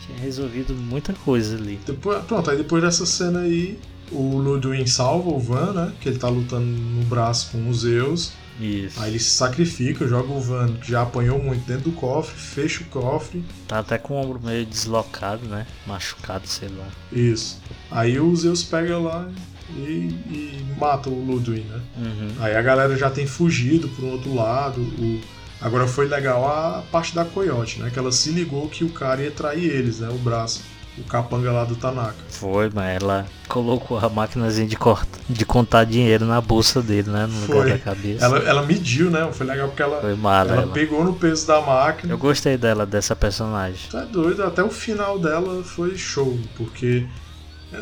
Tinha 0.03 0.17
resolvido 0.17 0.73
muita 0.73 1.13
coisa 1.13 1.55
ali. 1.55 1.79
Depois, 1.85 2.23
pronto, 2.25 2.49
aí 2.49 2.57
depois 2.57 2.81
dessa 2.81 3.05
cena 3.05 3.41
aí, 3.41 3.79
o 4.11 4.37
Ludwig 4.37 4.89
salva 4.89 5.29
o 5.29 5.39
Van, 5.39 5.73
né? 5.73 5.93
Que 6.01 6.09
ele 6.09 6.17
tá 6.17 6.27
lutando 6.27 6.65
no 6.65 7.03
braço 7.03 7.51
com 7.51 7.69
os 7.69 7.81
Zeus. 7.81 8.31
Isso. 8.59 8.99
Aí 8.99 9.11
ele 9.11 9.19
se 9.19 9.29
sacrifica, 9.29 10.07
joga 10.07 10.33
o 10.33 10.41
Van, 10.41 10.73
que 10.73 10.91
já 10.91 11.03
apanhou 11.03 11.37
muito 11.41 11.65
dentro 11.67 11.91
do 11.91 11.95
cofre, 11.95 12.35
fecha 12.35 12.81
o 12.81 12.85
cofre. 12.87 13.45
Tá 13.67 13.79
até 13.79 13.99
com 13.99 14.15
o 14.15 14.17
ombro 14.17 14.39
meio 14.43 14.65
deslocado, 14.65 15.45
né? 15.45 15.67
Machucado, 15.85 16.47
sei 16.47 16.67
lá. 16.69 16.87
Isso. 17.11 17.61
Aí 17.91 18.19
o 18.19 18.35
Zeus 18.35 18.63
pega 18.63 18.97
lá 18.97 19.29
e, 19.75 20.15
e 20.29 20.65
mata 20.79 21.09
o 21.09 21.25
Ludwig, 21.25 21.65
né? 21.67 21.79
Uhum. 21.97 22.29
Aí 22.39 22.55
a 22.55 22.61
galera 22.61 22.95
já 22.97 23.09
tem 23.09 23.27
fugido 23.27 23.87
pro 23.89 24.07
outro 24.07 24.33
lado. 24.33 24.81
O... 24.81 25.19
Agora 25.61 25.87
foi 25.87 26.07
legal 26.07 26.47
a 26.47 26.83
parte 26.91 27.13
da 27.13 27.25
Coyote, 27.25 27.81
né? 27.81 27.89
Que 27.91 27.99
ela 27.99 28.11
se 28.11 28.29
ligou 28.31 28.67
que 28.69 28.83
o 28.83 28.89
cara 28.89 29.21
ia 29.21 29.31
trair 29.31 29.65
eles, 29.65 29.99
né? 29.99 30.09
O 30.09 30.17
braço. 30.17 30.61
O 30.97 31.03
capanga 31.03 31.49
lá 31.49 31.63
do 31.63 31.77
Tanaka. 31.77 32.15
Foi, 32.29 32.69
mas 32.73 33.01
ela 33.01 33.25
colocou 33.47 33.97
a 33.97 34.09
maquinazinha 34.09 34.67
de, 34.67 34.75
corta, 34.75 35.17
de 35.29 35.45
contar 35.45 35.85
dinheiro 35.85 36.25
na 36.25 36.41
bolsa 36.41 36.81
dele, 36.81 37.09
né? 37.09 37.25
No 37.25 37.41
lugar 37.41 37.61
Foi. 37.61 37.71
da 37.71 37.77
cabeça. 37.77 38.25
Ela, 38.25 38.37
ela 38.39 38.65
mediu, 38.65 39.09
né? 39.09 39.29
Foi 39.31 39.45
legal 39.45 39.69
porque 39.69 39.81
ela, 39.81 40.01
Foi 40.01 40.15
mala 40.15 40.51
ela 40.51 40.61
ela. 40.63 40.73
pegou 40.73 41.01
no 41.03 41.13
peso 41.13 41.47
da 41.47 41.61
máquina. 41.61 42.11
Eu 42.11 42.17
gostei 42.17 42.57
dela, 42.57 42.85
dessa 42.85 43.15
personagem. 43.15 43.89
Tá 43.89 44.01
doido, 44.01 44.43
até 44.43 44.61
o 44.61 44.69
final 44.69 45.17
dela 45.17 45.63
foi 45.63 45.95
show, 45.95 46.37
porque 46.57 47.05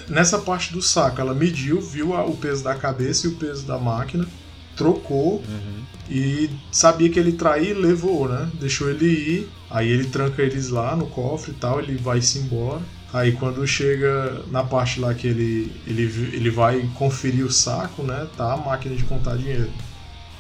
nessa 0.10 0.38
parte 0.39 0.73
do 0.73 0.82
saco 0.82 1.21
ela 1.21 1.34
mediu, 1.34 1.80
viu 1.82 2.13
a- 2.15 2.26
o 2.26 2.36
peso 2.36 2.63
da 2.63 2.76
cabeça 2.76 3.28
e 3.28 3.30
o 3.30 3.36
peso 3.36 3.65
da 3.65 3.78
máquina, 3.78 4.26
trocou 4.76 5.43
Uhum. 5.47 5.82
e 6.10 6.50
sabia 6.71 7.10
que 7.10 7.17
ele 7.19 7.32
traía 7.34 7.71
e 7.71 7.73
levou, 7.73 8.28
né? 8.30 8.50
Deixou 8.60 8.89
ele 8.89 9.06
ir, 9.08 9.50
aí 9.71 9.89
ele 9.89 10.06
tranca 10.06 10.41
eles 10.41 10.69
lá 10.69 10.95
no 10.95 11.08
cofre 11.08 11.52
e 11.52 11.56
tal, 11.56 11.80
ele 11.80 11.95
vai-se 11.97 12.38
embora. 12.39 12.82
Aí 13.13 13.32
quando 13.32 13.65
chega 13.65 14.41
na 14.52 14.63
parte 14.63 15.00
lá 15.00 15.13
que 15.13 15.26
ele, 15.28 15.71
ele, 15.88 16.04
ele 16.34 16.50
vai 16.52 16.88
conferir 16.95 17.45
o 17.45 17.52
saco, 17.52 18.04
né? 18.04 18.28
Tá 18.36 18.54
a 18.54 18.58
máquina 18.58 18.95
de 18.95 19.04
contar 19.04 19.38
dinheiro. 19.38 19.71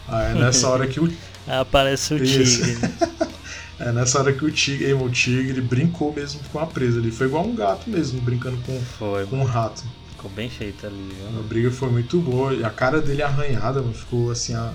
Aí 0.07 0.31
é 0.31 0.35
nessa 0.35 0.67
hora 0.69 0.85
que 0.85 0.99
o 0.99 1.11
aparece 1.47 2.13
o 2.13 2.23
Isso. 2.23 2.61
tigre. 2.61 2.75
né? 2.75 2.91
É 3.79 3.91
nessa 3.91 4.19
hora 4.19 4.33
que 4.33 4.43
o 4.43 4.51
tigre, 4.51 4.91
o 4.93 5.09
tigre 5.09 5.61
brincou 5.61 6.11
mesmo 6.13 6.39
com 6.51 6.59
a 6.59 6.65
presa 6.65 6.99
ali. 6.99 7.11
Foi 7.11 7.27
igual 7.27 7.45
um 7.45 7.55
gato 7.55 7.89
mesmo, 7.89 8.19
brincando 8.21 8.57
com, 8.65 8.79
Foi, 8.97 9.25
com 9.27 9.37
um 9.39 9.43
rato. 9.43 9.83
ficou 10.11 10.31
bem 10.31 10.49
feito 10.49 10.87
ali, 10.87 11.09
viu? 11.15 11.39
A 11.39 11.43
briga 11.43 11.69
foi 11.69 11.89
muito 11.91 12.19
boa. 12.19 12.53
E 12.53 12.63
a 12.63 12.69
cara 12.71 12.99
dele 12.99 13.21
arranhada, 13.21 13.79
mano, 13.81 13.93
ficou 13.93 14.31
assim, 14.31 14.55
a 14.55 14.73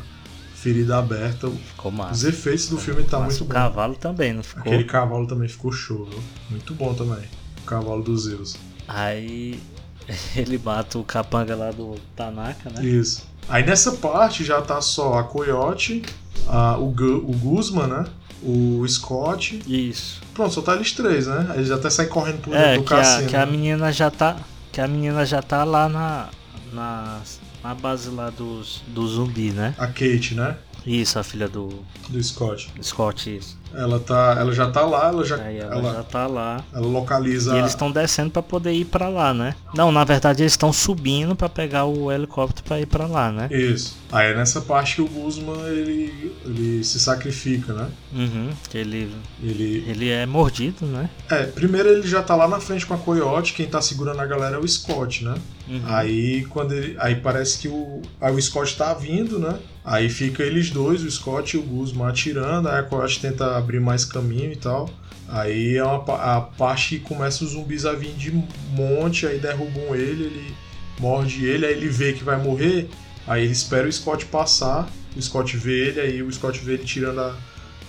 ferida 0.54 0.98
aberta. 0.98 1.50
Ficou 1.50 1.90
Os 1.90 1.98
massa. 1.98 2.28
efeitos 2.28 2.68
do 2.68 2.78
filme 2.78 3.02
tá 3.02 3.18
muito 3.18 3.42
o 3.42 3.44
bom. 3.46 3.52
cavalo 3.52 3.96
também, 3.96 4.32
não 4.32 4.42
ficou? 4.44 4.62
Aquele 4.62 4.84
cavalo 4.84 5.26
também 5.26 5.48
ficou 5.48 5.72
show, 5.72 6.04
viu? 6.04 6.22
Muito 6.48 6.72
bom 6.74 6.94
também. 6.94 7.24
O 7.60 7.64
cavalo 7.66 8.02
dos 8.04 8.22
Zeus. 8.24 8.56
Aí 8.86 9.58
ele 10.36 10.58
mata 10.58 10.96
o 10.98 11.02
capanga 11.04 11.56
lá 11.56 11.72
do 11.72 11.96
Tanaka, 12.14 12.70
né? 12.70 12.84
Isso. 12.84 13.24
Aí 13.48 13.66
nessa 13.66 13.90
parte 13.92 14.44
já 14.44 14.62
tá 14.62 14.80
só 14.80 15.18
a 15.18 15.24
Coyote, 15.24 16.02
a, 16.46 16.76
o, 16.78 16.90
Gu- 16.92 17.24
o 17.26 17.32
Guzman, 17.36 17.88
né? 17.88 18.04
O 18.42 18.84
Scott. 18.88 19.62
Isso. 19.66 20.20
Pronto, 20.34 20.52
só 20.52 20.62
tá 20.62 20.74
eles 20.74 20.92
três, 20.92 21.26
né? 21.26 21.52
Eles 21.54 21.70
até 21.70 21.88
saem 21.90 22.08
correndo 22.08 22.38
por 22.42 22.54
É, 22.54 22.72
dentro 22.76 22.82
do 22.82 22.88
que 22.88 22.94
a, 22.94 22.96
cassino. 22.98 23.28
que 23.28 23.36
a 23.36 23.46
menina 23.46 23.92
já 23.92 24.10
tá. 24.10 24.36
Que 24.72 24.80
a 24.80 24.88
menina 24.88 25.24
já 25.24 25.40
tá 25.42 25.62
lá 25.64 25.88
na. 25.88 26.28
na, 26.72 27.20
na 27.62 27.74
base 27.74 28.10
lá 28.10 28.30
dos, 28.30 28.82
do 28.88 29.06
zumbi, 29.06 29.50
né? 29.50 29.74
A 29.78 29.86
Kate, 29.86 30.34
né? 30.34 30.56
Isso, 30.84 31.18
a 31.18 31.22
filha 31.22 31.48
do 31.48 31.68
Do 32.08 32.22
Scott. 32.22 32.68
Scott, 32.82 33.36
isso. 33.36 33.56
Ela 33.74 33.98
tá, 34.00 34.36
ela 34.38 34.52
já 34.52 34.70
tá 34.70 34.82
lá, 34.82 35.08
ela 35.08 35.24
já, 35.24 35.36
Aí 35.36 35.58
ela, 35.58 35.74
ela, 35.76 35.92
já 35.94 36.02
tá 36.02 36.26
lá. 36.26 36.64
ela 36.72 36.86
localiza. 36.86 37.54
E 37.54 37.58
eles 37.58 37.70
estão 37.70 37.90
descendo 37.90 38.30
pra 38.30 38.42
poder 38.42 38.72
ir 38.72 38.84
pra 38.84 39.08
lá, 39.08 39.32
né? 39.32 39.54
Não, 39.74 39.90
na 39.90 40.04
verdade 40.04 40.42
eles 40.42 40.52
estão 40.52 40.72
subindo 40.72 41.34
pra 41.34 41.48
pegar 41.48 41.84
o 41.84 42.10
helicóptero 42.12 42.64
pra 42.66 42.80
ir 42.80 42.86
pra 42.86 43.06
lá, 43.06 43.30
né? 43.32 43.48
Isso. 43.50 43.96
Aí 44.10 44.32
é 44.32 44.34
nessa 44.36 44.60
parte 44.60 44.96
que 44.96 45.02
o 45.02 45.06
Guzman 45.08 45.58
ele, 45.68 46.32
ele 46.44 46.84
se 46.84 47.00
sacrifica, 47.00 47.72
né? 47.72 47.88
Uhum. 48.12 48.50
Ele, 48.74 49.10
Ele, 49.42 49.84
ele 49.88 50.10
é 50.10 50.26
mordido, 50.26 50.84
né? 50.86 51.08
é, 51.30 51.44
primeiro 51.44 51.88
ele 51.88 52.06
já 52.06 52.22
tá 52.22 52.36
lá 52.36 52.46
na 52.46 52.60
frente 52.60 52.84
com 52.84 52.94
a 52.94 52.98
Coyote, 52.98 53.54
quem 53.54 53.66
tá 53.66 53.80
segurando 53.80 54.20
a 54.20 54.26
galera 54.26 54.56
é 54.56 54.58
o 54.58 54.68
Scott, 54.68 55.24
né? 55.24 55.34
Uhum. 55.68 55.80
Aí 55.86 56.44
quando 56.46 56.72
ele, 56.72 56.94
aí 56.98 57.14
parece 57.16 57.58
que 57.58 57.68
o, 57.68 58.02
aí 58.20 58.34
o 58.34 58.42
Scott 58.42 58.76
tá 58.76 58.92
vindo, 58.92 59.38
né? 59.38 59.54
Aí 59.84 60.08
fica 60.08 60.42
eles 60.44 60.70
dois, 60.70 61.02
o 61.02 61.10
Scott 61.10 61.56
e 61.56 61.58
o 61.58 61.62
Guzman 61.62 62.06
atirando, 62.08 62.68
aí 62.68 62.80
a 62.80 62.82
Coyote 62.84 63.20
tenta 63.20 63.60
abrir 63.62 63.80
mais 63.80 64.04
caminho 64.04 64.52
e 64.52 64.56
tal. 64.56 64.90
Aí 65.28 65.76
é 65.76 65.84
uma, 65.84 65.96
a 66.36 66.40
parte 66.42 66.98
que 66.98 67.04
começa 67.04 67.42
os 67.44 67.52
zumbis 67.52 67.86
a 67.86 67.92
vir 67.94 68.12
de 68.12 68.30
monte, 68.70 69.26
aí 69.26 69.38
derrubam 69.38 69.94
ele, 69.94 70.24
ele 70.24 70.54
morde 71.00 71.44
ele, 71.46 71.64
aí 71.64 71.72
ele 71.72 71.88
vê 71.88 72.12
que 72.12 72.22
vai 72.22 72.36
morrer, 72.36 72.88
aí 73.26 73.44
ele 73.44 73.52
espera 73.52 73.88
o 73.88 73.92
Scott 73.92 74.26
passar, 74.26 74.90
o 75.16 75.22
Scott 75.22 75.56
vê 75.56 75.88
ele, 75.88 76.00
aí 76.00 76.22
o 76.22 76.30
Scott 76.30 76.58
vê 76.60 76.74
ele 76.74 76.84
tirando 76.84 77.20
a- 77.20 77.34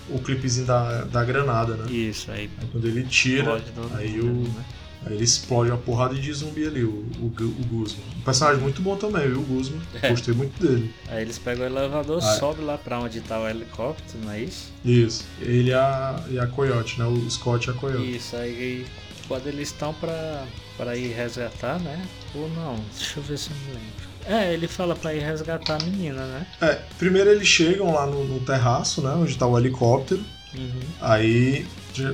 o 0.10 0.20
clipezinho 0.20 0.66
da, 0.66 1.04
da 1.04 1.24
granada, 1.24 1.76
né? 1.76 1.92
Isso, 1.92 2.32
aí 2.32 2.50
Aí 2.62 2.68
quando 2.72 2.88
ele 2.88 3.04
tira, 3.04 3.62
aí 3.96 4.20
o, 4.22 4.26
né? 4.26 4.66
Aí 5.06 5.14
ele 5.14 5.24
explode 5.24 5.72
uma 5.72 5.78
porrada 5.78 6.16
de 6.16 6.34
zumbi 6.34 6.66
ali, 6.66 6.84
o, 6.84 6.90
o, 6.90 7.26
o 7.26 7.66
Guzman. 7.66 8.04
Um 8.18 8.22
personagem 8.22 8.62
muito 8.62 8.82
bom 8.82 8.96
também, 8.96 9.28
viu, 9.28 9.40
o 9.40 9.44
Guzman? 9.44 9.82
É. 10.02 10.10
Gostei 10.10 10.34
muito 10.34 10.62
dele. 10.62 10.94
Aí 11.10 11.22
eles 11.22 11.38
pegam 11.38 11.66
o 11.66 11.70
elevador, 11.70 12.20
é. 12.20 12.40
sobe 12.40 12.62
lá 12.62 12.78
pra 12.78 13.00
onde 13.00 13.20
tá 13.22 13.40
o 13.40 13.48
helicóptero, 13.48 14.20
não 14.24 14.32
é 14.32 14.42
isso? 14.42 14.72
Isso. 14.86 15.26
Ele 15.42 15.72
e 15.72 15.74
a, 15.74 16.24
e 16.30 16.40
a 16.40 16.48
Coyote, 16.48 17.00
né? 17.00 17.06
O 17.06 17.30
Scott 17.30 17.68
e 17.68 17.72
a 17.72 17.74
Coyote. 17.74 18.16
Isso, 18.16 18.36
aí 18.36 18.86
quando 19.28 19.48
eles 19.48 19.70
estão 19.70 19.94
pra, 19.94 20.46
pra 20.78 20.96
ir 20.96 21.14
resgatar, 21.14 21.80
né? 21.80 22.06
Ou 22.36 22.50
não, 22.50 22.76
deixa 22.96 23.20
eu 23.20 23.24
ver 23.24 23.38
se 23.38 23.50
eu 23.50 23.56
me 23.58 23.74
lembro. 23.74 24.14
É, 24.26 24.54
ele 24.54 24.68
fala 24.68 24.96
pra 24.96 25.14
ir 25.14 25.20
resgatar 25.20 25.82
a 25.82 25.86
menina, 25.86 26.26
né? 26.26 26.48
É, 26.62 26.82
primeiro 26.98 27.30
eles 27.30 27.48
chegam 27.48 27.94
lá 27.94 28.06
no, 28.06 28.24
no 28.24 28.40
terraço, 28.40 29.02
né? 29.02 29.12
Onde 29.12 29.38
tá 29.38 29.46
o 29.46 29.58
helicóptero. 29.58 30.22
Uhum. 30.56 30.82
Aí 31.02 31.66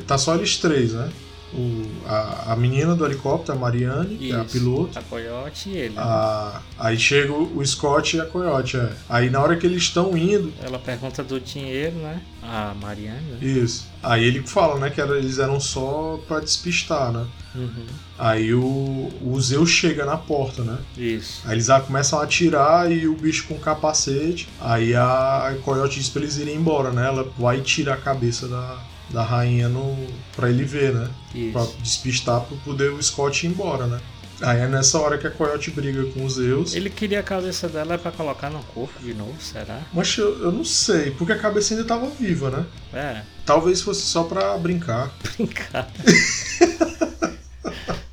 tá 0.07 0.17
só 0.17 0.35
eles 0.35 0.57
três, 0.57 0.93
né? 0.93 1.09
O, 1.53 1.83
a, 2.05 2.53
a 2.53 2.55
menina 2.55 2.95
do 2.95 3.05
helicóptero, 3.05 3.57
a 3.57 3.59
Mariane, 3.61 4.17
que 4.17 4.31
é 4.31 4.35
a 4.35 4.43
Isso. 4.43 4.51
piloto. 4.59 4.99
A 4.99 5.01
Coyote 5.01 5.69
e 5.69 5.77
ele. 5.77 5.93
A, 5.97 6.61
aí 6.77 6.97
chega 6.97 7.33
o, 7.33 7.57
o 7.57 7.65
Scott 7.65 8.15
e 8.17 8.21
a 8.21 8.25
Coyote, 8.25 8.77
é. 8.77 8.93
Aí 9.09 9.29
na 9.29 9.41
hora 9.41 9.55
que 9.55 9.65
eles 9.65 9.81
estão 9.83 10.15
indo, 10.15 10.53
Ela 10.61 10.77
pergunta 10.77 11.23
do 11.23 11.39
dinheiro, 11.39 11.95
né? 11.97 12.21
A 12.43 12.73
Mariana. 12.79 13.19
né? 13.21 13.37
isso. 13.41 13.87
Aí 14.01 14.23
ele 14.23 14.41
fala, 14.43 14.79
né, 14.79 14.89
que 14.89 15.01
era, 15.01 15.17
eles 15.17 15.39
eram 15.39 15.59
só 15.59 16.19
pra 16.27 16.39
despistar, 16.39 17.11
né? 17.11 17.25
Uhum. 17.55 17.85
Aí 18.17 18.53
o, 18.53 19.09
o 19.23 19.41
Zeus 19.41 19.69
chega 19.69 20.05
na 20.05 20.17
porta, 20.17 20.63
né? 20.63 20.77
Isso. 20.97 21.41
Aí 21.45 21.53
eles 21.55 21.67
começam 21.87 22.19
a 22.19 22.23
atirar 22.23 22.91
e 22.91 23.07
o 23.07 23.15
bicho 23.15 23.45
com 23.47 23.57
capacete. 23.57 24.47
Aí 24.61 24.95
a 24.95 25.55
Coyote 25.63 25.99
diz 25.99 26.09
pra 26.09 26.21
eles 26.21 26.37
irem 26.37 26.55
embora, 26.55 26.91
né? 26.91 27.07
Ela 27.07 27.27
vai 27.37 27.57
e 27.57 27.61
tira 27.61 27.93
a 27.93 27.97
cabeça 27.97 28.47
da, 28.47 28.77
da 29.11 29.23
rainha 29.23 29.67
no, 29.69 29.95
pra 30.35 30.49
ele 30.49 30.63
ver, 30.63 30.93
né? 30.93 31.09
Pra 31.51 31.63
Isso. 31.63 31.77
despistar 31.81 32.41
pra 32.41 32.57
poder 32.63 32.91
o 32.91 33.01
Scott 33.01 33.45
ir 33.45 33.49
embora, 33.49 33.87
né? 33.87 33.99
Aí 34.41 34.59
é 34.61 34.67
nessa 34.67 34.97
hora 34.99 35.17
que 35.17 35.27
a 35.27 35.31
Coyote 35.31 35.69
briga 35.69 36.01
com 36.13 36.23
os 36.23 36.35
Zeus. 36.35 36.73
Ele 36.73 36.89
queria 36.89 37.19
a 37.19 37.23
cabeça 37.23 37.67
dela 37.67 37.97
pra 37.97 38.09
colocar 38.11 38.49
no 38.49 38.63
corpo 38.63 38.97
de 39.01 39.13
novo, 39.13 39.35
será? 39.41 39.81
Mas 39.93 40.17
eu, 40.17 40.39
eu 40.43 40.51
não 40.51 40.63
sei, 40.63 41.11
porque 41.11 41.33
a 41.33 41.37
cabeça 41.37 41.73
ainda 41.73 41.85
tava 41.85 42.07
viva, 42.09 42.49
né? 42.49 42.65
É, 42.93 43.21
Talvez 43.45 43.81
fosse 43.81 44.03
só 44.03 44.23
pra 44.23 44.57
brincar. 44.57 45.11
brincar. 45.37 45.91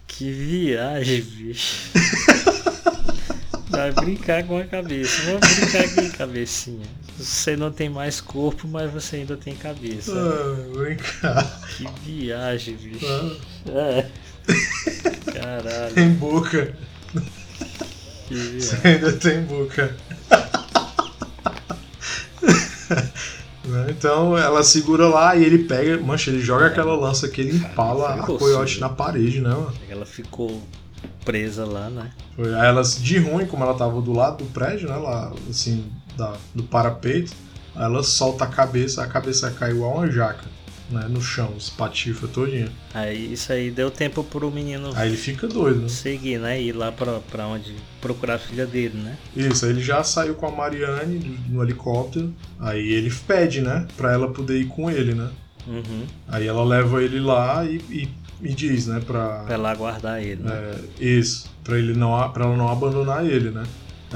que 0.09 0.33
viagem, 0.33 1.21
bicho. 1.23 1.91
Vai 3.69 3.93
brincar 3.93 4.45
com 4.45 4.59
a 4.59 4.65
cabeça. 4.65 5.23
Vamos 5.27 5.41
brincar 5.57 5.85
aqui, 5.85 6.11
cabecinha. 6.17 6.87
Você 7.19 7.57
não 7.57 7.71
tem 7.73 7.89
mais 7.89 8.21
corpo, 8.21 8.69
mas 8.69 8.93
você 8.93 9.17
ainda 9.17 9.37
tem 9.37 9.55
cabeça. 9.55 10.13
Ah, 10.13 10.77
brincar. 10.77 11.61
Que 11.77 11.87
viagem, 12.05 12.77
bicho. 12.77 13.07
Ah, 13.07 13.71
É. 13.71 14.11
Caralho, 15.33 15.95
tem 15.95 16.11
boca. 16.15 16.75
que 18.29 18.35
viagem. 18.35 18.81
Ainda 18.85 19.13
tem 19.15 19.43
boca. 19.43 19.95
Então 23.89 24.39
ela 24.39 24.63
segura 24.63 25.09
lá 25.09 25.35
e 25.37 25.45
ele 25.45 25.65
pega, 25.65 25.99
mancha, 26.01 26.31
ele 26.31 26.41
joga 26.41 26.67
aquela 26.67 26.95
lança 26.95 27.29
que 27.29 27.41
ele 27.41 27.57
empala 27.57 28.15
a 28.15 28.19
coiote 28.23 28.41
gostoso. 28.79 28.81
na 28.81 28.89
parede, 28.89 29.41
né? 29.41 29.49
mano? 29.51 29.73
Ela 29.89 30.07
ficou 30.07 30.63
presa 31.25 31.65
lá, 31.65 31.91
né? 31.91 32.13
Aí 32.39 32.67
ela, 32.69 32.83
de 32.83 33.19
ruim, 33.19 33.47
como 33.47 33.65
ela 33.65 33.75
tava 33.75 34.01
do 34.01 34.13
lado 34.13 34.45
do 34.45 34.51
prédio, 34.53 34.89
né? 34.89 34.97
Lá, 34.97 35.33
assim, 35.51 35.85
da, 36.17 36.35
do 36.55 36.63
parapeito, 36.63 37.33
ela 37.75 38.03
solta 38.03 38.45
a 38.45 38.49
cabeça, 38.49 39.03
a 39.03 39.07
cabeça 39.07 39.51
cai 39.51 39.71
igual 39.73 39.97
uma 39.99 40.11
jaca, 40.11 40.45
né? 40.91 41.07
No 41.11 41.21
chão, 41.21 41.53
espatifa 41.59 42.27
todinha. 42.29 42.69
Aí 42.95 43.33
isso 43.33 43.53
aí 43.53 43.71
deu 43.71 43.91
tempo 43.91 44.25
pro 44.25 44.51
menino 44.51 44.93
Aí 44.95 45.09
ele 45.09 45.17
fica 45.17 45.47
doido, 45.47 45.81
né? 45.83 45.89
seguir, 45.89 46.39
né? 46.39 46.61
Ir 46.63 46.73
lá 46.73 46.91
pra, 46.93 47.19
pra 47.31 47.47
onde 47.47 47.75
procurar 48.01 48.35
a 48.35 48.39
filha 48.39 48.67
dele, 48.67 48.97
né? 48.99 49.17
Isso, 49.37 49.65
aí 49.65 49.73
ele 49.73 49.83
já 49.83 50.03
saiu 50.03 50.35
com 50.35 50.47
a 50.47 50.51
Mariane 50.51 51.39
no- 51.49 51.63
helicóptero. 51.63 52.33
Aí 52.61 52.87
ele 52.93 53.13
pede, 53.27 53.61
né? 53.61 53.87
Pra 53.97 54.13
ela 54.13 54.29
poder 54.33 54.59
ir 54.61 54.67
com 54.67 54.91
ele, 54.91 55.13
né? 55.15 55.29
Uhum. 55.67 56.07
Aí 56.29 56.47
ela 56.47 56.65
leva 56.65 57.03
ele 57.03 57.19
lá 57.21 57.65
e, 57.65 57.77
e, 57.91 58.09
e 58.41 58.55
diz, 58.55 58.87
né? 58.87 59.03
Pra, 59.05 59.41
Pra 59.45 59.57
lá 59.57 59.75
guardar 59.75 60.23
ele, 60.23 60.43
né? 60.43 60.53
é, 61.01 61.05
isso, 61.05 61.51
pra, 61.65 61.77
ele 61.77 61.93
não, 61.93 62.15
a- 62.17 62.29
pra 62.29 62.45
ela 62.47 62.57
não 62.57 62.69
abandonar 62.69 63.27
ele, 63.27 63.51
né? 63.51 63.65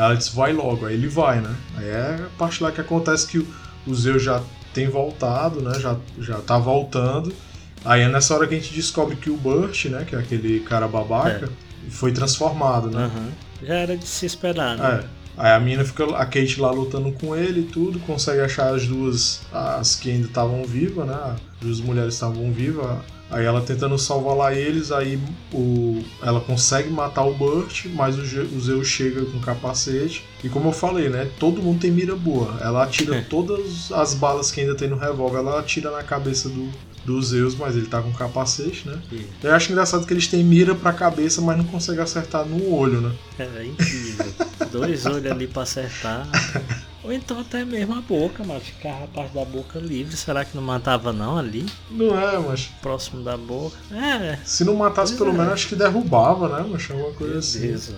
Ela 0.00 0.14
diz, 0.14 0.28
vai 0.30 0.50
logo, 0.50 0.86
aí 0.86 0.94
ele 0.94 1.08
vai, 1.08 1.42
né? 1.42 1.54
Aí 1.76 1.86
é 1.86 2.20
a 2.24 2.38
parte 2.38 2.62
lá 2.62 2.72
que 2.72 2.80
acontece 2.80 3.26
que 3.26 3.46
o, 3.86 3.94
Zeus 3.94 4.22
já 4.22 4.42
tem 4.72 4.88
voltado, 4.88 5.60
né? 5.60 5.78
Já, 5.78 5.94
já 6.18 6.38
tá 6.38 6.56
voltando. 6.56 7.34
Aí 7.84 8.00
é 8.00 8.08
nessa 8.08 8.34
hora 8.34 8.46
que 8.46 8.54
a 8.54 8.58
gente 8.58 8.72
descobre 8.72 9.16
que 9.16 9.28
o 9.28 9.36
Burt, 9.36 9.84
né? 9.86 10.06
Que 10.08 10.16
é 10.16 10.18
aquele 10.18 10.60
cara 10.60 10.88
babaca, 10.88 11.50
foi 11.90 12.12
transformado, 12.12 12.90
né? 12.90 13.04
Aham. 13.04 13.28
Já 13.62 13.74
era 13.74 13.94
de 13.94 14.06
se 14.06 14.24
esperar, 14.24 14.78
né? 14.78 15.04
É. 15.04 15.20
Aí 15.36 15.52
a 15.52 15.60
mina 15.60 15.84
fica, 15.84 16.04
a 16.16 16.24
Kate 16.24 16.58
lá 16.58 16.70
lutando 16.70 17.12
com 17.12 17.36
ele 17.36 17.60
e 17.60 17.64
tudo, 17.64 17.98
consegue 18.00 18.40
achar 18.40 18.74
as 18.74 18.86
duas, 18.86 19.42
as 19.52 19.96
que 19.96 20.10
ainda 20.10 20.28
estavam 20.28 20.64
vivas, 20.64 21.06
né? 21.06 21.14
As 21.14 21.38
duas 21.60 21.80
mulheres 21.80 22.14
estavam 22.14 22.50
vivas. 22.50 23.00
Aí 23.30 23.44
ela 23.44 23.60
tentando 23.60 23.96
salvar 23.98 24.36
lá 24.36 24.52
eles, 24.54 24.90
aí 24.90 25.18
o, 25.52 26.02
ela 26.22 26.40
consegue 26.40 26.90
matar 26.90 27.24
o 27.24 27.34
Burt, 27.34 27.86
mas 27.94 28.16
o, 28.18 28.22
o 28.56 28.60
Zeus 28.60 28.86
chega 28.88 29.24
com 29.24 29.38
capacete. 29.40 30.24
E 30.42 30.48
como 30.48 30.68
eu 30.68 30.72
falei, 30.72 31.08
né? 31.08 31.28
Todo 31.38 31.62
mundo 31.62 31.80
tem 31.80 31.90
mira 31.90 32.16
boa. 32.16 32.58
Ela 32.60 32.84
atira 32.84 33.12
todas 33.28 33.92
as 33.92 34.14
balas 34.14 34.50
que 34.50 34.60
ainda 34.60 34.74
tem 34.74 34.88
no 34.88 34.96
revólver, 34.96 35.38
ela 35.38 35.60
atira 35.60 35.90
na 35.90 36.02
cabeça 36.02 36.48
do, 36.48 36.68
do 37.04 37.22
Zeus, 37.22 37.54
mas 37.54 37.76
ele 37.76 37.86
tá 37.86 38.02
com 38.02 38.12
capacete, 38.12 38.88
né? 38.88 38.98
E- 39.12 39.24
Eu 39.42 39.54
acho 39.54 39.70
engraçado 39.70 40.04
que 40.06 40.12
eles 40.12 40.26
têm 40.26 40.42
mira 40.42 40.74
pra 40.74 40.92
cabeça, 40.92 41.40
mas 41.40 41.56
não 41.56 41.64
conseguem 41.64 42.02
acertar 42.02 42.44
no 42.44 42.72
olho, 42.74 43.00
né? 43.00 43.12
É 43.38 43.64
incrível. 43.64 44.26
Dois 44.72 45.06
olhos 45.06 45.30
ali 45.30 45.46
pra 45.46 45.62
acertar. 45.62 46.26
Ou 47.10 47.16
então 47.16 47.40
até 47.40 47.64
mesmo 47.64 47.98
a 47.98 48.00
boca, 48.00 48.44
mas 48.46 48.62
ficava 48.62 49.02
a 49.02 49.08
parte 49.08 49.34
da 49.34 49.44
boca 49.44 49.80
livre. 49.80 50.16
Será 50.16 50.44
que 50.44 50.54
não 50.54 50.62
matava 50.62 51.12
não 51.12 51.36
ali? 51.36 51.66
Não 51.90 52.16
é, 52.16 52.38
mas 52.38 52.66
Próximo 52.80 53.24
da 53.24 53.36
boca? 53.36 53.76
É, 53.92 54.38
Se 54.44 54.62
não 54.62 54.76
matasse, 54.76 55.16
pelo 55.16 55.30
é. 55.30 55.32
menos 55.32 55.52
acho 55.54 55.68
que 55.68 55.74
derrubava, 55.74 56.48
né, 56.48 56.64
mas 56.70 56.88
Alguma 56.88 57.12
coisa 57.14 57.58
meu 57.58 57.74
assim. 57.74 57.96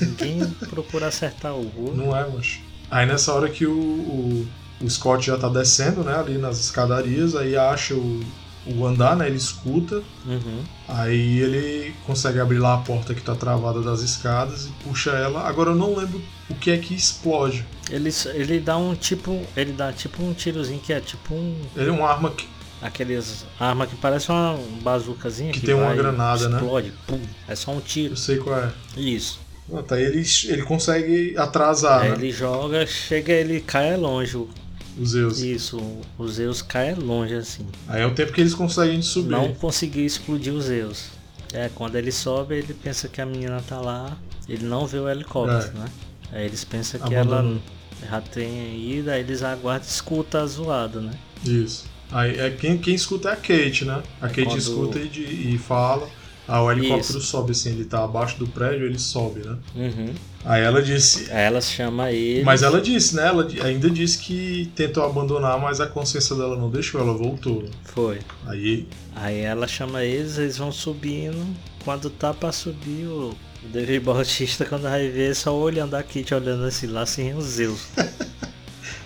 Ninguém 0.00 0.48
procura 0.70 1.08
acertar 1.08 1.54
o 1.54 1.66
olho. 1.76 1.96
Não 1.96 2.16
é, 2.16 2.24
mas. 2.32 2.60
Aí 2.88 3.04
nessa 3.04 3.32
hora 3.34 3.48
que 3.48 3.66
o, 3.66 3.72
o, 3.72 4.46
o 4.80 4.88
Scott 4.88 5.26
já 5.26 5.36
tá 5.36 5.48
descendo, 5.48 6.04
né, 6.04 6.16
ali 6.16 6.38
nas 6.38 6.60
escadarias, 6.60 7.34
aí 7.34 7.56
acha 7.56 7.94
o, 7.96 8.20
o 8.66 8.86
andar, 8.86 9.16
né, 9.16 9.26
ele 9.26 9.36
escuta, 9.36 10.02
Uhum. 10.26 10.62
aí 10.88 11.38
ele 11.40 11.94
consegue 12.06 12.40
abrir 12.40 12.58
lá 12.58 12.74
a 12.74 12.78
porta 12.78 13.14
que 13.14 13.20
tá 13.20 13.34
travada 13.34 13.80
das 13.82 14.00
escadas 14.00 14.66
e 14.66 14.84
puxa 14.84 15.10
ela. 15.10 15.46
Agora 15.46 15.70
eu 15.70 15.74
não 15.74 15.94
lembro 15.94 16.20
o 16.48 16.54
que 16.54 16.70
é 16.70 16.78
que 16.78 16.94
explode. 16.94 17.64
Ele, 17.90 18.10
ele 18.34 18.60
dá 18.60 18.76
um 18.76 18.94
tipo. 18.94 19.42
Ele 19.56 19.72
dá 19.72 19.92
tipo 19.92 20.22
um 20.22 20.32
tirozinho 20.32 20.80
que 20.80 20.92
é 20.92 21.00
tipo 21.00 21.34
um. 21.34 21.60
Ele 21.76 21.88
é 21.90 21.92
uma 21.92 22.08
arma 22.08 22.30
que. 22.30 22.48
Aqueles 22.82 23.46
arma 23.58 23.86
que 23.86 23.96
parece 23.96 24.28
uma 24.30 24.58
bazucazinha 24.82 25.52
Que 25.52 25.60
tem 25.60 25.74
uma 25.74 25.94
granada, 25.94 26.48
né? 26.50 26.56
explode, 26.58 26.92
Pum, 27.06 27.20
é 27.48 27.54
só 27.54 27.70
um 27.70 27.80
tiro. 27.80 28.12
Eu 28.12 28.16
sei 28.16 28.36
qual 28.36 28.58
é. 28.58 28.70
Isso. 28.96 29.40
Ah, 29.72 29.82
tá, 29.82 29.98
ele, 29.98 30.22
ele 30.48 30.62
consegue 30.62 31.34
atrasar, 31.38 32.00
né? 32.04 32.10
ele 32.14 32.30
joga, 32.30 32.86
chega, 32.86 33.32
ele 33.32 33.60
cai 33.62 33.96
longe. 33.96 34.46
O- 34.98 35.02
Os 35.02 35.10
Zeus. 35.10 35.40
Isso, 35.40 35.80
o 36.18 36.28
Zeus 36.28 36.62
cai 36.62 36.94
longe 36.94 37.34
assim. 37.34 37.66
Aí 37.88 38.02
é 38.02 38.06
o 38.06 38.14
tempo 38.14 38.32
que 38.32 38.40
eles 38.40 38.54
conseguem 38.54 39.00
subir. 39.02 39.30
Não 39.30 39.52
conseguiu 39.54 40.04
explodir 40.06 40.52
o 40.52 40.60
Zeus. 40.60 41.06
É, 41.52 41.70
quando 41.74 41.96
ele 41.96 42.10
sobe, 42.10 42.54
ele 42.56 42.74
pensa 42.74 43.08
que 43.08 43.20
a 43.20 43.26
menina 43.26 43.62
tá 43.66 43.80
lá. 43.80 44.16
Ele 44.48 44.64
não 44.64 44.86
vê 44.86 44.98
o 44.98 45.08
helicóptero, 45.08 45.72
É. 45.76 45.78
né? 45.80 45.86
Aí 46.32 46.44
eles 46.46 46.64
pensam 46.64 47.00
que 47.00 47.14
Abandonou. 47.14 47.60
ela 48.02 48.10
já 48.10 48.20
tem 48.20 48.90
ido, 48.90 49.10
aí 49.10 49.20
eles 49.20 49.42
aguardam 49.42 49.86
e 49.86 49.90
escuta 49.90 50.40
a 50.42 50.46
zoada, 50.46 51.00
né? 51.00 51.12
Isso. 51.44 51.84
Aí 52.10 52.38
é 52.38 52.50
quem, 52.50 52.76
quem 52.76 52.94
escuta 52.94 53.28
é 53.30 53.32
a 53.32 53.36
Kate, 53.36 53.84
né? 53.84 54.02
A 54.20 54.28
Kate 54.28 54.44
quando- 54.44 54.58
escuta 54.58 54.98
e, 54.98 55.08
de- 55.08 55.54
e 55.54 55.58
fala. 55.58 56.08
Ah, 56.46 56.62
o 56.62 56.70
helicóptero 56.70 57.18
Isso. 57.18 57.28
sobe 57.28 57.52
assim, 57.52 57.70
ele 57.70 57.84
tá 57.84 58.04
abaixo 58.04 58.38
do 58.38 58.46
prédio, 58.46 58.86
ele 58.86 58.98
sobe, 58.98 59.40
né? 59.40 59.56
Uhum. 59.74 60.14
Aí 60.44 60.62
ela 60.62 60.82
disse. 60.82 61.30
Aí 61.32 61.44
ela 61.44 61.60
chama 61.60 62.12
ele. 62.12 62.44
Mas 62.44 62.62
ela 62.62 62.80
disse, 62.80 63.16
né? 63.16 63.26
Ela 63.26 63.48
ainda 63.62 63.88
disse 63.88 64.18
que 64.18 64.70
tentou 64.74 65.04
abandonar, 65.04 65.58
mas 65.58 65.80
a 65.80 65.86
consciência 65.86 66.36
dela 66.36 66.56
não 66.56 66.68
deixou, 66.68 67.00
ela 67.00 67.14
voltou. 67.14 67.64
Foi. 67.84 68.18
Aí. 68.46 68.86
Aí 69.16 69.40
ela 69.40 69.66
chama 69.66 70.04
eles, 70.04 70.36
eles 70.36 70.58
vão 70.58 70.70
subindo. 70.70 71.46
Quando 71.82 72.10
tá 72.10 72.34
pra 72.34 72.52
subir, 72.52 73.06
o 73.06 73.34
David 73.72 74.00
Bautista, 74.00 74.64
quando 74.66 74.82
vai 74.82 75.08
ver, 75.08 75.34
só 75.34 75.54
olhando 75.56 75.94
a 75.94 76.02
Kit, 76.02 76.34
olhando 76.34 76.64
assim 76.64 76.86
lá 76.86 77.06
sem 77.06 77.34
os 77.34 77.44
Zeus. 77.44 77.86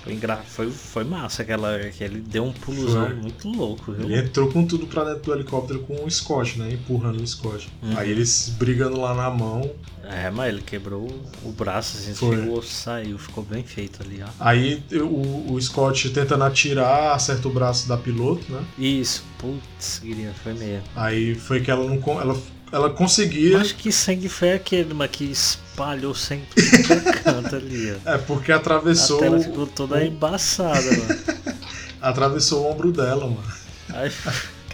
Foi, 0.09 0.15
engra... 0.15 0.37
foi, 0.37 0.71
foi 0.71 1.05
massa 1.05 1.43
aquela. 1.43 1.79
Que 1.91 2.03
ele 2.03 2.21
deu 2.21 2.45
um 2.45 2.53
pulozão 2.53 3.07
Foi. 3.07 3.15
muito 3.15 3.49
louco, 3.49 3.93
viu? 3.93 4.07
Ele 4.07 4.19
entrou 4.19 4.51
com 4.51 4.67
tudo 4.67 4.87
pra 4.87 5.05
dentro 5.05 5.25
do 5.25 5.35
helicóptero 5.35 5.81
com 5.81 6.05
o 6.05 6.11
Scott, 6.11 6.59
né? 6.59 6.73
Empurrando 6.73 7.21
o 7.21 7.27
Scott. 7.27 7.69
Uhum. 7.83 7.97
Aí 7.97 8.11
eles 8.11 8.55
brigando 8.59 9.01
lá 9.01 9.15
na 9.15 9.31
mão. 9.31 9.71
É, 10.11 10.31
mas 10.31 10.55
ele 10.55 10.63
quebrou 10.63 11.07
o 11.45 11.53
braço, 11.53 11.99
assim, 11.99 12.15
Foi. 12.15 12.35
chegou, 12.35 12.63
saiu, 12.63 13.19
ficou 13.19 13.45
bem 13.45 13.63
feito 13.63 14.03
ali, 14.03 14.23
ó. 14.23 14.29
Aí 14.41 14.83
o, 14.93 15.53
o 15.53 15.61
Scott 15.61 16.09
tentando 16.11 16.45
atirar, 16.45 17.15
acerta 17.15 17.47
o 17.47 17.53
braço 17.53 17.87
da 17.87 17.99
piloto, 17.99 18.51
né? 18.51 18.65
Isso, 18.79 19.23
putz, 19.37 19.99
queria, 19.99 20.33
foi 20.43 20.55
mesmo. 20.55 20.85
Aí 20.97 21.35
foi 21.35 21.61
que 21.61 21.71
ela 21.71 21.85
não. 21.85 22.01
Ela, 22.19 22.41
ela 22.71 22.91
conseguia. 22.91 23.59
Acho 23.59 23.75
que 23.77 23.91
sangue 23.93 24.29
foi 24.29 24.53
aquele, 24.53 24.93
mas 24.95 25.11
que 25.11 25.25
espalhou 25.25 26.14
sangue 26.14 26.45
por 26.55 27.23
canto 27.23 27.57
ali, 27.57 27.93
ó. 27.93 27.97
É 28.14 28.19
porque 28.19 28.53
A 28.53 28.57
atravessou. 28.57 29.19
tela 29.19 29.37
o- 29.39 29.43
ficou 29.43 29.66
toda 29.66 30.05
embaçada, 30.05 30.81
mano. 30.83 31.21
Atravessou 32.01 32.62
o 32.64 32.71
ombro 32.71 32.93
dela, 32.93 33.27
mano. 33.27 33.53
Aí, 33.91 34.12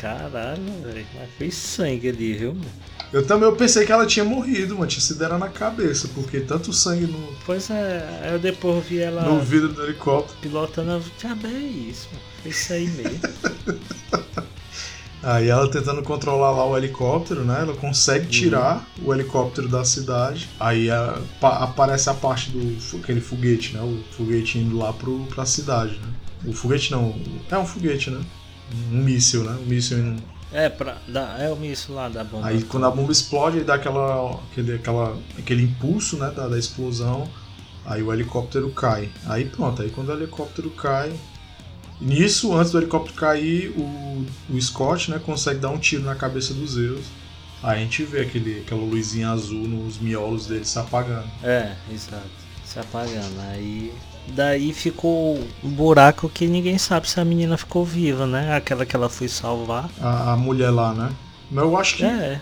caralho, 0.01 0.63
velho. 0.85 1.07
Mas 1.15 1.29
foi 1.39 1.51
sangue 1.51 2.09
ali, 2.11 2.35
viu, 2.35 2.55
mano? 2.55 2.67
Eu 3.13 3.25
também 3.25 3.49
eu 3.49 3.55
pensei 3.55 3.87
que 3.87 3.93
ela 3.93 4.07
tinha 4.07 4.25
morrido, 4.25 4.75
mano. 4.75 4.89
Tinha 4.89 5.01
sido 5.01 5.23
era 5.25 5.39
na 5.39 5.49
cabeça, 5.49 6.09
porque 6.15 6.41
tanto 6.41 6.73
sangue 6.73 7.07
no, 7.07 7.33
Pois 7.47 7.71
é, 7.71 8.21
aí 8.23 8.33
eu 8.33 8.39
depois 8.41 8.85
vi 8.85 8.99
ela 8.99 9.23
no 9.23 9.41
vidro 9.41 9.69
do 9.73 9.85
helicóptero. 9.85 10.37
pilotando. 10.41 10.91
eu, 10.91 11.03
Diabo, 11.19 11.47
é 11.47 11.51
isso, 11.51 12.09
mano. 12.13 12.25
Foi 12.43 12.51
isso 12.51 12.73
aí 12.73 12.89
mesmo. 12.89 13.21
Aí 15.25 15.49
ela 15.49 15.71
tentando 15.71 16.03
controlar 16.03 16.51
lá 16.51 16.67
o 16.67 16.77
helicóptero, 16.77 17.45
né? 17.45 17.61
Ela 17.63 17.75
consegue 17.75 18.27
tirar 18.27 18.87
uhum. 18.99 19.09
o 19.09 19.15
helicóptero 19.15 19.69
da 19.69 19.85
cidade. 19.85 20.49
Aí 20.61 20.91
a, 20.91 21.19
pa, 21.41 21.65
aparece 21.65 22.11
a 22.11 22.15
parte 22.15 22.51
do 22.51 22.99
aquele 22.99 23.21
foguete, 23.21 23.75
né? 23.75 23.81
O 23.81 24.03
foguete 24.15 24.59
indo 24.59 24.77
lá 24.77 24.93
pro, 24.93 25.21
pra 25.35 25.47
cidade, 25.47 25.93
né? 25.95 26.13
O 26.47 26.53
foguete 26.53 26.93
não. 26.93 27.15
É 27.51 27.57
um 27.57 27.67
foguete, 27.67 28.11
né? 28.11 28.21
Um 28.93 29.03
míssil, 29.03 29.45
né? 29.45 29.57
Um 29.63 29.67
míssil 29.67 29.99
indo 29.99 30.35
é, 30.55 30.69
pra, 30.69 30.99
dá, 31.09 31.37
é 31.41 31.51
o 31.51 31.57
míssil 31.57 31.97
lá 31.97 32.09
da 32.09 32.23
bomba. 32.23 32.47
Aí 32.47 32.63
quando 32.63 32.87
a 32.87 32.91
bomba 32.91 33.11
explode, 33.11 33.59
aí 33.59 33.65
dá 33.65 33.75
aquela, 33.75 34.41
aquele, 34.53 34.75
aquela, 34.75 35.19
aquele 35.37 35.65
impulso 35.65 36.17
né, 36.17 36.31
da, 36.31 36.47
da 36.47 36.57
explosão, 36.57 37.29
aí 37.85 38.01
o 38.05 38.13
helicóptero 38.13 38.71
cai. 38.71 39.11
Aí 39.27 39.47
pronto, 39.47 39.83
aí 39.83 39.91
quando 39.91 40.11
o 40.11 40.13
helicóptero 40.13 40.71
cai. 40.71 41.13
Nisso, 42.01 42.55
antes 42.55 42.73
do 42.73 42.79
helicóptero 42.79 43.17
cair, 43.17 43.71
o, 43.77 44.27
o 44.51 44.61
Scott 44.61 45.11
né, 45.11 45.21
consegue 45.25 45.61
dar 45.61 45.71
um 45.71 45.79
tiro 45.79 46.03
na 46.03 46.15
cabeça 46.15 46.53
dos 46.53 46.73
Zeus. 46.73 47.07
Aí 47.63 47.79
a 47.79 47.83
gente 47.83 48.03
vê 48.03 48.21
aquele, 48.21 48.61
aquela 48.61 48.83
luzinha 48.83 49.31
azul 49.31 49.67
nos 49.67 49.99
miolos 49.99 50.47
dele 50.47 50.65
se 50.65 50.79
apagando. 50.79 51.29
É, 51.43 51.75
exato. 51.91 52.29
Se 52.65 52.79
apagando. 52.79 53.41
Aí 53.53 53.93
Daí 54.29 54.73
ficou 54.73 55.39
um 55.63 55.69
buraco 55.69 56.29
que 56.29 56.47
ninguém 56.47 56.79
sabe 56.79 57.09
se 57.09 57.21
a 57.21 57.25
menina 57.25 57.57
ficou 57.57 57.85
viva, 57.85 58.27
né? 58.27 58.57
Aquela 58.57 58.87
que 58.87 58.97
ela 58.97 59.09
foi 59.09 59.29
salvar. 59.29 59.91
A, 60.01 60.33
a 60.33 60.37
mulher 60.37 60.71
lá, 60.71 60.95
né? 60.95 61.13
Mas 61.51 61.65
eu 61.65 61.77
acho 61.77 61.97
que. 61.97 62.05
É. 62.05 62.41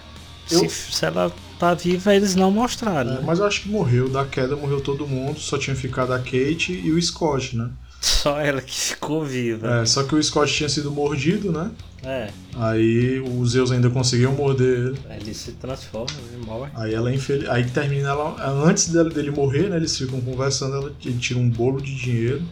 Eu... 0.51 0.69
Se, 0.69 0.93
se 0.93 1.05
ela 1.05 1.33
tá 1.59 1.75
viva, 1.75 2.15
eles 2.15 2.35
não 2.37 2.51
mostraram. 2.51 3.11
É, 3.11 3.15
né? 3.15 3.23
Mas 3.25 3.41
eu 3.41 3.47
acho 3.47 3.63
que 3.63 3.69
morreu. 3.69 4.09
Da 4.09 4.25
queda 4.25 4.55
morreu 4.55 4.81
todo 4.81 5.07
mundo, 5.07 5.41
só 5.41 5.59
tinha 5.59 5.75
ficado 5.75 6.13
a 6.13 6.19
Kate 6.19 6.73
e 6.73 6.93
o 6.93 7.03
Scott, 7.03 7.57
né? 7.57 7.71
Só 8.03 8.41
ela 8.41 8.61
que 8.61 8.75
ficou 8.75 9.25
viva. 9.25 9.81
É, 9.81 9.87
só 9.87 10.03
que 10.03 10.17
o 10.17 10.23
Scott 10.23 10.53
tinha 10.53 10.69
sido 10.69 10.91
mordido, 10.91 11.53
né? 11.53 11.71
É. 12.03 12.31
Aí 12.57 13.21
os 13.21 13.51
Zeus 13.53 13.71
ainda 13.71 13.89
conseguiam 13.89 14.33
morder 14.33 14.89
ele. 14.89 15.01
Ele 15.09 15.33
se 15.33 15.53
transforma, 15.53 16.11
ele 16.33 16.45
morre. 16.45 16.69
Aí 16.75 16.93
ela 16.93 17.15
infeliz... 17.15 17.49
Aí 17.49 17.65
termina 17.65 18.09
ela. 18.09 18.35
Antes 18.67 18.89
dele, 18.89 19.31
morrer, 19.31 19.71
né? 19.71 19.77
Eles 19.77 19.97
ficam 19.97 20.21
conversando, 20.21 20.75
ela, 20.75 20.93
ele 21.05 21.17
tira 21.19 21.39
um 21.39 21.49
bolo 21.49 21.81
de 21.81 21.95
dinheiro 21.95 22.43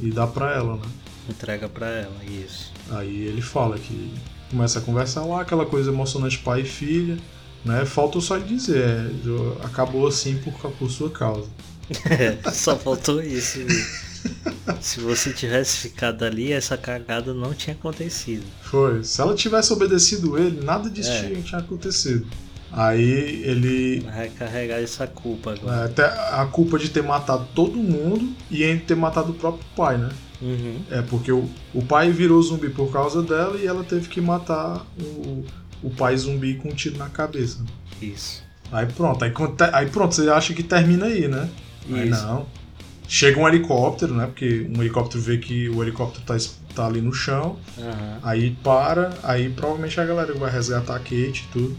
e 0.00 0.10
dá 0.10 0.26
pra 0.26 0.56
ela, 0.56 0.74
né? 0.74 0.82
Entrega 1.28 1.68
pra 1.68 1.86
ela, 1.86 2.16
isso. 2.24 2.72
Aí 2.90 3.28
ele 3.28 3.40
fala 3.40 3.78
que 3.78 4.12
começa 4.50 4.80
a 4.80 4.82
conversar 4.82 5.24
lá, 5.24 5.42
aquela 5.42 5.64
coisa 5.64 5.92
emocionante 5.92 6.38
pai 6.38 6.62
e 6.62 6.64
filha, 6.64 7.16
né? 7.64 7.84
Falta 7.84 8.20
só 8.20 8.38
dizer, 8.38 8.82
é, 8.82 9.64
acabou 9.64 10.08
assim 10.08 10.36
por, 10.38 10.52
por 10.72 10.90
sua 10.90 11.10
causa. 11.10 11.48
É, 12.06 12.36
só 12.50 12.76
faltou 12.76 13.22
isso. 13.22 13.60
Se 14.80 15.00
você 15.00 15.32
tivesse 15.32 15.76
ficado 15.78 16.24
ali, 16.24 16.52
essa 16.52 16.76
cagada 16.76 17.34
não 17.34 17.52
tinha 17.52 17.74
acontecido. 17.74 18.44
Foi. 18.62 19.04
Se 19.04 19.20
ela 19.20 19.34
tivesse 19.34 19.72
obedecido 19.72 20.38
ele, 20.38 20.64
nada 20.64 20.88
disso 20.88 21.10
é. 21.10 21.34
tinha 21.42 21.60
acontecido. 21.60 22.26
Aí 22.72 23.42
ele. 23.44 24.00
Vai 24.00 24.28
carregar 24.30 24.80
essa 24.80 25.06
culpa 25.06 25.52
agora. 25.52 25.82
É, 25.82 25.84
até 25.86 26.04
a 26.04 26.46
culpa 26.46 26.78
de 26.78 26.88
ter 26.88 27.02
matado 27.02 27.46
todo 27.54 27.76
mundo 27.76 28.32
e 28.50 28.64
em 28.64 28.78
ter 28.78 28.94
matado 28.94 29.32
o 29.32 29.34
próprio 29.34 29.64
pai, 29.76 29.98
né? 29.98 30.08
Uhum. 30.40 30.80
É 30.90 31.02
porque 31.02 31.32
o, 31.32 31.48
o 31.74 31.84
pai 31.84 32.10
virou 32.10 32.40
zumbi 32.40 32.70
por 32.70 32.90
causa 32.90 33.22
dela 33.22 33.58
e 33.58 33.66
ela 33.66 33.84
teve 33.84 34.08
que 34.08 34.20
matar 34.20 34.86
o, 34.98 35.44
o 35.82 35.90
pai 35.90 36.16
zumbi 36.16 36.54
com 36.54 36.70
um 36.70 36.74
tiro 36.74 36.96
na 36.96 37.08
cabeça. 37.08 37.58
Isso. 38.00 38.42
Aí 38.72 38.86
pronto, 38.86 39.24
aí, 39.24 39.32
aí 39.72 39.86
pronto, 39.86 40.14
você 40.14 40.30
acha 40.30 40.54
que 40.54 40.62
termina 40.62 41.06
aí, 41.06 41.26
né? 41.26 41.48
Isso. 41.86 41.96
Aí 41.96 42.08
não. 42.08 42.46
Chega 43.12 43.40
um 43.40 43.48
helicóptero, 43.48 44.14
né? 44.14 44.26
Porque 44.26 44.70
um 44.72 44.80
helicóptero 44.80 45.20
vê 45.20 45.36
que 45.36 45.68
o 45.68 45.82
helicóptero 45.82 46.24
tá, 46.24 46.36
tá 46.76 46.86
ali 46.86 47.00
no 47.00 47.12
chão. 47.12 47.58
Uhum. 47.76 48.18
Aí 48.22 48.52
para, 48.62 49.18
aí 49.24 49.50
provavelmente 49.50 50.00
a 50.00 50.04
galera 50.04 50.32
vai 50.32 50.48
resgatar 50.48 50.94
a 50.94 51.00
Kate 51.00 51.44
e 51.44 51.52
tudo. 51.52 51.76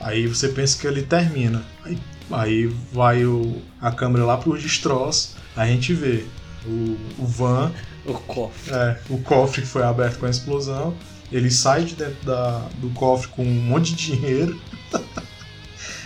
Aí 0.00 0.26
você 0.26 0.48
pensa 0.48 0.80
que 0.80 0.86
ele 0.86 1.02
termina. 1.02 1.62
Aí, 1.84 1.98
aí 2.30 2.66
vai 2.90 3.26
o, 3.26 3.60
a 3.78 3.92
câmera 3.92 4.24
lá 4.24 4.38
pros 4.38 4.62
destroços. 4.62 5.36
Aí 5.54 5.68
a 5.68 5.74
gente 5.74 5.92
vê 5.92 6.24
o, 6.64 6.96
o 7.18 7.26
van. 7.26 7.70
O 8.06 8.14
cofre. 8.14 8.72
É, 8.72 8.98
o 9.10 9.18
cofre 9.18 9.60
que 9.60 9.68
foi 9.68 9.82
aberto 9.82 10.18
com 10.18 10.24
a 10.24 10.30
explosão. 10.30 10.94
Ele 11.30 11.50
sai 11.50 11.84
de 11.84 11.94
dentro 11.94 12.24
da, 12.24 12.66
do 12.78 12.88
cofre 12.94 13.28
com 13.28 13.44
um 13.44 13.52
monte 13.52 13.94
de 13.94 14.14
dinheiro. 14.14 14.58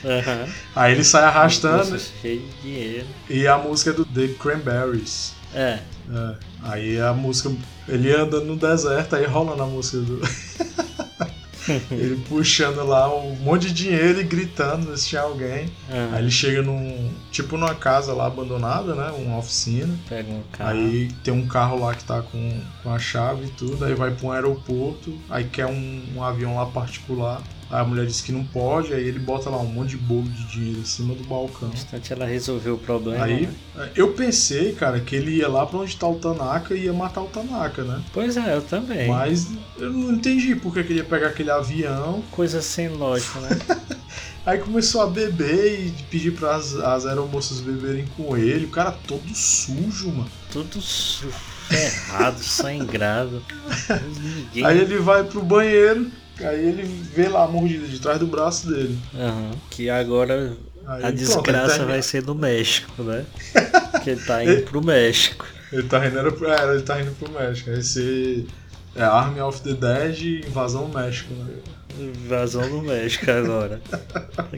Uhum. 0.05 0.52
Aí 0.76 0.92
ele 0.92 1.05
sai 1.05 1.24
arrastando. 1.24 1.98
cheio 1.98 2.40
de 2.40 2.62
dinheiro. 2.62 3.07
E 3.28 3.46
a 3.46 3.57
música 3.57 3.90
é 3.90 3.92
do 3.94 4.05
The 4.05 4.28
Cranberries. 4.38 5.32
É. 5.55 5.78
é. 6.12 6.34
Aí 6.62 7.00
a 7.00 7.12
música. 7.12 7.50
Ele 7.88 8.14
anda 8.14 8.40
no 8.40 8.57
deserto, 8.57 9.16
aí 9.16 9.24
rola 9.26 9.57
na 9.57 9.66
música 9.66 9.98
do. 9.98 10.20
ele 11.90 12.22
puxando 12.28 12.84
lá 12.84 13.14
um 13.14 13.34
monte 13.36 13.68
de 13.68 13.84
dinheiro 13.84 14.20
e 14.20 14.24
gritando 14.24 14.96
se 14.96 15.09
tinha 15.09 15.22
alguém. 15.22 15.66
Uhum. 15.90 16.12
Aí 16.12 16.22
ele 16.22 16.30
chega 16.30 16.62
num. 16.62 17.11
Tipo 17.30 17.57
numa 17.57 17.74
casa 17.74 18.12
lá 18.12 18.26
abandonada, 18.26 18.94
né? 18.94 19.11
Uma 19.16 19.38
oficina. 19.38 19.94
Pega 20.09 20.30
um 20.30 20.42
carro. 20.52 20.70
Aí 20.70 21.09
tem 21.22 21.32
um 21.32 21.46
carro 21.46 21.78
lá 21.78 21.94
que 21.94 22.05
tá 22.05 22.22
com, 22.22 22.61
com 22.82 22.92
a 22.92 22.98
chave 22.98 23.46
e 23.46 23.50
tudo. 23.50 23.84
Aí 23.84 23.94
vai 23.94 24.11
pra 24.11 24.26
um 24.26 24.32
aeroporto. 24.32 25.18
Aí 25.30 25.44
quer 25.44 25.66
um, 25.66 26.02
um 26.16 26.22
avião 26.22 26.57
lá 26.57 26.66
particular. 26.66 27.42
Aí 27.74 27.80
a 27.80 27.84
mulher 27.84 28.06
disse 28.06 28.22
que 28.22 28.30
não 28.30 28.44
pode, 28.44 28.92
aí 28.94 29.02
ele 29.02 29.18
bota 29.18 29.50
lá 29.50 29.58
um 29.58 29.66
monte 29.66 29.90
de 29.90 29.96
bolo 29.96 30.22
de 30.22 30.46
dinheiro 30.46 30.78
em 30.78 30.84
cima 30.84 31.12
do 31.12 31.24
balcão. 31.24 31.66
No 31.66 31.74
instante 31.74 32.12
ela 32.12 32.24
resolveu 32.24 32.74
o 32.74 32.78
problema. 32.78 33.24
Aí 33.24 33.48
né? 33.74 33.90
eu 33.96 34.12
pensei, 34.12 34.72
cara, 34.74 35.00
que 35.00 35.16
ele 35.16 35.38
ia 35.38 35.48
lá 35.48 35.66
pra 35.66 35.80
onde 35.80 35.96
tá 35.96 36.06
o 36.06 36.14
Tanaka 36.14 36.72
e 36.76 36.84
ia 36.84 36.92
matar 36.92 37.22
o 37.22 37.26
Tanaka, 37.26 37.82
né? 37.82 38.00
Pois 38.12 38.36
é, 38.36 38.54
eu 38.54 38.62
também. 38.62 39.08
Mas 39.08 39.48
eu 39.76 39.90
não 39.92 40.12
entendi 40.12 40.54
porque 40.54 40.84
que 40.84 40.92
ele 40.92 41.00
ia 41.00 41.04
pegar 41.04 41.26
aquele 41.26 41.50
avião. 41.50 42.22
Coisa 42.30 42.62
sem 42.62 42.86
lógica, 42.90 43.40
né? 43.40 43.58
Aí 44.46 44.58
começou 44.58 45.00
a 45.00 45.08
beber 45.08 45.80
e 45.80 45.90
pedir 46.10 46.30
para 46.32 46.54
as, 46.54 46.76
as 46.76 47.06
aeromoças 47.06 47.60
beberem 47.60 48.06
com 48.16 48.36
ele. 48.36 48.66
O 48.66 48.70
cara 48.70 48.92
todo 48.92 49.34
sujo, 49.34 50.10
mano. 50.10 50.30
Todo 50.52 50.80
sujo, 50.80 51.34
ferrado, 51.66 52.38
sangrado. 52.44 53.42
Ninguém... 54.22 54.64
Aí 54.64 54.78
ele 54.78 54.98
vai 54.98 55.24
pro 55.24 55.42
banheiro, 55.42 56.08
Aí 56.41 56.68
ele 56.68 56.82
vê 56.82 57.28
lá 57.28 57.45
a 57.45 57.49
mordida 57.49 57.87
de 57.87 58.01
trás 58.01 58.18
do 58.18 58.26
braço 58.26 58.68
dele. 58.68 58.99
Uhum. 59.14 59.51
Que 59.70 59.89
agora 59.89 60.57
Aí, 60.87 61.05
a 61.05 61.11
desgraça 61.11 61.76
pronto, 61.76 61.89
vai 61.89 62.03
ser 62.03 62.22
no 62.24 62.35
México, 62.35 63.03
né? 63.03 63.24
que 64.03 64.11
ele 64.11 64.20
tá 64.20 64.43
indo 64.43 64.53
ele, 64.53 64.62
pro 64.62 64.85
México. 64.85 65.47
Ele 65.72 65.82
tá 65.85 66.07
indo, 66.07 66.18
é, 66.18 66.72
ele 66.72 66.82
tá 66.82 67.01
indo 67.01 67.12
pro 67.12 67.30
México. 67.30 67.82
Ser 67.82 68.47
é, 68.95 69.03
Army 69.03 69.41
of 69.41 69.62
the 69.62 69.72
Dead 69.72 70.47
invasão 70.47 70.89
no 70.89 70.95
México, 70.99 71.32
né? 71.35 71.55
Invasão 71.99 72.68
no 72.68 72.82
México 72.82 73.30
agora. 73.30 73.80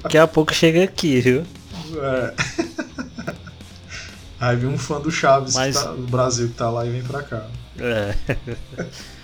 Daqui 0.03 0.18
a 0.18 0.27
pouco 0.27 0.55
chega 0.55 0.83
aqui, 0.83 1.20
viu? 1.20 1.47
É. 2.03 2.35
Aí 4.41 4.57
vem 4.57 4.68
um 4.68 4.79
fã 4.79 5.01
do 5.01 5.11
Chaves 5.11 5.55
Mas... 5.55 5.83
tá, 5.83 5.93
do 5.93 6.07
Brasil 6.07 6.49
que 6.49 6.55
tá 6.55 6.68
lá 6.70 6.85
e 6.85 6.91
vem 6.91 7.03
pra 7.03 7.22
cá. 7.22 7.47
É. 7.79 8.14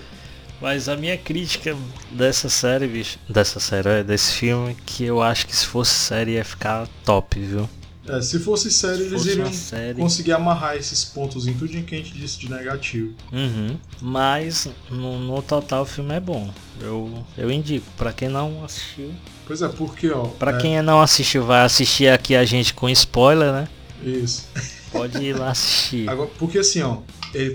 Mas 0.62 0.88
a 0.88 0.96
minha 0.96 1.18
crítica 1.18 1.76
dessa 2.08 2.48
série, 2.48 2.86
bicho, 2.86 3.18
dessa 3.28 3.58
série, 3.58 3.88
é, 3.88 4.04
desse 4.04 4.32
filme, 4.34 4.76
que 4.86 5.02
eu 5.02 5.20
acho 5.20 5.44
que 5.44 5.56
se 5.56 5.66
fosse 5.66 5.92
série 5.92 6.34
ia 6.34 6.44
ficar 6.44 6.88
top, 7.04 7.40
viu? 7.40 7.68
É, 8.06 8.20
se 8.22 8.38
fosse 8.38 8.70
série, 8.70 8.96
se 8.96 9.02
eles 9.02 9.12
fosse 9.12 9.30
iriam 9.30 9.52
série... 9.52 10.00
conseguir 10.00 10.32
amarrar 10.32 10.76
esses 10.76 11.04
pontos 11.04 11.48
em 11.48 11.54
tudo 11.54 11.70
que 11.82 11.94
a 11.96 11.98
gente 11.98 12.12
disse 12.12 12.38
de 12.38 12.48
negativo. 12.48 13.12
Uhum. 13.32 13.76
Mas, 14.00 14.68
no, 14.88 15.18
no, 15.18 15.42
total, 15.42 15.82
o 15.82 15.86
filme 15.86 16.14
é 16.14 16.20
bom. 16.20 16.48
Eu, 16.80 17.24
eu 17.36 17.50
indico. 17.50 17.86
para 17.96 18.12
quem 18.12 18.28
não 18.28 18.64
assistiu. 18.64 19.12
Pois 19.44 19.62
é, 19.62 19.68
porque, 19.68 20.10
ó. 20.10 20.26
Pra 20.26 20.52
é... 20.52 20.60
quem 20.60 20.80
não 20.80 21.00
assistiu, 21.00 21.44
vai 21.44 21.62
assistir 21.64 22.08
aqui 22.08 22.36
a 22.36 22.44
gente 22.44 22.72
com 22.72 22.88
spoiler, 22.88 23.52
né? 23.52 23.68
Isso. 24.00 24.48
Pode 24.92 25.18
ir 25.24 25.32
lá 25.32 25.50
assistir. 25.52 26.08
Agora, 26.08 26.30
porque 26.38 26.58
assim, 26.58 26.82
ó, 26.82 26.98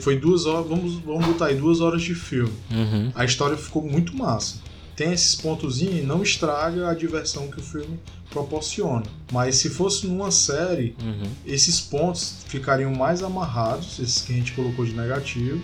foi 0.02 0.18
duas 0.18 0.46
horas, 0.46 0.68
vamos, 0.68 0.96
vamos 0.96 1.26
botar 1.26 1.48
aí, 1.48 1.56
duas 1.56 1.82
horas 1.82 2.02
de 2.02 2.16
filme. 2.16 2.54
Uhum. 2.72 3.12
A 3.14 3.26
história 3.26 3.58
ficou 3.58 3.82
muito 3.82 4.16
massa. 4.16 4.56
Tem 4.96 5.14
esses 5.14 5.36
pontozinhos 5.36 6.00
e 6.00 6.02
não 6.02 6.24
estraga 6.24 6.90
a 6.90 6.94
diversão 6.94 7.48
que 7.50 7.60
o 7.60 7.64
filme 7.64 8.00
proporciona. 8.32 9.06
Mas 9.32 9.58
se 9.58 9.70
fosse 9.70 10.08
numa 10.08 10.32
série, 10.32 10.96
uhum. 11.02 11.30
esses 11.46 11.80
pontos 11.80 12.44
ficariam 12.48 12.94
mais 12.94 13.22
amarrados, 13.22 14.00
esses 14.00 14.22
que 14.22 14.34
a 14.34 14.36
gente 14.36 14.54
colocou 14.54 14.86
de 14.86 14.94
negativo. 14.94 15.62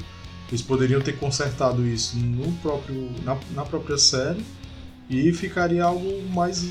Eles 0.49 0.61
poderiam 0.61 1.01
ter 1.01 1.13
consertado 1.13 1.85
isso 1.87 2.15
no 2.15 2.51
próprio, 2.57 3.09
na, 3.23 3.35
na 3.55 3.65
própria 3.65 3.97
série 3.97 4.43
e 5.09 5.33
ficaria 5.33 5.83
algo 5.83 6.21
mais 6.29 6.67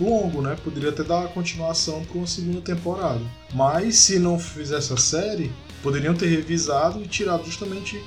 longo, 0.00 0.40
né? 0.40 0.56
Poderia 0.64 0.90
até 0.90 1.02
dar 1.02 1.28
continuação 1.28 2.04
para 2.04 2.18
uma 2.18 2.26
segunda 2.26 2.60
temporada. 2.60 3.20
Mas 3.52 3.96
se 3.96 4.18
não 4.18 4.38
fizesse 4.38 4.92
a 4.92 4.96
série, 4.96 5.52
poderiam 5.84 6.14
ter 6.14 6.26
revisado 6.28 7.00
e 7.02 7.06
tirado 7.06 7.44
justamente 7.44 8.02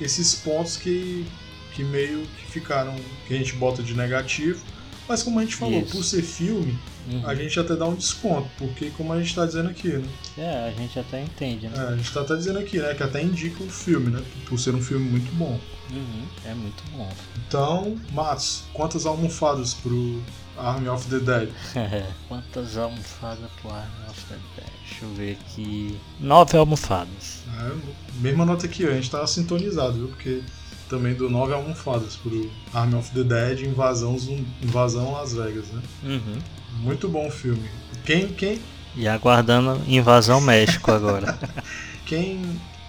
esses 0.00 0.34
pontos 0.36 0.76
que, 0.76 1.26
que 1.74 1.82
meio 1.82 2.22
que 2.38 2.46
ficaram, 2.52 2.94
que 3.26 3.34
a 3.34 3.36
gente 3.36 3.52
bota 3.54 3.82
de 3.82 3.94
negativo, 3.94 4.62
Mas 5.08 5.22
como 5.22 5.38
a 5.38 5.42
gente 5.44 5.54
falou, 5.54 5.80
Isso. 5.82 5.92
por 5.92 6.04
ser 6.04 6.22
filme, 6.22 6.76
Uhum. 7.08 7.24
a 7.24 7.32
gente 7.36 7.60
até 7.60 7.76
dá 7.76 7.86
um 7.86 7.94
desconto, 7.94 8.48
porque 8.58 8.90
como 8.96 9.12
a 9.12 9.20
gente 9.22 9.32
tá 9.32 9.46
dizendo 9.46 9.68
aqui, 9.68 9.86
né? 9.88 10.08
É, 10.36 10.68
a 10.68 10.72
gente 10.72 10.98
até 10.98 11.22
entende, 11.22 11.68
né? 11.68 11.74
É, 11.78 11.92
a 11.92 11.96
gente 11.96 12.12
tá 12.12 12.22
até 12.22 12.34
dizendo 12.34 12.58
aqui, 12.58 12.78
né? 12.80 12.92
Que 12.94 13.02
até 13.04 13.22
indica 13.22 13.62
o 13.62 13.68
filme, 13.70 14.10
né? 14.10 14.20
Por 14.48 14.58
ser 14.58 14.74
um 14.74 14.82
filme 14.82 15.08
muito 15.08 15.32
bom. 15.36 15.60
Uhum. 15.92 16.26
É 16.44 16.52
muito 16.54 16.82
bom. 16.96 17.08
Então, 17.46 17.96
Matos, 18.12 18.64
quantas 18.72 19.06
almofadas 19.06 19.72
pro 19.74 20.20
Army 20.58 20.88
of 20.88 21.08
the 21.08 21.18
Dead? 21.18 21.50
Quantas 22.28 22.76
almofadas 22.76 23.50
pro 23.60 23.70
Army 23.70 24.10
of 24.10 24.20
the 24.26 24.36
Dead? 24.56 24.70
Deixa 24.88 25.04
eu 25.04 25.14
ver 25.14 25.38
aqui. 25.40 26.00
Nove 26.20 26.56
almofadas. 26.56 27.42
É, 27.58 27.72
mesma 28.20 28.44
nota 28.44 28.66
que 28.68 28.82
eu, 28.82 28.90
a 28.90 28.94
gente 28.94 29.10
tá 29.10 29.26
sintonizado, 29.26 29.94
viu? 29.94 30.08
Porque 30.08 30.42
também 30.88 31.14
do 31.14 31.28
nove 31.28 31.52
almofadas 31.52 32.16
pro 32.16 32.50
Army 32.72 32.94
of 32.94 33.10
the 33.12 33.22
Dead 33.22 33.60
Invasão, 33.60 34.16
Invasão 34.62 35.12
Las 35.12 35.32
Vegas, 35.32 35.66
né? 35.68 35.82
Uhum. 36.04 36.38
Muito 36.80 37.08
bom 37.08 37.30
filme. 37.30 37.68
Quem, 38.04 38.28
quem, 38.28 38.60
E 38.94 39.08
aguardando 39.08 39.82
Invasão 39.86 40.40
México 40.40 40.92
agora. 40.92 41.38
quem 42.06 42.40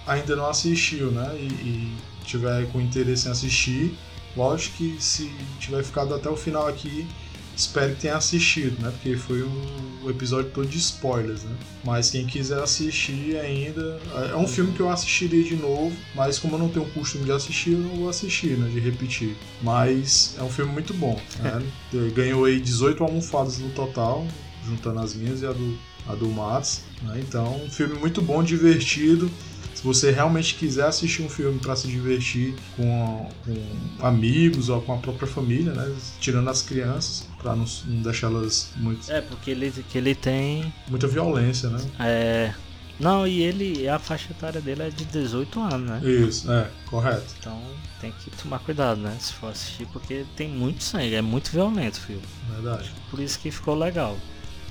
ainda 0.05 0.35
não 0.35 0.47
assistiu, 0.47 1.11
né? 1.11 1.35
E, 1.35 1.45
e 1.45 1.97
tiver 2.23 2.67
com 2.71 2.79
interesse 2.79 3.27
em 3.27 3.31
assistir, 3.31 3.97
lógico 4.35 4.77
que 4.77 4.97
se 4.99 5.31
tiver 5.59 5.83
ficado 5.83 6.13
até 6.13 6.29
o 6.29 6.35
final 6.35 6.67
aqui, 6.67 7.07
espero 7.57 7.95
que 7.95 8.01
tenha 8.01 8.15
assistido, 8.15 8.81
né? 8.81 8.91
Porque 8.91 9.17
foi 9.17 9.43
um, 9.43 9.87
o 10.03 10.09
episódio 10.09 10.51
todo 10.51 10.67
de 10.67 10.77
spoilers, 10.77 11.43
né? 11.43 11.55
Mas 11.83 12.09
quem 12.09 12.25
quiser 12.25 12.61
assistir 12.61 13.37
ainda. 13.37 13.99
É 14.31 14.35
um 14.35 14.47
filme 14.47 14.73
que 14.73 14.79
eu 14.79 14.89
assistiria 14.89 15.43
de 15.43 15.55
novo, 15.55 15.95
mas 16.15 16.37
como 16.37 16.55
eu 16.55 16.59
não 16.59 16.69
tenho 16.69 16.85
o 16.85 16.89
costume 16.91 17.25
de 17.25 17.31
assistir, 17.31 17.73
eu 17.73 17.79
não 17.79 17.95
vou 17.95 18.09
assistir, 18.09 18.57
né? 18.57 18.69
De 18.69 18.79
repetir. 18.79 19.35
Mas 19.61 20.35
é 20.37 20.43
um 20.43 20.49
filme 20.49 20.71
muito 20.71 20.93
bom, 20.93 21.19
né? 21.39 21.63
Ganhou 22.13 22.45
aí 22.45 22.59
18 22.59 23.03
almofadas 23.03 23.57
no 23.59 23.69
total, 23.69 24.25
juntando 24.65 24.99
as 24.99 25.13
minhas 25.15 25.41
e 25.41 25.45
a 25.45 25.51
do, 25.51 25.77
a 26.07 26.15
do 26.15 26.27
Matos. 26.29 26.81
Né? 27.01 27.23
Então, 27.27 27.63
um 27.63 27.69
filme 27.69 27.95
muito 27.95 28.21
bom, 28.21 28.43
divertido. 28.43 29.29
Se 29.77 29.83
você 29.83 30.09
realmente 30.09 30.55
quiser 30.55 30.87
assistir 30.87 31.21
um 31.21 31.29
filme 31.29 31.59
para 31.59 31.75
se 31.75 31.87
divertir 31.87 32.55
com, 32.75 33.29
com 33.45 34.05
amigos 34.07 34.69
ou 34.69 34.81
com 34.81 34.95
a 34.95 34.97
própria 34.97 35.27
família, 35.27 35.71
né? 35.71 35.95
tirando 36.19 36.49
as 36.49 36.63
crianças, 36.63 37.27
para 37.37 37.55
não, 37.55 37.63
não 37.85 38.01
deixá-las 38.01 38.71
muito, 38.77 39.11
é, 39.11 39.21
porque 39.21 39.51
ele, 39.51 39.71
que 39.87 39.99
ele 39.99 40.15
tem. 40.15 40.73
muita 40.87 41.05
violência, 41.05 41.69
né? 41.69 41.79
É. 41.99 42.53
Não, 42.99 43.27
e 43.27 43.43
ele. 43.43 43.87
A 43.87 43.99
faixa 43.99 44.31
etária 44.31 44.59
dele 44.59 44.81
é 44.81 44.89
de 44.89 45.05
18 45.05 45.59
anos, 45.61 45.87
né? 45.87 46.01
Isso, 46.03 46.51
é, 46.51 46.71
correto. 46.87 47.35
Então 47.39 47.61
tem 48.01 48.11
que 48.11 48.31
tomar 48.31 48.57
cuidado, 48.57 48.99
né? 48.99 49.15
Se 49.19 49.33
for 49.33 49.51
assistir, 49.51 49.85
porque 49.93 50.25
tem 50.35 50.49
muito 50.49 50.83
sangue, 50.83 51.13
é 51.13 51.21
muito 51.21 51.51
violento 51.51 51.97
o 51.97 52.01
filme. 52.01 52.23
Verdade, 52.49 52.91
Por 53.11 53.19
isso 53.19 53.37
que 53.37 53.51
ficou 53.51 53.75
legal. 53.75 54.17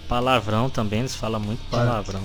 Palavrão 0.09 0.69
também, 0.69 0.99
eles 0.99 1.15
falam 1.15 1.39
muito 1.39 1.61
palavrão. 1.71 2.25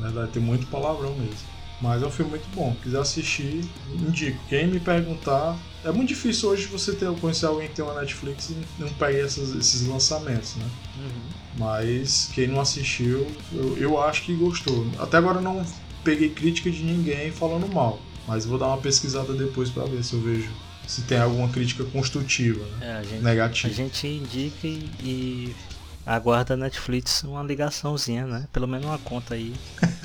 verdade, 0.00 0.32
tem 0.32 0.42
muito 0.42 0.66
palavrão 0.66 1.14
mesmo. 1.14 1.55
Mas 1.80 2.02
é 2.02 2.06
um 2.06 2.10
filme 2.10 2.30
muito 2.30 2.48
bom. 2.54 2.74
Quiser 2.82 2.98
assistir, 3.00 3.60
indico. 3.92 4.38
Quem 4.48 4.66
me 4.66 4.80
perguntar. 4.80 5.56
É 5.84 5.92
muito 5.92 6.08
difícil 6.08 6.48
hoje 6.48 6.66
você 6.66 6.92
ter, 6.94 7.08
conhecer 7.20 7.46
alguém 7.46 7.68
que 7.68 7.74
tem 7.74 7.84
uma 7.84 8.00
Netflix 8.00 8.50
e 8.50 8.56
não 8.78 8.88
pegue 8.94 9.20
essas- 9.20 9.54
esses 9.54 9.86
lançamentos, 9.86 10.56
né? 10.56 10.64
Uhum. 10.98 11.28
Mas 11.58 12.30
quem 12.34 12.46
não 12.48 12.60
assistiu, 12.60 13.26
eu, 13.52 13.76
eu 13.78 14.00
acho 14.02 14.22
que 14.22 14.34
gostou. 14.34 14.86
Até 14.98 15.16
agora 15.18 15.38
eu 15.38 15.42
não 15.42 15.64
peguei 16.02 16.30
crítica 16.30 16.70
de 16.70 16.82
ninguém 16.82 17.30
falando 17.30 17.68
mal. 17.72 18.00
Mas 18.26 18.44
vou 18.44 18.58
dar 18.58 18.66
uma 18.68 18.78
pesquisada 18.78 19.32
depois 19.34 19.70
pra 19.70 19.84
ver 19.84 20.02
se 20.02 20.14
eu 20.14 20.20
vejo 20.20 20.50
se 20.88 21.02
tem 21.02 21.18
alguma 21.18 21.48
crítica 21.48 21.84
construtiva, 21.84 22.64
né? 22.78 22.86
É, 22.88 22.92
a 22.98 23.02
gente, 23.02 23.18
a 23.18 23.22
Negativa. 23.22 23.74
gente 23.74 24.06
indica 24.06 24.66
e, 24.66 24.90
e 25.02 25.56
aguarda 26.04 26.54
a 26.54 26.56
Netflix 26.56 27.22
uma 27.24 27.42
ligaçãozinha, 27.42 28.24
né? 28.26 28.48
Pelo 28.52 28.66
menos 28.68 28.86
uma 28.86 28.98
conta 28.98 29.34
aí. 29.34 29.52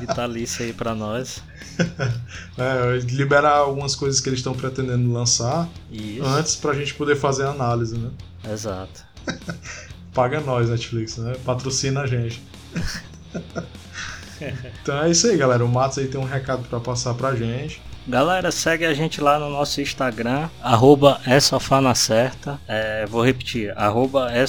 vitalícia 0.00 0.66
aí 0.66 0.72
pra 0.72 0.94
nós. 0.94 1.42
É, 2.56 2.98
liberar 2.98 3.56
algumas 3.56 3.96
coisas 3.96 4.20
que 4.20 4.28
eles 4.28 4.38
estão 4.38 4.54
pretendendo 4.54 5.12
lançar 5.12 5.68
Isso. 5.90 6.24
antes 6.24 6.54
pra 6.54 6.72
gente 6.72 6.94
poder 6.94 7.16
fazer 7.16 7.46
a 7.46 7.50
análise, 7.50 7.98
né? 7.98 8.10
Exato. 8.48 9.02
Paga 10.14 10.40
nós, 10.40 10.70
Netflix, 10.70 11.16
né? 11.16 11.34
Patrocina 11.44 12.02
a 12.02 12.06
gente. 12.06 12.40
então 14.80 15.02
é 15.02 15.10
isso 15.10 15.26
aí, 15.26 15.36
galera. 15.36 15.64
O 15.64 15.68
Matos 15.68 15.98
aí 15.98 16.06
tem 16.06 16.20
um 16.20 16.24
recado 16.24 16.62
pra 16.68 16.78
passar 16.78 17.14
pra 17.14 17.34
gente. 17.34 17.82
Galera, 18.06 18.52
segue 18.52 18.84
a 18.84 18.92
gente 18.92 19.18
lá 19.18 19.38
no 19.38 19.48
nosso 19.48 19.80
Instagram, 19.80 20.50
arroba 20.62 21.18
é. 21.26 21.40
É, 22.68 23.06
vou 23.06 23.24
repetir, 23.24 23.72
arroba 23.76 24.30
é. 24.30 24.44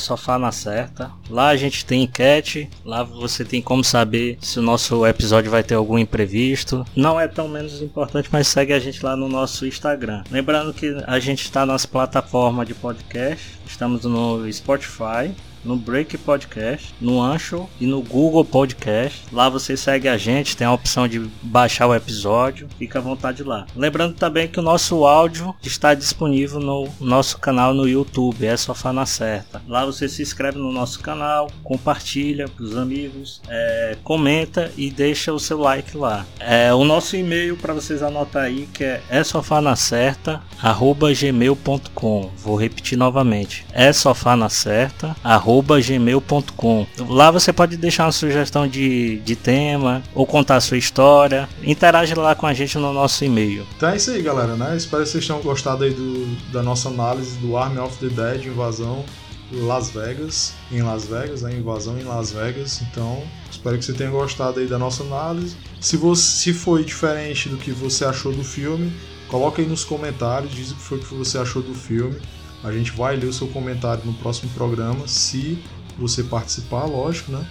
Lá 1.29 1.47
a 1.47 1.55
gente 1.55 1.85
tem 1.85 2.03
enquete, 2.03 2.69
lá 2.83 3.01
você 3.01 3.45
tem 3.45 3.61
como 3.61 3.81
saber 3.81 4.37
se 4.41 4.59
o 4.59 4.61
nosso 4.61 5.05
episódio 5.05 5.49
vai 5.49 5.63
ter 5.63 5.75
algum 5.75 5.97
imprevisto. 5.97 6.85
Não 6.93 7.17
é 7.17 7.29
tão 7.29 7.47
menos 7.47 7.81
importante, 7.81 8.27
mas 8.29 8.47
segue 8.47 8.73
a 8.73 8.79
gente 8.79 9.03
lá 9.03 9.15
no 9.15 9.29
nosso 9.29 9.65
Instagram. 9.65 10.23
Lembrando 10.29 10.73
que 10.73 10.93
a 11.07 11.17
gente 11.19 11.43
está 11.43 11.65
nas 11.65 11.85
plataformas 11.85 12.67
de 12.67 12.73
podcast, 12.73 13.57
estamos 13.65 14.03
no 14.03 14.51
Spotify, 14.51 15.33
no 15.65 15.75
Break 15.75 16.17
Podcast, 16.19 16.93
no 17.01 17.21
Ancho 17.21 17.67
e 17.79 17.85
no 17.85 18.01
Google 18.01 18.45
Podcast. 18.45 19.23
Lá 19.31 19.49
você 19.49 19.75
segue 19.75 20.07
a 20.07 20.17
gente, 20.17 20.55
tem 20.55 20.67
a 20.67 20.71
opção 20.71 21.07
de 21.07 21.19
baixar 21.41 21.87
o 21.87 21.95
episódio, 21.95 22.67
fica 22.77 22.99
à 22.99 23.01
vontade 23.01 23.43
lá. 23.43 23.65
Lembrando 23.75 24.15
também 24.15 24.47
que 24.47 24.59
o 24.59 24.63
nosso 24.63 25.05
áudio 25.05 25.55
está 25.63 25.93
disponível 25.93 26.59
no 26.59 26.87
nosso 26.99 27.37
canal 27.39 27.73
no 27.73 27.87
YouTube, 27.87 28.45
é 28.45 28.55
na 28.93 29.05
Certa. 29.05 29.61
Lá 29.67 29.85
você 29.85 30.07
se 30.07 30.21
inscreve 30.21 30.57
no 30.57 30.71
nosso 30.71 30.99
canal, 30.99 31.49
compartilha 31.63 32.47
para 32.47 32.63
os 32.63 32.77
amigos, 32.77 33.41
é, 33.47 33.97
comenta 34.03 34.71
e 34.77 34.89
deixa 34.89 35.33
o 35.33 35.39
seu 35.39 35.59
like 35.59 35.97
lá. 35.97 36.25
É, 36.39 36.73
o 36.73 36.83
nosso 36.83 37.15
e-mail 37.15 37.57
para 37.57 37.73
vocês 37.73 38.03
anotar 38.03 38.43
aí 38.43 38.67
que 38.73 38.83
é 38.83 39.01
é 39.09 39.23
sofá 39.23 39.61
na 39.61 39.75
certa 39.75 40.41
gmail.com 40.61 42.31
vou 42.37 42.55
repetir 42.55 42.97
novamente 42.97 43.65
é 43.71 43.91
sofá 43.93 44.35
na 44.35 44.49
certa 44.49 45.15
gmail.com 45.61 46.87
lá 47.09 47.31
você 47.31 47.51
pode 47.51 47.77
deixar 47.77 48.05
uma 48.05 48.11
sugestão 48.11 48.67
de, 48.67 49.17
de 49.19 49.35
tema 49.35 50.01
ou 50.13 50.25
contar 50.25 50.55
a 50.57 50.61
sua 50.61 50.77
história 50.77 51.47
interage 51.63 52.13
lá 52.15 52.35
com 52.35 52.47
a 52.47 52.53
gente 52.53 52.77
no 52.77 52.93
nosso 52.93 53.23
e-mail 53.23 53.65
Então 53.75 53.89
é 53.89 53.97
isso 53.97 54.11
aí, 54.11 54.21
galera, 54.21 54.55
né? 54.55 54.75
Espero 54.75 55.03
que 55.03 55.09
vocês 55.09 55.25
tenham 55.25 55.41
gostado 55.41 55.83
aí 55.83 55.91
do, 55.91 56.25
da 56.51 56.63
nossa 56.63 56.89
análise 56.89 57.37
do 57.37 57.57
Army 57.57 57.79
of 57.79 57.97
the 57.97 58.07
Dead, 58.07 58.45
Invasão 58.45 59.03
Las 59.51 59.91
Vegas, 59.91 60.53
em 60.71 60.81
Las 60.81 61.05
Vegas, 61.05 61.43
a 61.43 61.51
invasão 61.51 61.97
em 61.99 62.03
Las 62.03 62.31
Vegas. 62.31 62.81
Então, 62.81 63.23
espero 63.49 63.77
que 63.77 63.85
você 63.85 63.93
tenha 63.93 64.09
gostado 64.09 64.59
aí 64.59 64.67
da 64.67 64.77
nossa 64.77 65.03
análise. 65.03 65.55
Se 65.79 65.97
você 65.97 66.21
se 66.21 66.53
foi 66.53 66.83
diferente 66.83 67.47
do 67.49 67.57
que 67.57 67.71
você 67.71 68.05
achou 68.05 68.33
do 68.33 68.43
filme, 68.43 68.91
coloca 69.27 69.61
aí 69.61 69.67
nos 69.67 69.83
comentários, 69.83 70.53
diz 70.53 70.71
o 70.71 70.75
que 70.75 70.81
foi 70.81 70.99
que 70.99 71.13
você 71.13 71.37
achou 71.37 71.61
do 71.61 71.73
filme. 71.73 72.19
A 72.63 72.71
gente 72.71 72.91
vai 72.91 73.15
ler 73.15 73.27
o 73.27 73.33
seu 73.33 73.47
comentário 73.47 74.03
no 74.05 74.13
próximo 74.13 74.49
programa, 74.53 75.07
se 75.07 75.57
você 75.97 76.23
participar, 76.23 76.85
lógico, 76.85 77.31
né? 77.31 77.45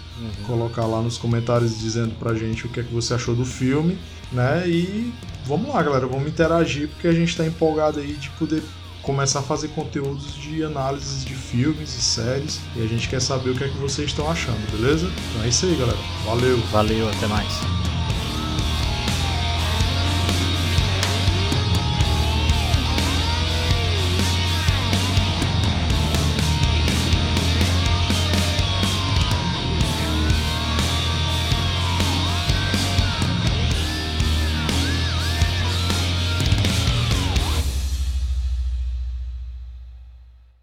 Colocar 0.46 0.86
lá 0.86 1.00
nos 1.00 1.16
comentários 1.16 1.78
dizendo 1.78 2.14
pra 2.18 2.34
gente 2.34 2.66
o 2.66 2.68
que 2.68 2.80
é 2.80 2.82
que 2.82 2.92
você 2.92 3.14
achou 3.14 3.34
do 3.34 3.44
filme, 3.44 3.96
né? 4.32 4.68
E 4.68 5.12
vamos 5.46 5.68
lá, 5.68 5.82
galera, 5.82 6.07
vamos 6.07 6.28
interagir 6.28 6.88
porque 6.88 7.09
a 7.09 7.12
gente 7.12 7.36
tá 7.36 7.46
empolgado 7.46 8.00
aí 8.00 8.14
de 8.14 8.28
poder 8.30 8.62
começar 9.02 9.40
a 9.40 9.42
fazer 9.42 9.68
conteúdos 9.68 10.34
de 10.34 10.62
análises 10.62 11.24
de 11.24 11.34
filmes 11.34 11.94
e 11.94 12.02
séries 12.02 12.61
e 12.74 12.82
a 12.82 12.86
gente 12.86 13.09
quer 13.09 13.20
saber 13.20 13.50
o 13.50 13.55
que 13.55 13.64
é 13.64 13.68
que 13.68 13.78
vocês 13.78 14.09
estão 14.09 14.30
achando, 14.30 14.70
beleza? 14.72 15.11
Então 15.30 15.44
é 15.44 15.48
isso 15.48 15.66
aí, 15.66 15.76
galera. 15.76 15.98
Valeu! 16.24 16.59
valeu 16.72 17.09
até 17.09 17.26
mais 17.26 18.03